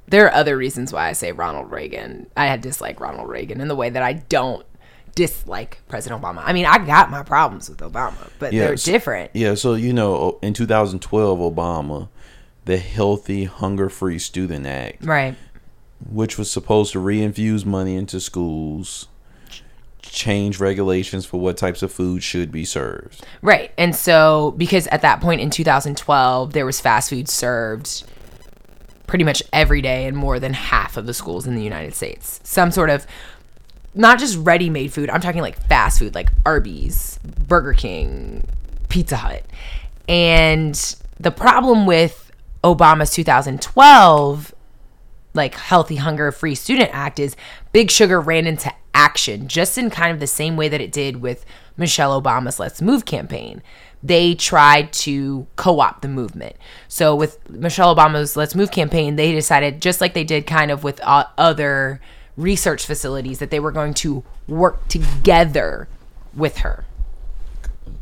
there 0.09 0.27
are 0.27 0.35
other 0.35 0.57
reasons 0.57 0.93
why 0.93 1.09
I 1.09 1.13
say 1.13 1.31
Ronald 1.33 1.71
Reagan. 1.71 2.27
I 2.37 2.57
dislike 2.57 2.99
Ronald 3.01 3.29
Reagan 3.29 3.61
in 3.61 3.69
the 3.69 3.77
way 3.77 3.91
that 3.91 4.03
I 4.03 4.15
don't 4.15 4.67
dislike 5.15 5.83
President 5.89 6.21
Obama. 6.21 6.43
I 6.45 6.53
mean, 6.53 6.67
I 6.67 6.79
got 6.79 7.11
my 7.11 7.23
problems 7.23 7.69
with 7.69 7.79
Obama, 7.79 8.29
but 8.39 8.51
they're 8.53 8.71
Yes. 8.73 8.83
different. 8.85 9.31
Yeah, 9.35 9.55
so 9.55 9.75
you 9.75 9.93
know, 9.93 10.39
in 10.43 10.53
2012, 10.55 11.39
Obama, 11.39 12.09
the 12.65 12.79
Healthy 12.79 13.45
Hunger 13.45 13.89
Free 13.89 14.19
Student 14.19 14.67
Act, 14.67 15.05
Right. 15.05 15.37
Which 16.09 16.39
was 16.39 16.51
supposed 16.51 16.93
to 16.93 16.99
reinfuse 16.99 17.65
money 17.65 17.97
into 17.97 18.21
schools, 18.21 19.09
change 20.03 20.59
regulations 20.59 21.27
for 21.27 21.41
what 21.41 21.57
types 21.57 21.83
of 21.83 21.93
food 21.93 22.23
should 22.23 22.51
be 22.51 22.65
served. 22.65 23.25
Right. 23.43 23.73
And 23.77 23.95
so, 23.95 24.55
because 24.57 24.87
at 24.89 25.03
that 25.03 25.21
point 25.21 25.41
in 25.41 25.51
2012, 25.51 26.53
there 26.53 26.67
was 26.67 26.81
fast 26.81 27.11
food 27.11 27.29
served 27.29 28.05
pretty 29.07 29.25
much 29.25 29.43
every 29.53 29.83
day 29.83 30.07
in 30.07 30.15
more 30.15 30.39
than 30.39 30.53
half 30.53 30.97
of 30.97 31.07
the 31.07 31.15
schools 31.15 31.47
in 31.47 31.57
the 31.57 31.65
United 31.65 31.95
States. 31.95 32.41
Some 32.45 32.71
sort 32.71 32.91
of 32.91 33.07
not 33.95 34.19
just 34.19 34.39
ready 34.39 34.71
made 34.71 34.93
food, 34.93 35.11
I'm 35.11 35.21
talking 35.21 35.43
like 35.43 35.61
fast 35.67 35.99
food, 35.99 36.15
like 36.15 36.31
Arby's, 36.47 37.19
Burger 37.49 37.73
King, 37.73 38.47
Pizza 38.89 39.17
Hut. 39.17 39.45
And 40.09 40.75
the 41.19 41.31
problem 41.31 41.87
with 41.87 42.31
Obama's 42.63 43.11
2012 43.11 44.55
like 45.35 45.55
healthy 45.55 45.97
hunger 45.97 46.33
free 46.33 46.55
student 46.55 46.91
act 46.93 47.19
is 47.19 47.37
big 47.73 47.91
sugar 47.91 48.21
ran 48.21 48.47
into 48.47 48.73
action 48.95 49.49
just 49.49 49.79
in 49.79 49.91
kind 49.91 50.13
of 50.13 50.21
the 50.21 50.27
same 50.27 50.57
way 50.57 50.69
that 50.69 50.81
it 50.81 50.93
did 50.93 51.21
with 51.23 51.45
michelle 51.77 52.21
obama's 52.21 52.59
let's 52.59 52.83
move 52.83 53.05
campaign 53.05 53.63
they 54.03 54.35
tried 54.35 54.93
to 54.93 55.47
co-opt 55.57 56.03
the 56.03 56.09
movement 56.09 56.57
so 56.89 57.15
with 57.15 57.49
michelle 57.49 57.95
obama's 57.95 58.37
let's 58.37 58.55
move 58.55 58.71
campaign 58.71 59.17
they 59.17 59.33
decided 59.33 59.81
just 59.81 60.01
like 60.01 60.15
they 60.15 60.25
did 60.25 60.47
kind 60.47 60.71
of 60.71 60.83
with 60.83 61.01
uh, 61.05 61.25
other 61.39 62.01
research 62.37 62.85
facilities 62.87 63.39
that 63.39 63.51
they 63.51 63.61
were 63.61 63.73
going 63.73 63.95
to 63.95 64.25
work 64.49 64.87
together 64.89 65.89
with 66.35 66.59
her 66.59 66.85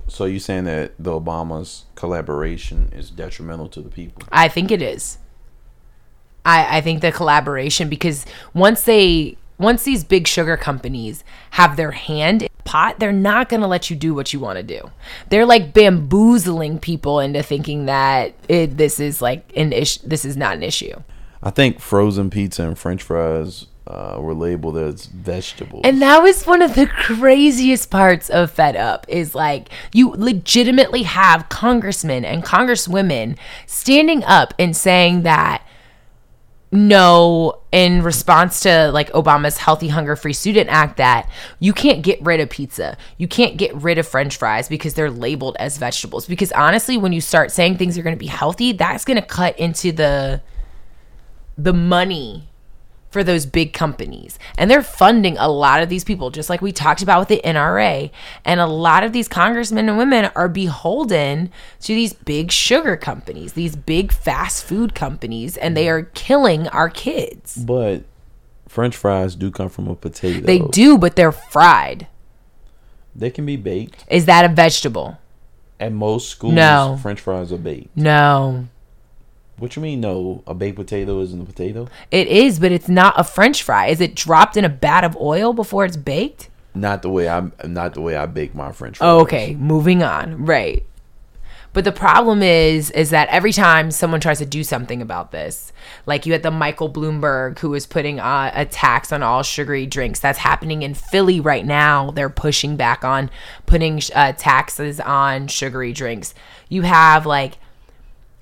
So 0.08 0.24
you 0.24 0.40
saying 0.40 0.64
that 0.64 0.92
the 0.98 1.12
Obama's 1.12 1.84
collaboration 1.94 2.90
is 2.94 3.10
detrimental 3.10 3.68
to 3.68 3.82
the 3.82 3.90
people? 3.90 4.22
I 4.32 4.48
think 4.48 4.70
it 4.70 4.80
is. 4.80 5.18
I, 6.48 6.78
I 6.78 6.80
think 6.80 7.02
the 7.02 7.12
collaboration 7.12 7.90
because 7.90 8.24
once 8.54 8.82
they 8.82 9.36
once 9.58 9.82
these 9.82 10.02
big 10.02 10.26
sugar 10.26 10.56
companies 10.56 11.24
have 11.50 11.76
their 11.76 11.90
hand 11.90 12.42
in 12.42 12.48
the 12.56 12.62
pot, 12.62 12.98
they're 12.98 13.12
not 13.12 13.50
gonna 13.50 13.66
let 13.66 13.90
you 13.90 13.96
do 13.96 14.14
what 14.14 14.32
you 14.32 14.40
want 14.40 14.56
to 14.56 14.62
do. 14.62 14.90
They're 15.28 15.44
like 15.44 15.74
bamboozling 15.74 16.78
people 16.78 17.20
into 17.20 17.42
thinking 17.42 17.84
that 17.86 18.34
it, 18.48 18.78
this 18.78 18.98
is 18.98 19.20
like 19.20 19.52
an 19.56 19.74
issue. 19.74 20.00
This 20.04 20.24
is 20.24 20.36
not 20.38 20.56
an 20.56 20.62
issue. 20.62 21.02
I 21.42 21.50
think 21.50 21.80
frozen 21.80 22.30
pizza 22.30 22.62
and 22.62 22.78
French 22.78 23.02
fries 23.02 23.66
uh, 23.86 24.16
were 24.18 24.34
labeled 24.34 24.78
as 24.78 25.06
vegetables. 25.06 25.82
And 25.84 26.00
that 26.00 26.22
was 26.22 26.46
one 26.46 26.62
of 26.62 26.74
the 26.74 26.86
craziest 26.86 27.90
parts 27.90 28.30
of 28.30 28.50
Fed 28.50 28.76
Up 28.76 29.06
is 29.08 29.34
like 29.34 29.68
you 29.92 30.10
legitimately 30.10 31.02
have 31.02 31.48
congressmen 31.48 32.24
and 32.24 32.42
congresswomen 32.42 33.36
standing 33.66 34.24
up 34.24 34.54
and 34.58 34.76
saying 34.76 35.22
that 35.22 35.62
no 36.70 37.60
in 37.72 38.02
response 38.02 38.60
to 38.60 38.90
like 38.92 39.10
Obama's 39.12 39.56
healthy 39.56 39.88
hunger 39.88 40.16
free 40.16 40.32
student 40.32 40.68
act 40.68 40.98
that 40.98 41.28
you 41.60 41.72
can't 41.72 42.02
get 42.02 42.20
rid 42.22 42.40
of 42.40 42.50
pizza. 42.50 42.96
You 43.16 43.26
can't 43.26 43.56
get 43.56 43.74
rid 43.74 43.98
of 43.98 44.06
french 44.06 44.36
fries 44.36 44.68
because 44.68 44.94
they're 44.94 45.10
labeled 45.10 45.56
as 45.58 45.78
vegetables 45.78 46.26
because 46.26 46.52
honestly 46.52 46.96
when 46.96 47.12
you 47.12 47.20
start 47.20 47.50
saying 47.50 47.78
things 47.78 47.96
are 47.96 48.02
going 48.02 48.16
to 48.16 48.18
be 48.18 48.26
healthy, 48.26 48.72
that's 48.72 49.04
going 49.04 49.20
to 49.20 49.26
cut 49.26 49.58
into 49.58 49.92
the 49.92 50.42
the 51.56 51.72
money 51.72 52.48
for 53.10 53.24
those 53.24 53.46
big 53.46 53.72
companies. 53.72 54.38
And 54.58 54.70
they're 54.70 54.82
funding 54.82 55.38
a 55.38 55.48
lot 55.48 55.82
of 55.82 55.88
these 55.88 56.04
people, 56.04 56.30
just 56.30 56.50
like 56.50 56.60
we 56.60 56.72
talked 56.72 57.02
about 57.02 57.20
with 57.20 57.28
the 57.28 57.40
NRA. 57.44 58.10
And 58.44 58.60
a 58.60 58.66
lot 58.66 59.02
of 59.02 59.12
these 59.12 59.28
congressmen 59.28 59.88
and 59.88 59.96
women 59.96 60.30
are 60.36 60.48
beholden 60.48 61.50
to 61.80 61.94
these 61.94 62.12
big 62.12 62.50
sugar 62.52 62.96
companies, 62.96 63.54
these 63.54 63.76
big 63.76 64.12
fast 64.12 64.64
food 64.64 64.94
companies, 64.94 65.56
and 65.56 65.76
they 65.76 65.88
are 65.88 66.02
killing 66.02 66.68
our 66.68 66.90
kids. 66.90 67.56
but 67.56 68.04
French 68.68 68.94
fries 68.94 69.34
do 69.34 69.50
come 69.50 69.70
from 69.70 69.88
a 69.88 69.94
potato. 69.94 70.44
They 70.44 70.58
do, 70.58 70.98
but 70.98 71.16
they're 71.16 71.32
fried. 71.32 72.06
They 73.16 73.30
can 73.30 73.46
be 73.46 73.56
baked. 73.56 74.04
Is 74.10 74.26
that 74.26 74.44
a 74.44 74.48
vegetable? 74.48 75.18
At 75.80 75.92
most 75.92 76.28
schools, 76.28 76.52
No. 76.52 76.98
French 77.00 77.20
fries 77.20 77.50
are 77.50 77.56
baked. 77.56 77.96
No. 77.96 78.68
What 79.58 79.74
you 79.76 79.82
mean? 79.82 80.00
No, 80.00 80.42
a 80.46 80.54
baked 80.54 80.76
potato 80.76 81.20
isn't 81.20 81.40
a 81.40 81.44
potato. 81.44 81.88
It 82.10 82.28
is, 82.28 82.60
but 82.60 82.72
it's 82.72 82.88
not 82.88 83.14
a 83.18 83.24
french 83.24 83.62
fry. 83.62 83.88
Is 83.88 84.00
it 84.00 84.14
dropped 84.14 84.56
in 84.56 84.64
a 84.64 84.68
bat 84.68 85.04
of 85.04 85.16
oil 85.16 85.52
before 85.52 85.84
it's 85.84 85.96
baked? 85.96 86.48
Not 86.74 87.02
the 87.02 87.10
way 87.10 87.28
I'm. 87.28 87.52
not 87.64 87.94
the 87.94 88.00
way 88.00 88.16
I 88.16 88.26
bake 88.26 88.54
my 88.54 88.72
French 88.72 88.98
fries. 88.98 89.08
Oh, 89.08 89.20
okay, 89.20 89.54
moving 89.56 90.02
on. 90.02 90.44
Right. 90.44 90.84
But 91.72 91.84
the 91.84 91.92
problem 91.92 92.42
is 92.42 92.90
is 92.92 93.10
that 93.10 93.28
every 93.28 93.52
time 93.52 93.90
someone 93.90 94.20
tries 94.20 94.38
to 94.38 94.46
do 94.46 94.64
something 94.64 95.02
about 95.02 95.32
this, 95.32 95.72
like 96.06 96.24
you 96.24 96.32
had 96.32 96.42
the 96.42 96.50
Michael 96.50 96.90
Bloomberg 96.90 97.58
who 97.58 97.74
is 97.74 97.86
putting 97.86 98.18
uh, 98.18 98.50
a 98.54 98.64
tax 98.64 99.12
on 99.12 99.22
all 99.22 99.42
sugary 99.42 99.86
drinks. 99.86 100.18
That's 100.18 100.38
happening 100.38 100.82
in 100.82 100.94
Philly 100.94 101.40
right 101.40 101.66
now. 101.66 102.10
They're 102.10 102.30
pushing 102.30 102.76
back 102.76 103.04
on 103.04 103.30
putting 103.66 104.00
uh, 104.14 104.32
taxes 104.32 104.98
on 104.98 105.46
sugary 105.48 105.92
drinks. 105.92 106.34
You 106.68 106.82
have 106.82 107.26
like 107.26 107.58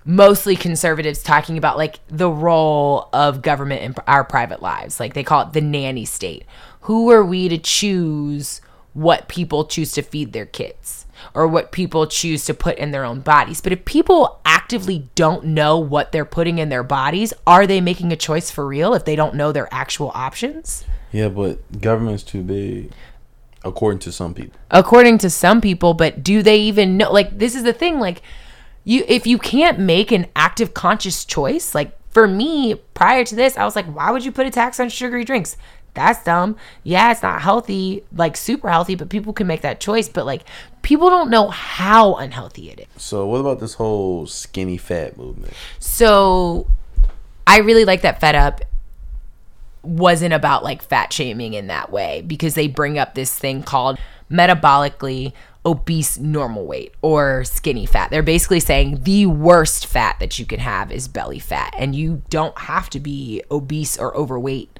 mostly 0.07 0.57
conservatives 0.57 1.23
talking 1.23 1.59
about 1.59 1.77
like 1.77 1.99
the 2.09 2.31
role 2.31 3.09
of 3.13 3.43
government 3.43 3.83
in 3.83 3.95
our 4.07 4.25
private 4.25 4.63
lives. 4.63 5.01
Like 5.01 5.15
they 5.15 5.25
call 5.25 5.43
it 5.43 5.53
the 5.53 5.61
nanny 5.61 6.05
state. 6.05 6.45
Who 6.83 7.11
are 7.11 7.25
we 7.25 7.49
to 7.49 7.59
choose 7.59 8.61
what 8.95 9.29
people 9.29 9.65
choose 9.67 9.93
to 9.93 10.03
feed 10.03 10.33
their 10.33 10.47
kids 10.47 11.05
or 11.35 11.47
what 11.49 11.73
people 11.73 12.07
choose 12.07 12.45
to 12.45 12.55
put 12.55 12.79
in 12.79 12.93
their 12.93 13.05
own 13.05 13.21
bodies? 13.21 13.61
But 13.61 13.73
if 13.73 13.85
people 13.85 14.41
actively 14.47 15.09
don't 15.17 15.45
know 15.45 15.77
what 15.79 16.13
they're 16.13 16.25
putting 16.25 16.59
in 16.59 16.69
their 16.69 16.85
bodies, 16.85 17.35
are 17.47 17.67
they 17.67 17.81
making 17.81 18.13
a 18.13 18.17
choice 18.17 18.51
for 18.51 18.67
real 18.67 18.95
if 18.95 19.05
they 19.05 19.17
don't 19.17 19.35
know 19.35 19.51
their 19.51 19.69
actual 19.75 20.13
options? 20.15 20.85
Yeah, 21.11 21.29
but 21.29 21.81
government's 21.81 22.23
too 22.23 22.43
big, 22.43 22.93
according 23.65 23.99
to 24.01 24.13
some 24.13 24.35
people. 24.35 24.59
according 24.71 25.19
to 25.19 25.31
some 25.31 25.61
people 25.61 25.93
but 25.95 26.23
do 26.23 26.43
they 26.43 26.57
even 26.59 26.97
know 26.97 27.11
like 27.13 27.37
this 27.39 27.55
is 27.57 27.65
the 27.65 27.73
thing 27.73 27.99
like 27.99 28.23
you 28.87 29.05
if 29.07 29.27
you 29.27 29.37
can't 29.37 29.79
make 29.79 30.11
an 30.11 30.27
active 30.35 30.73
conscious 30.73 31.27
choice 31.27 31.75
like 31.75 31.93
for 32.11 32.27
me 32.27 32.77
prior 32.95 33.25
to 33.25 33.35
this 33.35 33.59
i 33.59 33.65
was 33.65 33.77
like 33.77 33.85
why 33.87 34.11
would 34.11 34.25
you 34.25 34.33
put 34.33 34.47
a 34.47 34.51
tax 34.51 34.81
on 34.81 34.89
sugary 34.89 35.25
drinks? 35.25 35.59
That's 35.93 36.23
dumb. 36.25 36.57
Yeah 36.85 37.11
it's 37.11 37.23
not 37.23 37.41
healthy 37.41 38.05
like 38.15 38.37
super 38.37 38.69
healthy 38.71 38.95
but 38.95 39.09
people 39.09 39.33
can 39.33 39.47
make 39.47 39.63
that 39.63 39.81
choice 39.81 40.09
but 40.09 40.27
like 40.27 40.43
people 40.83 41.09
don't 41.09 41.31
know 41.31 41.49
how 41.49 42.15
unhealthy 42.15 42.71
it 42.71 42.81
is. 42.81 43.03
So 43.03 43.27
what 43.27 43.39
about 43.39 43.61
this 43.61 43.75
whole 43.75 44.27
skinny 44.27 44.79
fat 44.79 45.17
movement? 45.17 45.53
so 45.79 46.67
I 47.47 47.59
really 47.59 47.85
like 47.85 48.03
that 48.03 48.21
Fed 48.21 48.35
Up 48.35 48.61
wasn't 49.83 50.35
about 50.35 50.65
like 50.65 50.83
fat 50.83 51.13
shaming 51.13 51.55
in 51.55 51.69
that 51.69 51.91
way 51.91 52.23
because 52.27 52.55
they 52.55 52.69
bring 52.69 52.99
up 52.99 53.15
this 53.15 53.37
thing 53.39 53.63
called 53.63 53.99
metabolically 54.31 55.33
obese 55.67 56.17
normal 56.19 56.65
weight 56.65 56.95
or 57.03 57.45
skinny 57.45 57.85
fat. 57.85 58.11
They're 58.11 58.23
basically 58.23 58.61
saying 58.61 59.03
the 59.03 59.27
worst 59.27 59.87
fat 59.87 60.17
that 60.21 60.39
you 60.39 60.47
can 60.47 60.61
have 60.61 60.93
is 60.93 61.09
belly 61.09 61.41
fat 61.41 61.75
and 61.77 61.95
you 61.95 62.23
don't 62.31 62.57
have 62.57 62.89
to 62.91 63.01
be 63.01 63.43
obese 63.51 63.99
or 63.99 64.17
overweight 64.17 64.76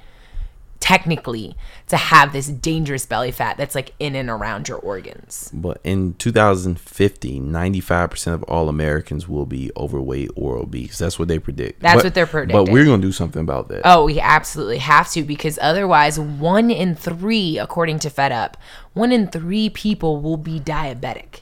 technically 0.79 1.55
to 1.87 1.97
have 1.97 2.33
this 2.33 2.47
dangerous 2.47 3.05
belly 3.05 3.31
fat 3.31 3.57
that's 3.57 3.75
like 3.75 3.93
in 3.99 4.15
and 4.15 4.29
around 4.29 4.67
your 4.67 4.77
organs. 4.77 5.49
But 5.53 5.79
in 5.83 6.13
2050, 6.15 7.39
95% 7.39 8.33
of 8.33 8.43
all 8.43 8.69
Americans 8.69 9.27
will 9.27 9.45
be 9.45 9.71
overweight 9.75 10.29
or 10.35 10.57
obese. 10.57 10.97
That's 10.97 11.17
what 11.17 11.27
they 11.27 11.39
predict. 11.39 11.81
That's 11.81 11.95
But- 11.97 12.03
what 12.05 12.13
they're 12.13 12.27
predicting. 12.27 12.65
But 12.65 12.71
we're 12.71 12.85
going 12.85 13.01
to 13.01 13.07
do 13.07 13.11
something 13.11 13.41
about 13.41 13.69
that. 13.69 13.81
Oh, 13.85 14.05
we 14.05 14.19
absolutely 14.19 14.79
have 14.79 15.09
to 15.11 15.23
because 15.23 15.57
otherwise, 15.61 16.19
one 16.19 16.69
in 16.69 16.95
three, 16.95 17.57
according 17.57 17.99
to 17.99 18.09
Fed 18.09 18.31
Up, 18.31 18.57
one 18.93 19.11
in 19.11 19.27
three 19.27 19.69
people 19.69 20.21
will 20.21 20.37
be 20.37 20.59
diabetic. 20.59 21.41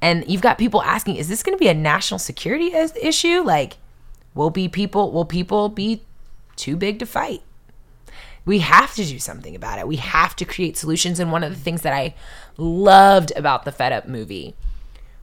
And 0.00 0.24
you've 0.28 0.42
got 0.42 0.58
people 0.58 0.82
asking, 0.82 1.16
is 1.16 1.28
this 1.28 1.42
going 1.42 1.56
to 1.56 1.60
be 1.60 1.68
a 1.68 1.74
national 1.74 2.18
security 2.18 2.72
issue? 2.72 3.42
Like, 3.42 3.78
will 4.34 4.50
be 4.50 4.68
people 4.68 5.10
will 5.10 5.24
people 5.24 5.68
be 5.68 6.02
too 6.54 6.76
big 6.76 6.98
to 7.00 7.06
fight? 7.06 7.42
We 8.48 8.60
have 8.60 8.94
to 8.94 9.04
do 9.04 9.18
something 9.18 9.54
about 9.54 9.78
it. 9.78 9.86
We 9.86 9.96
have 9.96 10.34
to 10.36 10.46
create 10.46 10.78
solutions. 10.78 11.20
And 11.20 11.30
one 11.30 11.44
of 11.44 11.52
the 11.52 11.60
things 11.60 11.82
that 11.82 11.92
I 11.92 12.14
loved 12.56 13.30
about 13.36 13.66
the 13.66 13.72
Fed 13.72 13.92
Up 13.92 14.08
movie 14.08 14.54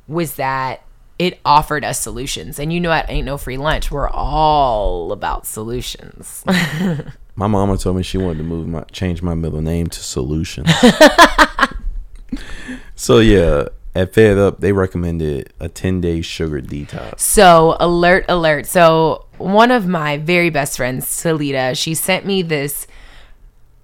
was 0.07 0.35
that 0.35 0.83
it 1.17 1.39
offered 1.43 1.83
us 1.83 1.99
solutions. 1.99 2.59
And 2.59 2.71
you 2.71 2.79
know 2.79 2.89
what? 2.89 3.09
Ain't 3.09 3.25
no 3.25 3.39
free 3.39 3.57
lunch. 3.57 3.89
We're 3.89 4.07
all 4.07 5.11
about 5.11 5.47
solutions. 5.47 6.43
My 7.35 7.47
mama 7.47 7.79
told 7.79 7.97
me 7.97 8.03
she 8.03 8.19
wanted 8.19 8.37
to 8.37 8.43
move 8.43 8.67
my 8.67 8.83
change 8.91 9.23
my 9.23 9.33
middle 9.33 9.61
name 9.61 9.87
to 9.87 9.99
Solution. 9.99 10.65
so 12.95 13.17
yeah, 13.17 13.69
at 13.93 14.13
Fed 14.13 14.37
Up 14.37 14.61
they 14.61 14.71
recommended 14.71 15.51
a 15.59 15.67
10 15.67 15.99
day 15.99 16.21
sugar 16.21 16.61
detox. 16.61 17.19
So, 17.19 17.75
alert, 17.79 18.23
alert. 18.29 18.67
So, 18.67 19.25
one 19.37 19.71
of 19.71 19.85
my 19.85 20.17
very 20.17 20.49
best 20.49 20.77
friends, 20.77 21.05
Salita, 21.07 21.75
she 21.75 21.93
sent 21.93 22.25
me 22.25 22.41
this, 22.41 22.87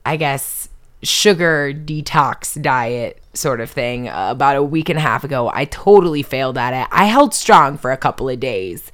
I 0.06 0.18
guess, 0.18 0.70
sugar 1.04 1.74
detox 1.74 2.62
diet 2.62 3.22
sort 3.34 3.62
of 3.62 3.70
thing 3.72 4.08
about 4.08 4.56
a 4.56 4.64
week 4.64 4.90
and 4.90 5.00
a 5.00 5.02
half 5.02 5.24
ago. 5.24 5.50
I 5.54 5.66
totally 5.66 6.24
failed 6.24 6.58
at 6.58 6.74
it. 6.74 6.88
I 6.92 7.06
held 7.06 7.34
strong 7.34 7.78
for 7.78 7.92
a 7.92 7.98
couple 7.98 8.30
of 8.30 8.40
days, 8.40 8.92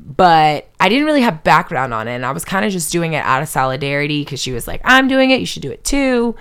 but 0.00 0.68
I 0.80 0.88
didn't 0.88 1.04
really 1.04 1.22
have 1.22 1.44
background 1.44 1.92
on 1.92 2.08
it. 2.08 2.12
And 2.14 2.24
I 2.24 2.32
was 2.32 2.44
kind 2.44 2.64
of 2.64 2.72
just 2.72 2.92
doing 2.92 3.12
it 3.12 3.24
out 3.24 3.42
of 3.42 3.48
solidarity 3.48 4.22
because 4.24 4.40
she 4.40 4.52
was 4.52 4.66
like, 4.66 4.80
I'm 4.84 5.08
doing 5.08 5.30
it. 5.30 5.40
You 5.40 5.46
should 5.46 5.62
do 5.62 5.70
it 5.70 5.84
too. 5.84 6.36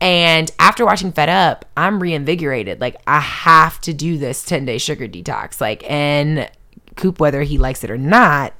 And 0.00 0.50
after 0.58 0.86
watching 0.86 1.12
Fed 1.12 1.28
Up, 1.28 1.66
I'm 1.76 2.02
reinvigorated. 2.02 2.80
Like, 2.80 2.96
I 3.06 3.20
have 3.20 3.80
to 3.82 3.92
do 3.92 4.16
this 4.16 4.42
10 4.44 4.64
day 4.64 4.78
sugar 4.78 5.06
detox. 5.06 5.60
Like, 5.60 5.88
and 5.90 6.50
Coop, 6.96 7.20
whether 7.20 7.42
he 7.42 7.58
likes 7.58 7.84
it 7.84 7.90
or 7.90 7.98
not, 7.98 8.54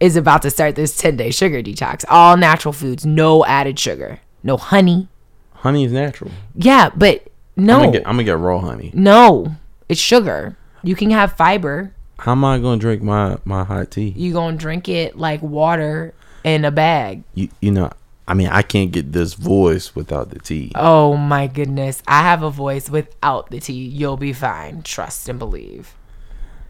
is 0.00 0.16
about 0.16 0.42
to 0.42 0.50
start 0.50 0.76
this 0.76 0.96
10 0.96 1.16
day 1.16 1.30
sugar 1.30 1.62
detox. 1.62 2.04
All 2.08 2.36
natural 2.36 2.72
foods, 2.72 3.04
no 3.06 3.44
added 3.44 3.78
sugar, 3.78 4.20
no 4.42 4.56
honey. 4.56 5.08
Honey 5.54 5.84
is 5.84 5.92
natural. 5.92 6.30
Yeah, 6.54 6.90
but 6.94 7.26
I'm 7.56 7.64
no, 7.66 7.78
gonna 7.80 7.92
get 7.92 8.06
I'm 8.06 8.14
gonna 8.14 8.24
get 8.24 8.38
raw 8.38 8.60
honey. 8.60 8.90
no, 8.94 9.56
it's 9.88 10.00
sugar. 10.00 10.56
You 10.82 10.94
can 10.94 11.10
have 11.10 11.32
fiber. 11.32 11.92
How 12.20 12.32
am 12.32 12.44
I 12.44 12.58
gonna 12.58 12.80
drink 12.80 13.02
my 13.02 13.38
my 13.44 13.64
hot 13.64 13.90
tea? 13.90 14.14
You 14.16 14.32
gonna 14.32 14.56
drink 14.56 14.88
it 14.88 15.16
like 15.18 15.42
water 15.42 16.14
in 16.44 16.64
a 16.64 16.70
bag. 16.70 17.24
You 17.34 17.48
you 17.60 17.72
know, 17.72 17.90
I 18.28 18.34
mean, 18.34 18.48
I 18.48 18.62
can't 18.62 18.92
get 18.92 19.12
this 19.12 19.34
voice 19.34 19.96
without 19.96 20.30
the 20.30 20.38
tea. 20.38 20.70
Oh 20.76 21.16
my 21.16 21.48
goodness. 21.48 22.02
I 22.06 22.22
have 22.22 22.42
a 22.44 22.50
voice 22.50 22.88
without 22.88 23.50
the 23.50 23.58
tea. 23.58 23.72
You'll 23.88 24.16
be 24.16 24.32
fine. 24.32 24.82
Trust 24.82 25.28
and 25.28 25.38
believe. 25.38 25.94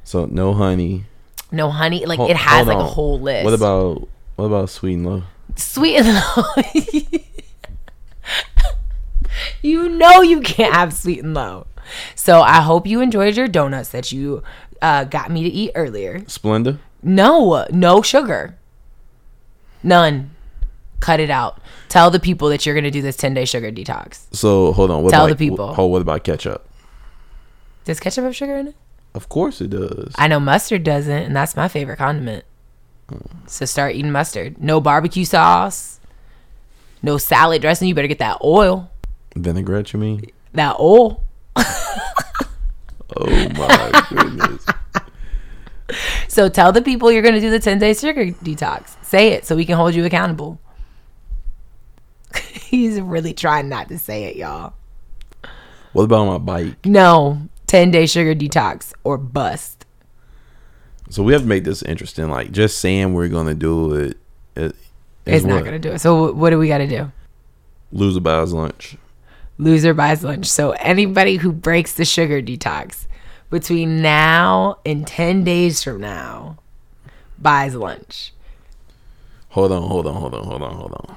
So 0.05 0.25
no 0.25 0.55
honey. 0.55 1.05
No 1.51 1.71
honey. 1.71 2.05
Like 2.07 2.19
Hol- 2.19 2.31
it 2.31 2.37
has 2.37 2.67
hold 2.67 2.69
like 2.69 2.79
a 2.79 2.85
whole 2.85 3.21
list. 3.21 3.45
What 3.45 3.55
about 3.55 4.09
what 4.37 4.45
about 4.47 4.71
sweet 4.71 4.95
and 4.95 5.07
low? 5.07 5.23
sweet 5.57 5.97
and 5.97 6.23
low? 6.37 6.45
you 9.63 9.89
know 9.89 10.23
you 10.23 10.41
can't 10.41 10.75
have 10.75 10.93
sweet 10.93 11.23
and 11.23 11.35
low. 11.35 11.67
So 12.15 12.41
I 12.41 12.61
hope 12.61 12.87
you 12.87 13.01
enjoyed 13.01 13.37
your 13.37 13.49
donuts 13.49 13.89
that 13.91 14.13
you 14.13 14.43
uh, 14.83 15.05
got 15.05 15.31
me 15.31 15.43
to 15.43 15.49
eat 15.49 15.73
earlier. 15.75 16.21
Splenda? 16.21 16.79
No, 17.03 17.67
no 17.71 18.03
sugar. 18.03 18.59
None. 19.83 20.31
Cut 21.01 21.21
it 21.21 21.31
out. 21.31 21.61
Tell 21.89 22.11
the 22.11 22.21
people 22.21 22.49
that 22.49 22.67
you're 22.67 22.75
gonna 22.75 22.91
do 22.91 23.03
this 23.03 23.17
10 23.17 23.35
day 23.35 23.45
sugar 23.45 23.71
detox. 23.71 24.27
So 24.33 24.73
hold 24.73 24.91
on. 24.91 25.03
What 25.03 25.11
Tell 25.11 25.25
about, 25.25 25.39
the 25.39 25.49
people. 25.49 25.75
Oh, 25.79 25.87
what 25.87 26.03
about 26.03 26.25
ketchup? 26.25 26.69
Does 27.85 28.01
ketchup 28.01 28.25
have 28.25 28.37
sugar 28.37 28.57
in 28.57 28.69
it? 28.69 28.75
Of 29.15 29.29
course 29.29 29.61
it 29.61 29.71
does. 29.71 30.15
I 30.17 30.29
know 30.29 30.41
mustard 30.41 30.85
doesn't, 30.85 31.23
and 31.25 31.35
that's 31.35 31.57
my 31.57 31.69
favorite 31.69 31.97
condiment. 31.97 32.45
So 33.47 33.65
start 33.65 33.95
eating 33.95 34.13
mustard. 34.13 34.63
No 34.63 34.81
barbecue 34.81 35.25
sauce. 35.25 35.99
No 37.03 37.17
salad 37.17 37.63
dressing. 37.63 37.89
You 37.89 37.95
better 37.95 38.09
get 38.09 38.19
that 38.19 38.39
oil. 38.45 38.91
Vinaigrette, 39.35 39.93
you 39.93 39.99
mean? 40.01 40.25
That 40.53 40.77
oil. 40.79 41.25
Oh 43.17 43.49
my 43.51 44.07
goodness. 44.11 44.67
So 46.29 46.51
tell 46.51 46.71
the 46.71 46.83
people 46.83 47.11
you're 47.11 47.23
going 47.23 47.35
to 47.35 47.41
do 47.41 47.49
the 47.49 47.59
10 47.59 47.79
day 47.79 47.95
sugar 47.95 48.27
detox. 48.27 49.03
Say 49.03 49.29
it 49.29 49.47
so 49.47 49.57
we 49.57 49.65
can 49.65 49.77
hold 49.77 49.95
you 49.95 50.05
accountable. 50.05 50.61
He's 52.35 53.01
really 53.01 53.33
trying 53.33 53.71
not 53.71 53.89
to 53.89 53.99
say 53.99 54.25
it, 54.25 54.37
y'all. 54.37 54.75
What 55.95 56.03
about 56.05 56.27
my 56.27 56.37
bike? 56.37 56.85
No, 56.85 57.49
10 57.69 57.91
day 57.93 58.07
sugar 58.07 58.35
detox 58.35 58.93
or 59.05 59.17
bust. 59.17 59.87
So 61.11 61.23
we 61.23 61.33
have 61.33 61.43
to 61.43 61.49
make 61.49 61.65
this 61.65 61.83
interesting. 61.83 62.29
Like 62.29 62.51
just 62.53 62.79
saying 62.79 63.15
we're 63.15 63.29
gonna 63.29 63.55
do 63.55 63.95
it, 63.95 64.17
uh, 64.57 64.61
it 64.63 64.75
It's 65.27 65.45
not 65.45 65.61
going 65.61 65.73
to 65.73 65.79
do 65.79 65.93
it. 65.93 66.01
So 66.01 66.33
what 66.33 66.51
do 66.51 66.59
we 66.59 66.69
got 66.69 66.79
to 66.79 66.87
do? 66.87 67.13
Loser 67.93 68.21
buys 68.21 68.53
lunch. 68.53 68.97
Loser 69.59 69.93
buys 69.95 70.25
lunch. 70.25 70.47
So 70.47 70.71
anybody 70.73 71.37
who 71.37 71.53
breaks 71.53 71.93
the 71.95 72.05
sugar 72.05 72.41
detox 72.43 73.07
between 73.51 74.01
now 74.03 74.79
and 74.87 75.07
10 75.07 75.45
days 75.45 75.83
from 75.83 76.01
now 76.01 76.59
buys 77.39 77.75
lunch. 77.75 78.33
Hold 79.51 79.73
on, 79.73 79.83
hold 79.83 80.07
on, 80.07 80.15
hold 80.15 80.35
on, 80.35 80.45
hold 80.45 80.63
on, 80.63 80.75
hold 80.77 80.93
on. 80.93 81.17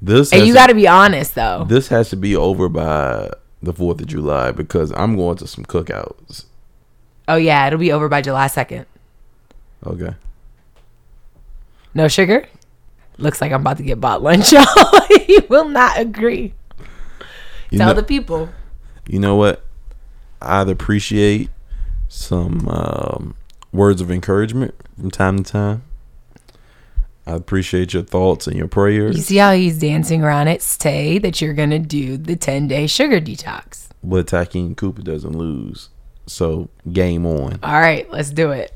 This 0.00 0.32
And 0.32 0.42
you 0.46 0.52
to- 0.52 0.58
got 0.58 0.66
to 0.68 0.74
be 0.74 0.86
honest 0.88 1.34
though. 1.34 1.64
this 1.68 1.88
has 1.88 2.10
to 2.10 2.16
be 2.16 2.34
over 2.36 2.68
by 2.68 3.30
the 3.62 3.72
Fourth 3.72 4.00
of 4.00 4.06
July 4.06 4.50
because 4.52 4.92
I'm 4.92 5.16
going 5.16 5.36
to 5.38 5.46
some 5.46 5.64
cookouts. 5.64 6.44
Oh 7.26 7.36
yeah, 7.36 7.66
it'll 7.66 7.78
be 7.78 7.92
over 7.92 8.08
by 8.08 8.22
July 8.22 8.46
2nd. 8.46 8.86
Okay. 9.86 10.14
No 11.94 12.08
sugar? 12.08 12.46
Looks 13.18 13.40
like 13.40 13.52
I'm 13.52 13.60
about 13.62 13.78
to 13.78 13.82
get 13.82 14.00
bought 14.00 14.22
lunch, 14.22 14.52
y'all. 14.52 14.64
he 15.26 15.40
will 15.48 15.68
not 15.68 15.98
agree. 15.98 16.54
You 17.70 17.78
Tell 17.78 17.88
know, 17.88 17.94
the 17.94 18.02
people. 18.02 18.48
you 19.06 19.18
know 19.18 19.36
what? 19.36 19.64
I'd 20.40 20.68
appreciate 20.68 21.50
some 22.08 22.68
um, 22.68 23.34
words 23.72 24.00
of 24.00 24.10
encouragement 24.10 24.74
from 24.98 25.10
time 25.10 25.42
to 25.42 25.52
time. 25.52 25.82
I 27.28 27.32
appreciate 27.32 27.92
your 27.92 28.04
thoughts 28.04 28.46
and 28.46 28.56
your 28.56 28.68
prayers. 28.68 29.14
You 29.14 29.22
see 29.22 29.36
how 29.36 29.52
he's 29.52 29.78
dancing 29.78 30.24
around 30.24 30.48
it? 30.48 30.62
Stay 30.62 31.18
that 31.18 31.42
you're 31.42 31.52
going 31.52 31.68
to 31.68 31.78
do 31.78 32.16
the 32.16 32.36
10 32.36 32.68
day 32.68 32.86
sugar 32.86 33.20
detox. 33.20 33.88
But 34.02 34.28
Takeem 34.28 34.74
Cooper 34.74 35.02
doesn't 35.02 35.36
lose. 35.36 35.90
So 36.26 36.70
game 36.90 37.26
on. 37.26 37.58
All 37.62 37.78
right, 37.78 38.10
let's 38.10 38.30
do 38.30 38.52
it. 38.52 38.72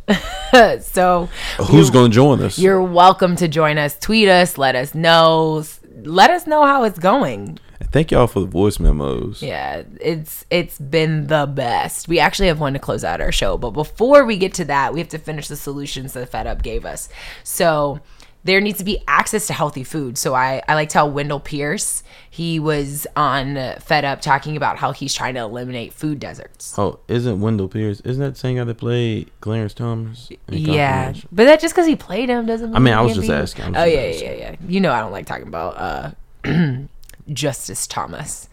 so, 0.83 1.31
Who's 1.67 1.89
going 1.89 2.11
to 2.11 2.15
join 2.15 2.43
us? 2.43 2.59
you're 2.59 2.83
welcome 2.83 3.37
to 3.37 3.49
join 3.49 3.79
us. 3.79 3.99
Tweet 3.99 4.29
us, 4.29 4.59
let 4.59 4.77
us 4.77 4.95
know. 4.95 5.65
Let 6.03 6.31
us 6.31 6.47
know 6.47 6.67
how 6.67 6.85
it's 6.85 6.99
going. 6.99 7.59
Thank 7.85 8.11
y'all 8.11 8.27
for 8.27 8.41
the 8.41 8.47
voice 8.47 8.79
memos. 8.79 9.43
Yeah, 9.43 9.83
it's 9.99 10.45
it's 10.51 10.79
been 10.79 11.27
the 11.27 11.47
best. 11.47 12.07
We 12.07 12.19
actually 12.19 12.49
have 12.49 12.61
one 12.61 12.75
to 12.75 12.79
close 12.79 13.03
out 13.03 13.23
our 13.23 13.33
show, 13.33 13.57
but 13.57 13.71
before 13.71 14.25
we 14.25 14.37
get 14.37 14.53
to 14.55 14.65
that, 14.67 14.93
we 14.93 15.01
have 15.01 15.09
to 15.11 15.19
finish 15.19 15.49
the 15.49 15.57
solutions 15.57 16.13
that 16.13 16.29
Fed 16.29 16.47
Up 16.47 16.63
gave 16.63 16.85
us. 16.85 17.09
So 17.45 18.01
there 18.45 18.61
needs 18.61 18.79
to 18.79 18.85
be 18.85 19.03
access 19.07 19.47
to 19.47 19.53
healthy 19.53 19.85
food. 19.85 20.19
So 20.19 20.35
I, 20.35 20.63
I 20.69 20.75
like 20.75 20.89
to 20.89 20.93
tell 20.93 21.11
Wendell 21.11 21.41
Pierce, 21.41 22.03
he 22.29 22.59
was 22.59 23.07
on 23.15 23.55
Fed 23.81 24.05
Up 24.05 24.21
talking 24.21 24.57
about 24.57 24.79
how 24.79 24.93
he's 24.93 25.15
trying 25.15 25.35
to 25.35 25.41
eliminate 25.41 25.93
food 25.93 26.19
deserts. 26.19 26.77
Oh, 26.79 26.99
isn't 27.09 27.41
Wendell 27.41 27.69
Pierce? 27.69 28.01
Isn't 28.01 28.23
that 28.23 28.37
same 28.37 28.57
guy 28.57 28.65
that 28.65 28.79
played 28.79 29.31
Clarence 29.41 29.75
Thomas? 29.75 30.31
Yeah, 30.49 31.13
but 31.31 31.45
that 31.45 31.61
just 31.61 31.75
because 31.75 31.87
he 31.87 31.95
played 31.95 32.29
him 32.29 32.47
doesn't. 32.47 32.71
Mean 32.71 32.77
I 32.77 32.79
mean, 32.81 32.95
I 32.95 33.01
was 33.01 33.15
just 33.15 33.29
be- 33.29 33.35
asking, 33.35 33.77
oh 33.77 33.85
yeah, 33.85 34.01
asking. 34.01 34.29
yeah, 34.29 34.35
yeah. 34.35 34.57
You 34.67 34.81
know, 34.81 34.93
I 34.93 35.01
don't 35.01 35.13
like 35.13 35.27
talking 35.27 35.47
about 35.47 36.17
uh, 36.45 36.79
Justice 37.33 37.87
Thomas, 37.87 38.49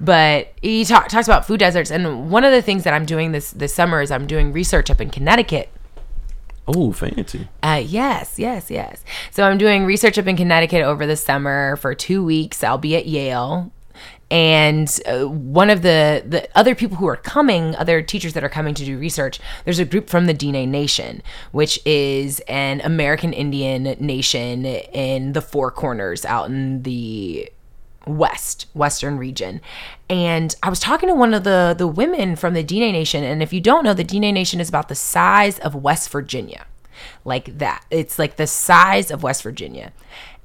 but 0.00 0.52
he 0.62 0.84
talk, 0.84 1.08
talks 1.08 1.28
about 1.28 1.46
food 1.46 1.60
deserts. 1.60 1.90
And 1.90 2.30
one 2.30 2.44
of 2.44 2.52
the 2.52 2.62
things 2.62 2.84
that 2.84 2.94
I'm 2.94 3.04
doing 3.04 3.32
this 3.32 3.50
this 3.50 3.74
summer 3.74 4.00
is 4.00 4.10
I'm 4.10 4.26
doing 4.26 4.52
research 4.52 4.90
up 4.90 5.00
in 5.00 5.10
Connecticut. 5.10 5.68
Oh, 6.68 6.92
fancy. 6.92 7.48
Uh, 7.62 7.82
yes, 7.84 8.38
yes, 8.38 8.70
yes. 8.70 9.02
So 9.30 9.44
I'm 9.44 9.56
doing 9.56 9.84
research 9.84 10.18
up 10.18 10.26
in 10.26 10.36
Connecticut 10.36 10.82
over 10.82 11.06
the 11.06 11.16
summer 11.16 11.76
for 11.76 11.94
two 11.94 12.22
weeks. 12.22 12.62
I'll 12.62 12.78
be 12.78 12.94
at 12.94 13.06
Yale. 13.06 13.72
And 14.30 14.94
uh, 15.06 15.26
one 15.26 15.70
of 15.70 15.80
the, 15.80 16.22
the 16.26 16.48
other 16.54 16.74
people 16.74 16.98
who 16.98 17.06
are 17.06 17.16
coming, 17.16 17.74
other 17.76 18.02
teachers 18.02 18.34
that 18.34 18.44
are 18.44 18.50
coming 18.50 18.74
to 18.74 18.84
do 18.84 18.98
research, 18.98 19.40
there's 19.64 19.78
a 19.78 19.86
group 19.86 20.10
from 20.10 20.26
the 20.26 20.34
Dine 20.34 20.70
Nation, 20.70 21.22
which 21.52 21.80
is 21.86 22.40
an 22.40 22.82
American 22.82 23.32
Indian 23.32 23.96
nation 23.98 24.66
in 24.66 25.32
the 25.32 25.40
Four 25.40 25.70
Corners 25.70 26.26
out 26.26 26.50
in 26.50 26.82
the 26.82 27.50
west 28.08 28.66
western 28.74 29.18
region 29.18 29.60
and 30.08 30.56
i 30.62 30.68
was 30.68 30.80
talking 30.80 31.08
to 31.08 31.14
one 31.14 31.34
of 31.34 31.44
the 31.44 31.74
the 31.76 31.86
women 31.86 32.34
from 32.36 32.54
the 32.54 32.62
dine 32.62 32.92
nation 32.92 33.22
and 33.22 33.42
if 33.42 33.52
you 33.52 33.60
don't 33.60 33.84
know 33.84 33.94
the 33.94 34.04
dine 34.04 34.20
nation 34.34 34.60
is 34.60 34.68
about 34.68 34.88
the 34.88 34.94
size 34.94 35.58
of 35.60 35.74
west 35.74 36.10
virginia 36.10 36.66
like 37.24 37.58
that 37.58 37.84
it's 37.90 38.18
like 38.18 38.36
the 38.36 38.46
size 38.46 39.10
of 39.10 39.22
west 39.22 39.42
virginia 39.42 39.92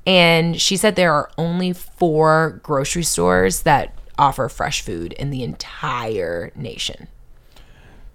and 0.05 0.59
she 0.59 0.76
said 0.76 0.95
there 0.95 1.14
are 1.14 1.32
only 1.38 1.72
four 1.72 2.59
grocery 2.64 3.03
stores 3.03 3.61
that 3.64 3.97
offer 4.18 4.49
fresh 4.49 4.82
food 4.82 5.14
in 5.14 5.30
the 5.30 5.43
entire 5.43 6.51
nation 6.55 7.07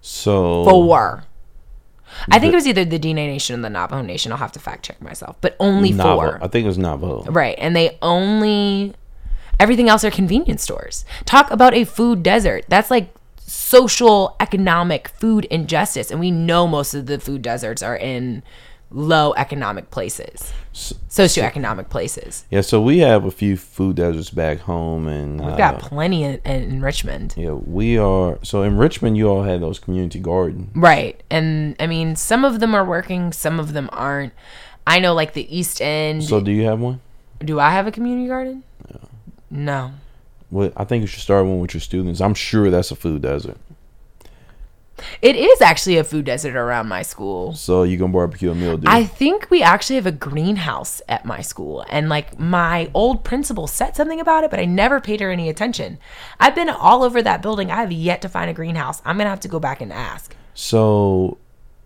So 0.01 0.65
four 0.65 1.25
i 2.31 2.39
think 2.39 2.53
it 2.53 2.57
was 2.57 2.67
either 2.67 2.85
the 2.85 2.99
dine 2.99 3.17
nation 3.17 3.55
and 3.55 3.65
the 3.65 3.71
navajo 3.71 4.03
nation 4.03 4.33
i'll 4.33 4.39
have 4.39 4.53
to 4.53 4.59
fact 4.61 4.85
check 4.85 5.01
myself 5.03 5.37
but 5.41 5.57
only 5.61 5.91
Navajo. 5.93 6.17
four 6.17 6.39
I 6.43 6.49
think 6.49 6.65
it 6.65 6.69
was 6.69 6.79
Navajo. 6.79 7.31
Right. 7.31 7.57
And 7.59 7.75
they 7.75 7.99
only 8.01 8.95
everything 9.61 9.89
else 9.89 10.05
are 10.05 10.11
convenience 10.11 10.63
stores. 10.63 11.05
Talk 11.25 11.51
about 11.51 11.75
a 11.75 11.85
food 11.85 12.23
desert. 12.23 12.65
That's 12.69 12.91
like 12.91 13.15
social 13.37 14.37
economic 14.41 15.09
food 15.09 15.47
injustice 15.47 16.11
and 16.11 16.21
we 16.21 16.31
know 16.31 16.67
most 16.67 16.93
of 16.95 17.07
the 17.07 17.19
food 17.19 17.41
deserts 17.43 17.83
are 17.83 17.97
in 17.97 18.43
low 18.91 19.35
economic 19.35 19.91
places. 19.91 20.53
Socioeconomic 20.73 21.89
places. 21.89 22.45
Yeah, 22.51 22.61
so 22.61 22.81
we 22.81 22.99
have 22.99 23.25
a 23.25 23.31
few 23.31 23.57
food 23.57 23.97
deserts 23.97 24.31
back 24.31 24.61
home, 24.61 25.07
and 25.09 25.41
We've 25.41 25.55
uh, 25.55 25.57
got 25.57 25.81
plenty 25.81 26.23
in, 26.23 26.41
in 26.45 26.81
Richmond. 26.81 27.35
yeah, 27.37 27.51
we 27.51 27.99
are. 27.99 28.39
So 28.43 28.63
in 28.63 28.77
Richmond, 28.77 29.17
you 29.17 29.29
all 29.29 29.43
had 29.43 29.61
those 29.61 29.79
community 29.79 30.21
gardens. 30.21 30.71
Right. 30.75 31.23
And 31.31 31.77
I 31.81 31.87
mean 31.87 32.17
some 32.17 32.45
of 32.45 32.61
them 32.61 32.75
are 32.75 32.85
working, 32.85 33.33
some 33.33 33.59
of 33.61 33.73
them 33.73 33.89
aren't. 33.93 34.33
I 34.87 35.01
know 35.01 35.15
like 35.15 35.35
the 35.35 35.55
East 35.55 35.83
End. 35.83 36.25
So 36.25 36.41
do 36.41 36.51
you 36.51 36.65
have 36.65 36.81
one? 36.81 37.01
Do 37.41 37.61
I 37.61 37.71
have 37.71 37.87
a 37.87 37.93
community 37.93 38.29
garden? 38.29 38.63
No. 39.51 39.93
Well, 40.51 40.73
I 40.77 40.85
think 40.85 41.03
you 41.03 41.07
should 41.07 41.23
start 41.23 41.45
one 41.45 41.61
with 41.61 41.75
your 41.75 41.81
students. 41.81 42.21
I'm 42.21 42.35
sure 42.35 42.71
that's 42.71 42.91
a 42.91 42.97
food 42.97 43.23
desert. 43.23 43.59
It 45.23 45.37
is 45.37 45.61
actually 45.61 45.97
a 45.97 46.05
food 46.05 46.25
desert 46.25 46.57
around 46.57 46.89
my 46.89 47.03
school. 47.03 47.55
So 47.55 47.83
you 47.85 47.97
gonna 47.97 48.13
barbecue 48.13 48.51
a 48.51 48.55
meal, 48.55 48.77
dude? 48.77 48.89
I 48.89 49.05
think 49.05 49.49
we 49.49 49.63
actually 49.63 49.97
have 49.97 50.07
a 50.07 50.13
greenhouse 50.13 51.01
at 51.09 51.25
my 51.25 51.41
school. 51.41 51.85
And 51.89 52.09
like 52.09 52.39
my 52.39 52.91
old 52.95 53.25
principal 53.25 53.67
said 53.67 53.95
something 53.95 54.21
about 54.21 54.45
it, 54.45 54.51
but 54.51 54.59
I 54.59 54.65
never 54.65 55.01
paid 55.01 55.21
her 55.21 55.31
any 55.31 55.49
attention. 55.49 55.99
I've 56.41 56.55
been 56.55 56.69
all 56.69 57.05
over 57.05 57.23
that 57.23 57.43
building. 57.43 57.71
I 57.71 57.77
have 57.77 57.93
yet 57.93 58.23
to 58.23 58.29
find 58.29 58.51
a 58.51 58.55
greenhouse. 58.55 59.01
I'm 59.05 59.17
going 59.17 59.27
to 59.27 59.31
have 59.31 59.41
to 59.41 59.49
go 59.49 59.61
back 59.61 59.81
and 59.81 59.93
ask. 59.93 60.35
so 60.55 61.39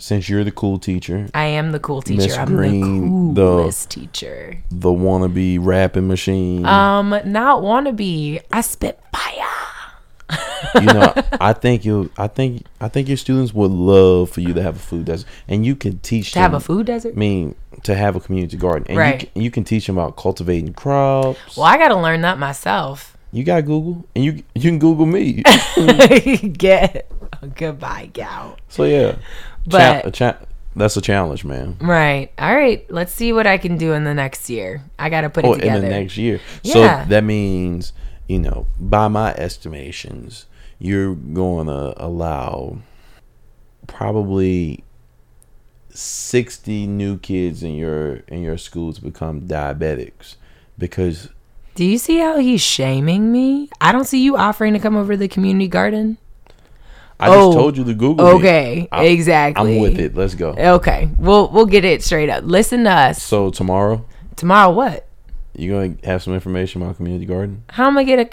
since 0.02 0.28
you're 0.28 0.42
the 0.42 0.50
cool 0.50 0.78
teacher, 0.80 1.28
I 1.32 1.44
am 1.46 1.70
the 1.70 1.78
cool 1.78 2.02
teacher. 2.02 2.22
Miss 2.22 2.36
I'm 2.36 2.48
Green, 2.48 3.34
the 3.34 3.40
the- 3.44 3.56
coolest 3.62 3.90
teacher. 3.90 4.58
the 4.70 4.90
wannabe 4.90 5.58
rapping 5.60 6.08
machine. 6.08 6.66
Um, 6.66 7.10
not 7.24 7.62
wannabe. 7.62 8.42
I 8.50 8.60
spit 8.62 8.98
fire. 9.12 9.48
you 10.74 10.86
know, 10.86 11.12
I 11.40 11.52
think 11.52 11.84
you. 11.84 12.10
I 12.18 12.26
think. 12.26 12.66
I 12.80 12.88
think 12.88 13.06
your 13.06 13.16
students 13.16 13.54
would 13.54 13.70
love 13.70 14.30
for 14.30 14.40
you 14.40 14.52
to 14.54 14.62
have 14.62 14.76
a 14.76 14.80
food 14.80 15.04
desert, 15.04 15.28
and 15.46 15.64
you 15.64 15.76
can 15.76 15.98
teach 16.00 16.32
To 16.32 16.40
have 16.40 16.50
them- 16.52 16.56
a 16.56 16.60
food 16.60 16.86
desert? 16.86 17.12
I 17.14 17.18
mean, 17.18 17.54
to 17.84 17.94
have 17.94 18.16
a 18.16 18.20
community 18.20 18.56
garden, 18.56 18.86
and 18.88 18.98
Right. 18.98 19.20
you, 19.22 19.26
can, 19.28 19.42
you 19.42 19.50
can 19.52 19.64
teach 19.64 19.86
them 19.86 19.98
about 19.98 20.16
cultivating 20.16 20.72
crops. 20.72 21.56
Well, 21.56 21.66
I 21.66 21.76
got 21.78 21.88
to 21.88 21.96
learn 21.96 22.22
that 22.22 22.38
myself. 22.38 23.16
You 23.30 23.44
got 23.44 23.64
Google, 23.66 24.04
and 24.16 24.24
you 24.24 24.42
you 24.54 24.62
can 24.70 24.78
Google 24.78 25.06
me. 25.06 25.42
Get 26.58 27.10
goodbye, 27.56 28.10
gal. 28.12 28.56
so 28.68 28.84
yeah, 28.84 29.16
But- 29.66 30.04
Cha- 30.04 30.32
cha- 30.32 30.38
that's 30.74 30.96
a 30.96 31.00
challenge, 31.02 31.44
man. 31.44 31.76
Right. 31.80 32.30
All 32.38 32.54
right. 32.54 32.84
Let's 32.90 33.12
see 33.12 33.32
what 33.32 33.46
I 33.46 33.58
can 33.58 33.76
do 33.76 33.92
in 33.92 34.04
the 34.04 34.14
next 34.14 34.48
year. 34.48 34.82
I 34.98 35.10
got 35.10 35.20
to 35.22 35.30
put 35.30 35.44
Oh, 35.44 35.52
it 35.52 35.56
together. 35.60 35.76
in 35.76 35.82
the 35.82 35.90
next 35.90 36.16
year. 36.16 36.40
Yeah. 36.62 36.72
So 37.04 37.08
that 37.10 37.24
means, 37.24 37.92
you 38.26 38.38
know, 38.38 38.66
by 38.80 39.08
my 39.08 39.32
estimations, 39.34 40.46
you're 40.78 41.14
going 41.14 41.66
to 41.66 41.92
allow 42.02 42.78
probably 43.86 44.82
60 45.90 46.86
new 46.86 47.18
kids 47.18 47.62
in 47.62 47.74
your 47.74 48.16
in 48.28 48.42
your 48.42 48.56
school 48.56 48.92
to 48.92 49.02
become 49.02 49.42
diabetics 49.42 50.36
because 50.78 51.28
Do 51.74 51.84
you 51.84 51.98
see 51.98 52.18
how 52.18 52.38
he's 52.38 52.62
shaming 52.62 53.30
me? 53.30 53.68
I 53.80 53.92
don't 53.92 54.06
see 54.06 54.22
you 54.22 54.36
offering 54.36 54.72
to 54.72 54.78
come 54.78 54.96
over 54.96 55.12
to 55.12 55.16
the 55.18 55.28
community 55.28 55.68
garden. 55.68 56.16
I 57.22 57.26
just 57.28 57.38
Oh, 57.38 57.52
told 57.54 57.76
you 57.76 57.84
the 57.84 57.94
Google. 57.94 58.26
okay, 58.36 58.88
I- 58.90 59.04
exactly. 59.04 59.76
I'm 59.76 59.80
with 59.82 59.98
it. 59.98 60.14
Let's 60.16 60.34
go. 60.34 60.50
Okay, 60.58 61.08
we'll 61.18 61.48
we'll 61.50 61.66
get 61.66 61.84
it 61.84 62.02
straight 62.02 62.28
up. 62.28 62.44
Listen 62.44 62.84
to 62.84 62.90
us 62.90 63.22
So 63.22 63.50
tomorrow, 63.50 64.04
tomorrow. 64.36 64.70
What? 64.72 65.06
You 65.56 65.70
gonna 65.72 65.94
have 66.04 66.22
some 66.22 66.34
information 66.34 66.82
about 66.82 66.96
community 66.96 67.26
garden? 67.26 67.62
How 67.70 67.86
am 67.86 67.96
I 67.98 68.04
gonna? 68.04 68.28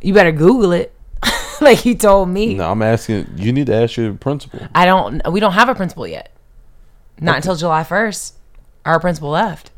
You 0.00 0.12
better 0.14 0.32
Google 0.32 0.72
it, 0.72 0.92
like 1.60 1.84
you 1.84 1.94
told 1.94 2.28
me. 2.28 2.54
No, 2.54 2.70
I'm 2.70 2.82
asking. 2.82 3.26
You 3.36 3.52
need 3.52 3.66
to 3.66 3.74
ask 3.74 3.96
your 3.96 4.12
principal. 4.14 4.60
I 4.74 4.84
don't. 4.86 5.20
We 5.32 5.40
don't 5.40 5.52
have 5.52 5.68
a 5.68 5.74
principal 5.74 6.06
yet. 6.06 6.32
Not 7.20 7.36
until 7.36 7.56
July 7.56 7.82
first. 7.84 8.34
Our 8.84 9.00
principal 9.00 9.30
left. 9.30 9.70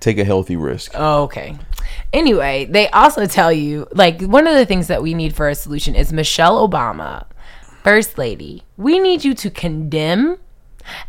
Take 0.00 0.18
a 0.18 0.24
healthy 0.24 0.56
risk. 0.56 0.92
Oh, 0.94 1.22
okay. 1.24 1.56
Anyway, 2.12 2.64
they 2.66 2.88
also 2.90 3.26
tell 3.26 3.52
you 3.52 3.86
like 3.92 4.20
one 4.20 4.46
of 4.46 4.54
the 4.54 4.66
things 4.66 4.86
that 4.86 5.02
we 5.02 5.14
need 5.14 5.34
for 5.34 5.48
a 5.48 5.54
solution 5.54 5.94
is 5.94 6.12
Michelle 6.12 6.66
Obama, 6.66 7.26
First 7.82 8.18
Lady. 8.18 8.62
We 8.76 8.98
need 8.98 9.24
you 9.24 9.34
to 9.34 9.50
condemn 9.50 10.38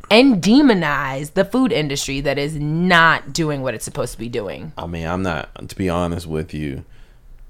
and 0.10 0.42
demonize 0.42 1.34
the 1.34 1.46
food 1.46 1.72
industry 1.72 2.22
that 2.22 2.38
is 2.38 2.56
not 2.56 3.34
doing 3.34 3.62
what 3.62 3.74
it's 3.74 3.86
supposed 3.86 4.14
to 4.14 4.20
be 4.20 4.30
doing. 4.30 4.74
I 4.78 4.86
mean, 4.86 5.06
I'm 5.06 5.22
not. 5.22 5.70
To 5.70 5.76
be 5.76 5.90
honest 5.90 6.28
with 6.28 6.54
you, 6.54 6.86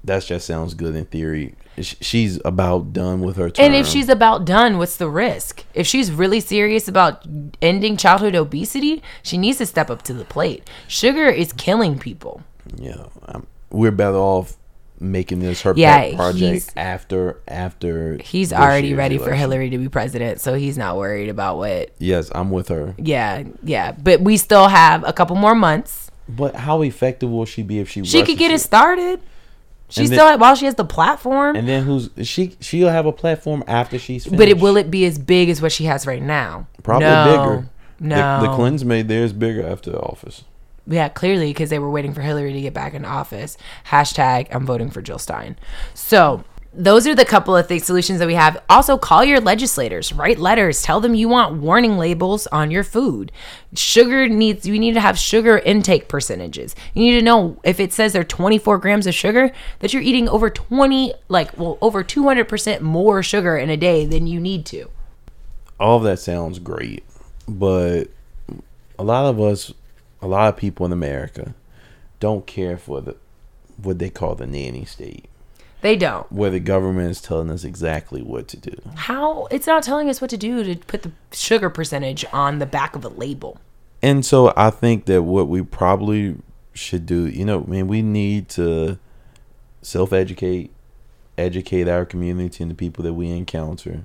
that 0.04 0.24
just 0.24 0.46
sounds 0.46 0.74
good 0.74 0.94
in 0.94 1.06
theory. 1.06 1.54
She's 1.78 2.40
about 2.44 2.92
done 2.92 3.20
with 3.20 3.36
her 3.36 3.50
term. 3.50 3.66
And 3.66 3.74
if 3.74 3.86
she's 3.86 4.08
about 4.08 4.46
done, 4.46 4.78
what's 4.78 4.96
the 4.96 5.10
risk? 5.10 5.64
If 5.74 5.86
she's 5.86 6.10
really 6.10 6.40
serious 6.40 6.88
about 6.88 7.26
ending 7.60 7.98
childhood 7.98 8.34
obesity, 8.34 9.02
she 9.22 9.36
needs 9.36 9.58
to 9.58 9.66
step 9.66 9.90
up 9.90 10.02
to 10.02 10.14
the 10.14 10.24
plate. 10.24 10.68
Sugar 10.88 11.26
is 11.26 11.52
killing 11.52 11.98
people. 11.98 12.42
Yeah, 12.76 13.04
I'm, 13.26 13.46
we're 13.70 13.90
better 13.92 14.16
off 14.16 14.56
making 14.98 15.40
this 15.40 15.60
her 15.62 15.74
Yeah, 15.76 16.14
project 16.16 16.72
after 16.76 17.40
after. 17.46 18.16
He's 18.18 18.52
already 18.52 18.94
ready 18.94 19.18
for. 19.18 19.32
Hillary 19.34 19.70
to 19.70 19.78
be 19.78 19.88
president, 19.88 20.40
so 20.40 20.54
he's 20.54 20.78
not 20.78 20.96
worried 20.96 21.28
about 21.28 21.58
what. 21.58 21.90
Yes, 21.98 22.30
I'm 22.34 22.50
with 22.50 22.68
her. 22.68 22.94
Yeah, 22.98 23.44
yeah. 23.62 23.92
But 23.92 24.20
we 24.22 24.36
still 24.36 24.68
have 24.68 25.04
a 25.06 25.12
couple 25.12 25.36
more 25.36 25.54
months. 25.54 26.10
But 26.28 26.56
how 26.56 26.82
effective 26.82 27.30
will 27.30 27.44
she 27.44 27.62
be 27.62 27.78
if 27.78 27.88
she? 27.90 28.04
She 28.04 28.22
could 28.24 28.38
get 28.38 28.50
it 28.50 28.60
started. 28.60 29.20
She 29.88 30.00
And 30.00 30.08
then- 30.10 30.18
still 30.18 30.38
while 30.38 30.54
she 30.56 30.64
has 30.64 30.74
the 30.74 30.84
platform. 30.84 31.54
And 31.54 31.68
then 31.68 31.84
who's 31.84 32.10
she? 32.22 32.56
She'll 32.60 32.88
have 32.88 33.06
a 33.06 33.12
platform 33.12 33.62
after 33.68 33.98
she's 33.98 34.24
finished. 34.24 34.38
but 34.38 34.48
it 34.48 34.58
will 34.58 34.76
it 34.76 34.90
be 34.90 35.04
as 35.04 35.16
big 35.18 35.48
as 35.48 35.62
what 35.62 35.70
she 35.70 35.84
has 35.84 36.06
right 36.06 36.22
now? 36.22 36.66
probably 36.82 37.06
No. 37.06 37.24
bigger. 37.30 37.68
No. 38.00 38.40
the, 38.40 38.48
the 38.48 38.54
Clintons 38.56 38.84
made 38.84 39.06
theirs 39.08 39.32
bigger 39.32 39.64
after 39.66 39.90
the 39.90 40.00
office. 40.00 40.42
Yeah, 40.86 41.08
clearly 41.08 41.50
because 41.50 41.70
they 41.70 41.78
were 41.78 41.90
waiting 41.90 42.14
for 42.14 42.22
Hillary 42.22 42.52
to 42.52 42.60
get 42.60 42.74
back 42.74 42.94
in 42.94 43.04
office. 43.04 43.56
Hashtag 43.86 44.48
I'm 44.52 44.64
voting 44.66 44.90
for 44.90 45.02
Jill 45.02 45.18
Stein. 45.18 45.56
So 45.94 46.44
those 46.78 47.06
are 47.06 47.14
the 47.14 47.24
couple 47.24 47.56
of 47.56 47.66
th- 47.68 47.82
solutions 47.82 48.18
that 48.18 48.26
we 48.28 48.34
have. 48.34 48.62
Also, 48.68 48.98
call 48.98 49.24
your 49.24 49.40
legislators, 49.40 50.12
write 50.12 50.38
letters, 50.38 50.82
tell 50.82 51.00
them 51.00 51.14
you 51.14 51.26
want 51.28 51.54
warning 51.56 51.96
labels 51.96 52.46
on 52.48 52.70
your 52.70 52.84
food. 52.84 53.32
Sugar 53.74 54.28
needs, 54.28 54.66
you 54.66 54.78
need 54.78 54.92
to 54.92 55.00
have 55.00 55.18
sugar 55.18 55.56
intake 55.58 56.06
percentages. 56.06 56.76
You 56.92 57.04
need 57.04 57.18
to 57.18 57.24
know 57.24 57.58
if 57.64 57.80
it 57.80 57.94
says 57.94 58.12
there 58.12 58.20
are 58.20 58.24
24 58.24 58.76
grams 58.78 59.06
of 59.06 59.14
sugar, 59.14 59.52
that 59.78 59.94
you're 59.94 60.02
eating 60.02 60.28
over 60.28 60.50
20, 60.50 61.14
like, 61.28 61.56
well, 61.58 61.78
over 61.80 62.04
200% 62.04 62.80
more 62.82 63.22
sugar 63.22 63.56
in 63.56 63.70
a 63.70 63.76
day 63.78 64.04
than 64.04 64.26
you 64.26 64.38
need 64.38 64.66
to. 64.66 64.90
all 65.80 65.96
of 65.96 66.02
that 66.04 66.18
sounds 66.18 66.58
great, 66.58 67.04
but 67.48 68.04
a 68.98 69.02
lot 69.02 69.24
of 69.24 69.40
us, 69.40 69.72
a 70.22 70.26
lot 70.26 70.48
of 70.48 70.56
people 70.56 70.86
in 70.86 70.92
America, 70.92 71.54
don't 72.20 72.46
care 72.46 72.76
for 72.76 73.00
the 73.00 73.16
what 73.82 73.98
they 73.98 74.08
call 74.08 74.34
the 74.34 74.46
nanny 74.46 74.86
state, 74.86 75.26
They 75.82 75.96
don't. 75.96 76.30
where 76.32 76.48
the 76.48 76.60
government 76.60 77.10
is 77.10 77.20
telling 77.20 77.50
us 77.50 77.62
exactly 77.62 78.22
what 78.22 78.48
to 78.48 78.56
do. 78.56 78.74
How? 78.94 79.46
It's 79.50 79.66
not 79.66 79.82
telling 79.82 80.08
us 80.08 80.20
what 80.22 80.30
to 80.30 80.38
do 80.38 80.64
to 80.64 80.76
put 80.86 81.02
the 81.02 81.12
sugar 81.32 81.68
percentage 81.68 82.24
on 82.32 82.58
the 82.58 82.64
back 82.64 82.96
of 82.96 83.04
a 83.04 83.08
label. 83.08 83.60
And 84.02 84.24
so 84.24 84.52
I 84.56 84.70
think 84.70 85.04
that 85.06 85.22
what 85.24 85.48
we 85.48 85.60
probably 85.62 86.36
should 86.72 87.04
do, 87.04 87.26
you 87.26 87.44
know, 87.44 87.64
I 87.64 87.66
mean, 87.70 87.86
we 87.88 88.00
need 88.00 88.48
to 88.50 88.98
self-educate, 89.82 90.70
educate 91.36 91.88
our 91.88 92.04
community 92.04 92.62
and 92.62 92.70
the 92.70 92.74
people 92.74 93.04
that 93.04 93.14
we 93.14 93.28
encounter. 93.30 94.04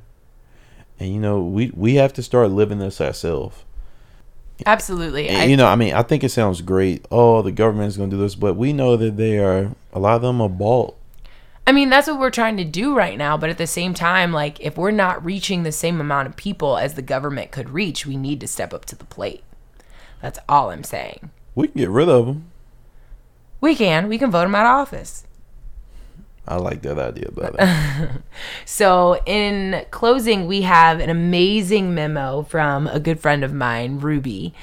And 0.99 1.14
you 1.14 1.20
know, 1.20 1.41
we 1.41 1.72
we 1.74 1.95
have 1.95 2.14
to 2.14 2.24
start 2.24 2.51
living 2.51 2.80
this 2.80 2.99
ourselves. 3.01 3.64
Absolutely. 4.66 5.28
And, 5.30 5.38
I- 5.41 5.45
you 5.45 5.57
know, 5.57 5.68
I 5.68 5.76
mean, 5.76 5.93
I 5.93 6.03
think 6.03 6.24
it 6.24 6.30
sounds 6.30 6.62
great. 6.62 7.05
Oh, 7.12 7.41
the 7.41 7.51
government's 7.51 7.97
going 7.97 8.09
to 8.09 8.16
do 8.16 8.22
this, 8.22 8.36
but 8.36 8.55
we 8.55 8.74
know 8.74 8.95
that 8.97 9.18
they 9.18 9.38
are 9.39 9.72
a 9.93 9.99
lot 9.99 10.16
of 10.16 10.22
them 10.22 10.41
are 10.41 10.49
bought. 10.49 10.95
I 11.68 11.72
mean, 11.74 11.89
that's 11.89 12.07
what 12.07 12.20
we're 12.20 12.32
trying 12.32 12.57
to 12.57 12.64
do 12.66 12.95
right 12.95 13.18
now. 13.18 13.38
But 13.38 13.49
at 13.51 13.57
the 13.57 13.68
same 13.68 13.93
time, 13.93 14.34
like, 14.34 14.59
if 14.59 14.78
we're 14.78 14.91
not 14.91 15.24
reaching 15.24 15.64
the 15.64 15.72
same 15.72 16.01
amount 16.01 16.28
of 16.28 16.36
people 16.36 16.78
as 16.78 16.95
the 16.95 17.01
government 17.01 17.51
could 17.51 17.70
reach, 17.70 18.05
we 18.05 18.18
need 18.18 18.39
to 18.41 18.47
step 18.47 18.74
up 18.74 18.86
to 18.86 18.95
the 18.95 19.05
plate. 19.05 19.43
That's 20.22 20.39
all 20.49 20.72
I'm 20.72 20.84
saying. 20.84 21.30
We 21.55 21.68
can 21.68 21.78
get 21.80 21.89
rid 21.89 22.09
of 22.09 22.26
them. 22.26 22.45
We 23.59 23.76
can. 23.76 24.07
We 24.09 24.18
can 24.18 24.32
vote 24.32 24.43
them 24.43 24.55
out 24.55 24.66
of 24.66 24.88
office. 24.88 25.24
I 26.47 26.55
like 26.55 26.81
that 26.81 26.97
idea 26.97 27.29
better. 27.31 28.23
So, 28.65 29.21
in 29.25 29.85
closing, 29.91 30.47
we 30.47 30.63
have 30.63 30.99
an 30.99 31.09
amazing 31.09 31.93
memo 31.93 32.41
from 32.43 32.87
a 32.87 32.99
good 32.99 33.19
friend 33.19 33.43
of 33.43 33.53
mine, 33.53 33.99
Ruby. 33.99 34.53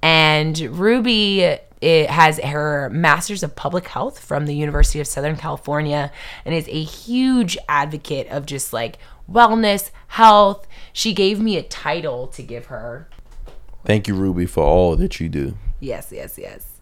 And 0.00 0.58
Ruby 0.60 1.58
it 1.84 2.08
has 2.08 2.38
her 2.38 2.88
master's 2.88 3.42
of 3.42 3.54
public 3.56 3.88
health 3.88 4.18
from 4.18 4.46
the 4.46 4.54
University 4.54 5.00
of 5.00 5.06
Southern 5.06 5.36
California 5.36 6.10
and 6.46 6.54
is 6.54 6.66
a 6.68 6.82
huge 6.82 7.58
advocate 7.68 8.26
of 8.28 8.46
just 8.46 8.72
like 8.72 8.98
wellness, 9.30 9.90
health. 10.08 10.66
She 10.94 11.12
gave 11.12 11.40
me 11.40 11.58
a 11.58 11.62
title 11.62 12.26
to 12.28 12.42
give 12.42 12.66
her. 12.66 13.10
Thank 13.84 14.08
you, 14.08 14.14
Ruby, 14.14 14.46
for 14.46 14.64
all 14.64 14.96
that 14.96 15.20
you 15.20 15.28
do. 15.28 15.58
Yes, 15.78 16.08
yes, 16.10 16.38
yes. 16.38 16.73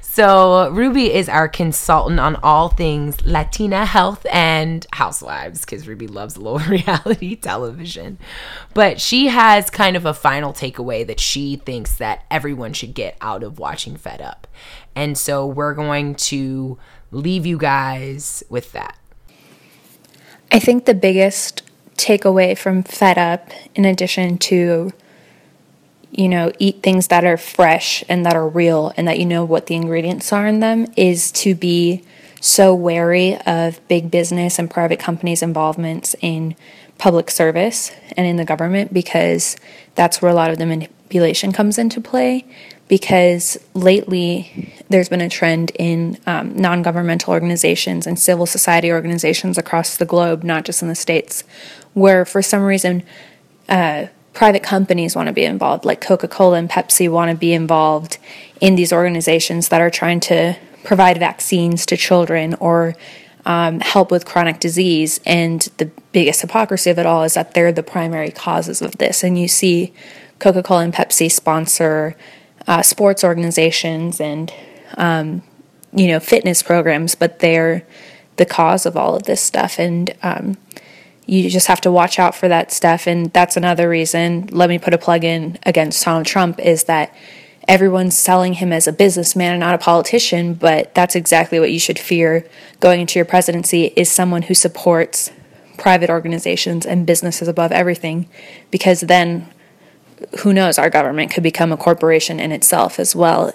So, 0.00 0.70
Ruby 0.70 1.12
is 1.12 1.28
our 1.28 1.48
consultant 1.48 2.20
on 2.20 2.36
all 2.36 2.68
things 2.68 3.24
Latina 3.26 3.84
health 3.84 4.26
and 4.32 4.86
housewives 4.92 5.60
because 5.60 5.86
Ruby 5.86 6.06
loves 6.06 6.38
low 6.38 6.58
reality 6.58 7.36
television. 7.36 8.18
But 8.72 9.00
she 9.00 9.26
has 9.26 9.68
kind 9.68 9.96
of 9.96 10.06
a 10.06 10.14
final 10.14 10.52
takeaway 10.52 11.06
that 11.06 11.20
she 11.20 11.56
thinks 11.56 11.96
that 11.96 12.24
everyone 12.30 12.72
should 12.72 12.94
get 12.94 13.16
out 13.20 13.42
of 13.42 13.58
watching 13.58 13.96
Fed 13.96 14.22
Up. 14.22 14.46
And 14.94 15.18
so, 15.18 15.46
we're 15.46 15.74
going 15.74 16.14
to 16.14 16.78
leave 17.10 17.44
you 17.44 17.58
guys 17.58 18.42
with 18.48 18.72
that. 18.72 18.96
I 20.50 20.58
think 20.58 20.84
the 20.84 20.94
biggest 20.94 21.62
takeaway 21.96 22.56
from 22.56 22.82
Fed 22.82 23.18
Up, 23.18 23.50
in 23.74 23.84
addition 23.84 24.38
to, 24.38 24.92
you 26.16 26.28
know, 26.28 26.50
eat 26.58 26.82
things 26.82 27.08
that 27.08 27.24
are 27.24 27.36
fresh 27.36 28.02
and 28.08 28.24
that 28.24 28.34
are 28.34 28.48
real 28.48 28.92
and 28.96 29.06
that 29.06 29.18
you 29.18 29.26
know 29.26 29.44
what 29.44 29.66
the 29.66 29.74
ingredients 29.74 30.32
are 30.32 30.46
in 30.46 30.60
them, 30.60 30.86
is 30.96 31.30
to 31.32 31.54
be 31.54 32.02
so 32.40 32.74
wary 32.74 33.36
of 33.46 33.86
big 33.88 34.10
business 34.10 34.58
and 34.58 34.70
private 34.70 34.98
companies' 34.98 35.42
involvements 35.42 36.14
in 36.20 36.54
public 36.98 37.30
service 37.30 37.92
and 38.16 38.26
in 38.26 38.36
the 38.36 38.44
government 38.44 38.92
because 38.92 39.56
that's 39.94 40.22
where 40.22 40.30
a 40.30 40.34
lot 40.34 40.50
of 40.50 40.58
the 40.58 40.66
manipulation 40.66 41.52
comes 41.52 41.78
into 41.78 42.00
play. 42.00 42.44
Because 42.88 43.58
lately, 43.74 44.72
there's 44.88 45.08
been 45.08 45.20
a 45.20 45.28
trend 45.28 45.72
in 45.74 46.18
um, 46.24 46.56
non 46.56 46.82
governmental 46.82 47.32
organizations 47.32 48.06
and 48.06 48.16
civil 48.16 48.46
society 48.46 48.92
organizations 48.92 49.58
across 49.58 49.96
the 49.96 50.04
globe, 50.04 50.44
not 50.44 50.64
just 50.64 50.82
in 50.82 50.88
the 50.88 50.94
States, 50.94 51.42
where 51.94 52.24
for 52.24 52.42
some 52.42 52.62
reason 52.62 53.02
uh, 53.68 54.06
private 54.36 54.62
companies 54.62 55.16
want 55.16 55.28
to 55.28 55.32
be 55.32 55.46
involved, 55.46 55.86
like 55.86 56.02
Coca 56.02 56.28
Cola 56.28 56.58
and 56.58 56.68
Pepsi 56.68 57.10
want 57.10 57.30
to 57.30 57.36
be 57.36 57.54
involved 57.54 58.18
in 58.60 58.76
these 58.76 58.92
organizations 58.92 59.70
that 59.70 59.80
are 59.80 59.88
trying 59.88 60.20
to 60.20 60.54
provide 60.84 61.16
vaccines 61.16 61.86
to 61.86 61.96
children 61.96 62.54
or 62.60 62.94
um, 63.46 63.80
help 63.80 64.10
with 64.10 64.26
chronic 64.26 64.60
disease. 64.60 65.20
And 65.24 65.62
the 65.78 65.90
biggest 66.12 66.42
hypocrisy 66.42 66.90
of 66.90 66.98
it 66.98 67.06
all 67.06 67.22
is 67.22 67.32
that 67.32 67.54
they're 67.54 67.72
the 67.72 67.82
primary 67.82 68.30
causes 68.30 68.82
of 68.82 68.98
this. 68.98 69.24
And 69.24 69.38
you 69.38 69.48
see 69.48 69.94
Coca 70.38 70.62
Cola 70.62 70.82
and 70.84 70.92
Pepsi 70.92 71.32
sponsor 71.32 72.14
uh, 72.66 72.82
sports 72.82 73.24
organizations 73.24 74.20
and 74.20 74.52
um, 74.98 75.42
you 75.94 76.08
know 76.08 76.20
fitness 76.20 76.62
programs, 76.62 77.14
but 77.14 77.38
they're 77.38 77.86
the 78.36 78.44
cause 78.44 78.84
of 78.84 78.98
all 78.98 79.16
of 79.16 79.22
this 79.22 79.40
stuff. 79.40 79.78
And 79.78 80.14
um, 80.22 80.58
you 81.26 81.50
just 81.50 81.66
have 81.66 81.80
to 81.82 81.90
watch 81.90 82.18
out 82.18 82.34
for 82.34 82.48
that 82.48 82.72
stuff. 82.72 83.06
And 83.06 83.32
that's 83.32 83.56
another 83.56 83.88
reason. 83.88 84.48
Let 84.52 84.68
me 84.68 84.78
put 84.78 84.94
a 84.94 84.98
plug 84.98 85.24
in 85.24 85.58
against 85.64 86.04
Donald 86.04 86.26
Trump 86.26 86.60
is 86.60 86.84
that 86.84 87.14
everyone's 87.68 88.16
selling 88.16 88.54
him 88.54 88.72
as 88.72 88.86
a 88.86 88.92
businessman 88.92 89.52
and 89.52 89.60
not 89.60 89.74
a 89.74 89.78
politician, 89.78 90.54
but 90.54 90.94
that's 90.94 91.16
exactly 91.16 91.58
what 91.58 91.72
you 91.72 91.80
should 91.80 91.98
fear 91.98 92.48
going 92.78 93.00
into 93.00 93.18
your 93.18 93.26
presidency 93.26 93.86
is 93.96 94.10
someone 94.10 94.42
who 94.42 94.54
supports 94.54 95.32
private 95.76 96.08
organizations 96.08 96.86
and 96.86 97.06
businesses 97.06 97.48
above 97.48 97.72
everything 97.72 98.28
because 98.70 99.00
then 99.00 99.52
who 100.40 100.52
knows 100.52 100.78
our 100.78 100.88
government 100.88 101.30
could 101.30 101.42
become 101.42 101.72
a 101.72 101.76
corporation 101.76 102.40
in 102.40 102.50
itself 102.50 102.98
as 102.98 103.14
well 103.14 103.52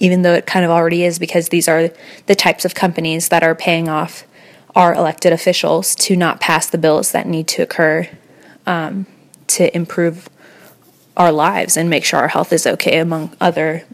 even 0.00 0.22
though 0.22 0.34
it 0.34 0.46
kind 0.46 0.64
of 0.64 0.70
already 0.70 1.04
is 1.04 1.18
because 1.18 1.48
these 1.48 1.68
are 1.68 1.90
the 2.26 2.34
types 2.34 2.64
of 2.64 2.74
companies 2.74 3.28
that 3.28 3.42
are 3.42 3.54
paying 3.54 3.88
off 3.88 4.24
our 4.74 4.94
elected 4.94 5.32
officials 5.32 5.94
to 5.94 6.16
not 6.16 6.40
pass 6.40 6.66
the 6.68 6.78
bills 6.78 7.12
that 7.12 7.26
need 7.26 7.46
to 7.48 7.62
occur 7.62 8.08
um, 8.66 9.06
to 9.46 9.74
improve 9.74 10.28
our 11.16 11.30
lives 11.30 11.76
and 11.76 11.88
make 11.88 12.04
sure 12.04 12.18
our 12.18 12.28
health 12.28 12.52
is 12.52 12.66
okay 12.66 12.98
among 12.98 13.34
other 13.40 13.84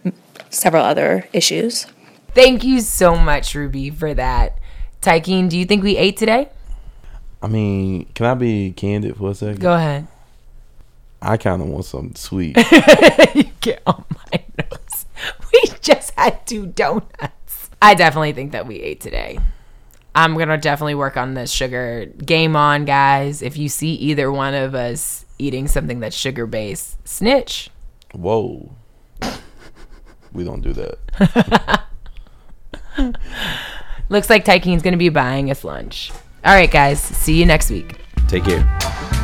several 0.48 0.85
other 0.85 1.28
issues. 1.32 1.86
Thank 2.35 2.65
you 2.65 2.81
so 2.81 3.16
much, 3.16 3.55
Ruby, 3.55 3.90
for 3.90 4.15
that. 4.15 4.59
Tykeem, 5.02 5.48
do 5.48 5.59
you 5.59 5.65
think 5.65 5.82
we 5.82 5.97
ate 5.97 6.16
today? 6.16 6.48
I 7.43 7.48
mean, 7.48 8.07
can 8.15 8.27
I 8.27 8.35
be 8.35 8.73
candid 8.73 9.16
for 9.16 9.31
a 9.31 9.35
second? 9.35 9.61
Go 9.61 9.74
ahead. 9.74 10.07
I 11.23 11.36
kind 11.36 11.61
of 11.61 11.69
want 11.69 11.85
something 11.85 12.15
sweet. 12.15 12.57
you 13.35 13.44
get 13.61 13.82
on 13.86 14.05
my 14.32 14.43
nerves. 14.59 15.07
We 15.52 15.62
just 15.81 16.12
had 16.12 16.47
two 16.47 16.66
donuts. 16.66 17.70
I 17.82 17.94
definitely 17.94 18.32
think 18.32 18.52
that 18.52 18.66
we 18.66 18.77
ate 18.77 19.01
today. 19.01 19.39
I'm 20.15 20.37
gonna 20.37 20.59
definitely 20.59 20.95
work 20.97 21.16
on 21.16 21.35
this 21.35 21.51
sugar. 21.51 22.07
Game 22.24 22.57
on, 22.57 22.85
guys. 22.85 23.43
If 23.43 23.57
you 23.57 23.69
see 23.69 23.95
either 23.95 24.31
one 24.31 24.55
of 24.55 24.74
us 24.74 25.24
eating 25.39 25.69
something 25.69 26.01
that's 26.01 26.16
sugar 26.16 26.47
based, 26.47 26.97
snitch. 27.07 27.70
Whoa. 28.12 28.73
We 30.32 30.45
don't 30.45 30.61
do 30.61 30.73
that. 30.74 31.87
Looks 34.09 34.31
like 34.31 34.45
Tykeem's 34.45 34.81
gonna 34.81 34.97
be 34.97 35.09
buying 35.09 35.51
us 35.51 35.65
lunch. 35.65 36.12
All 36.45 36.55
right, 36.55 36.70
guys. 36.70 37.01
See 37.01 37.35
you 37.35 37.47
next 37.47 37.69
week. 37.69 37.97
Take 38.28 38.45
care. 38.45 39.19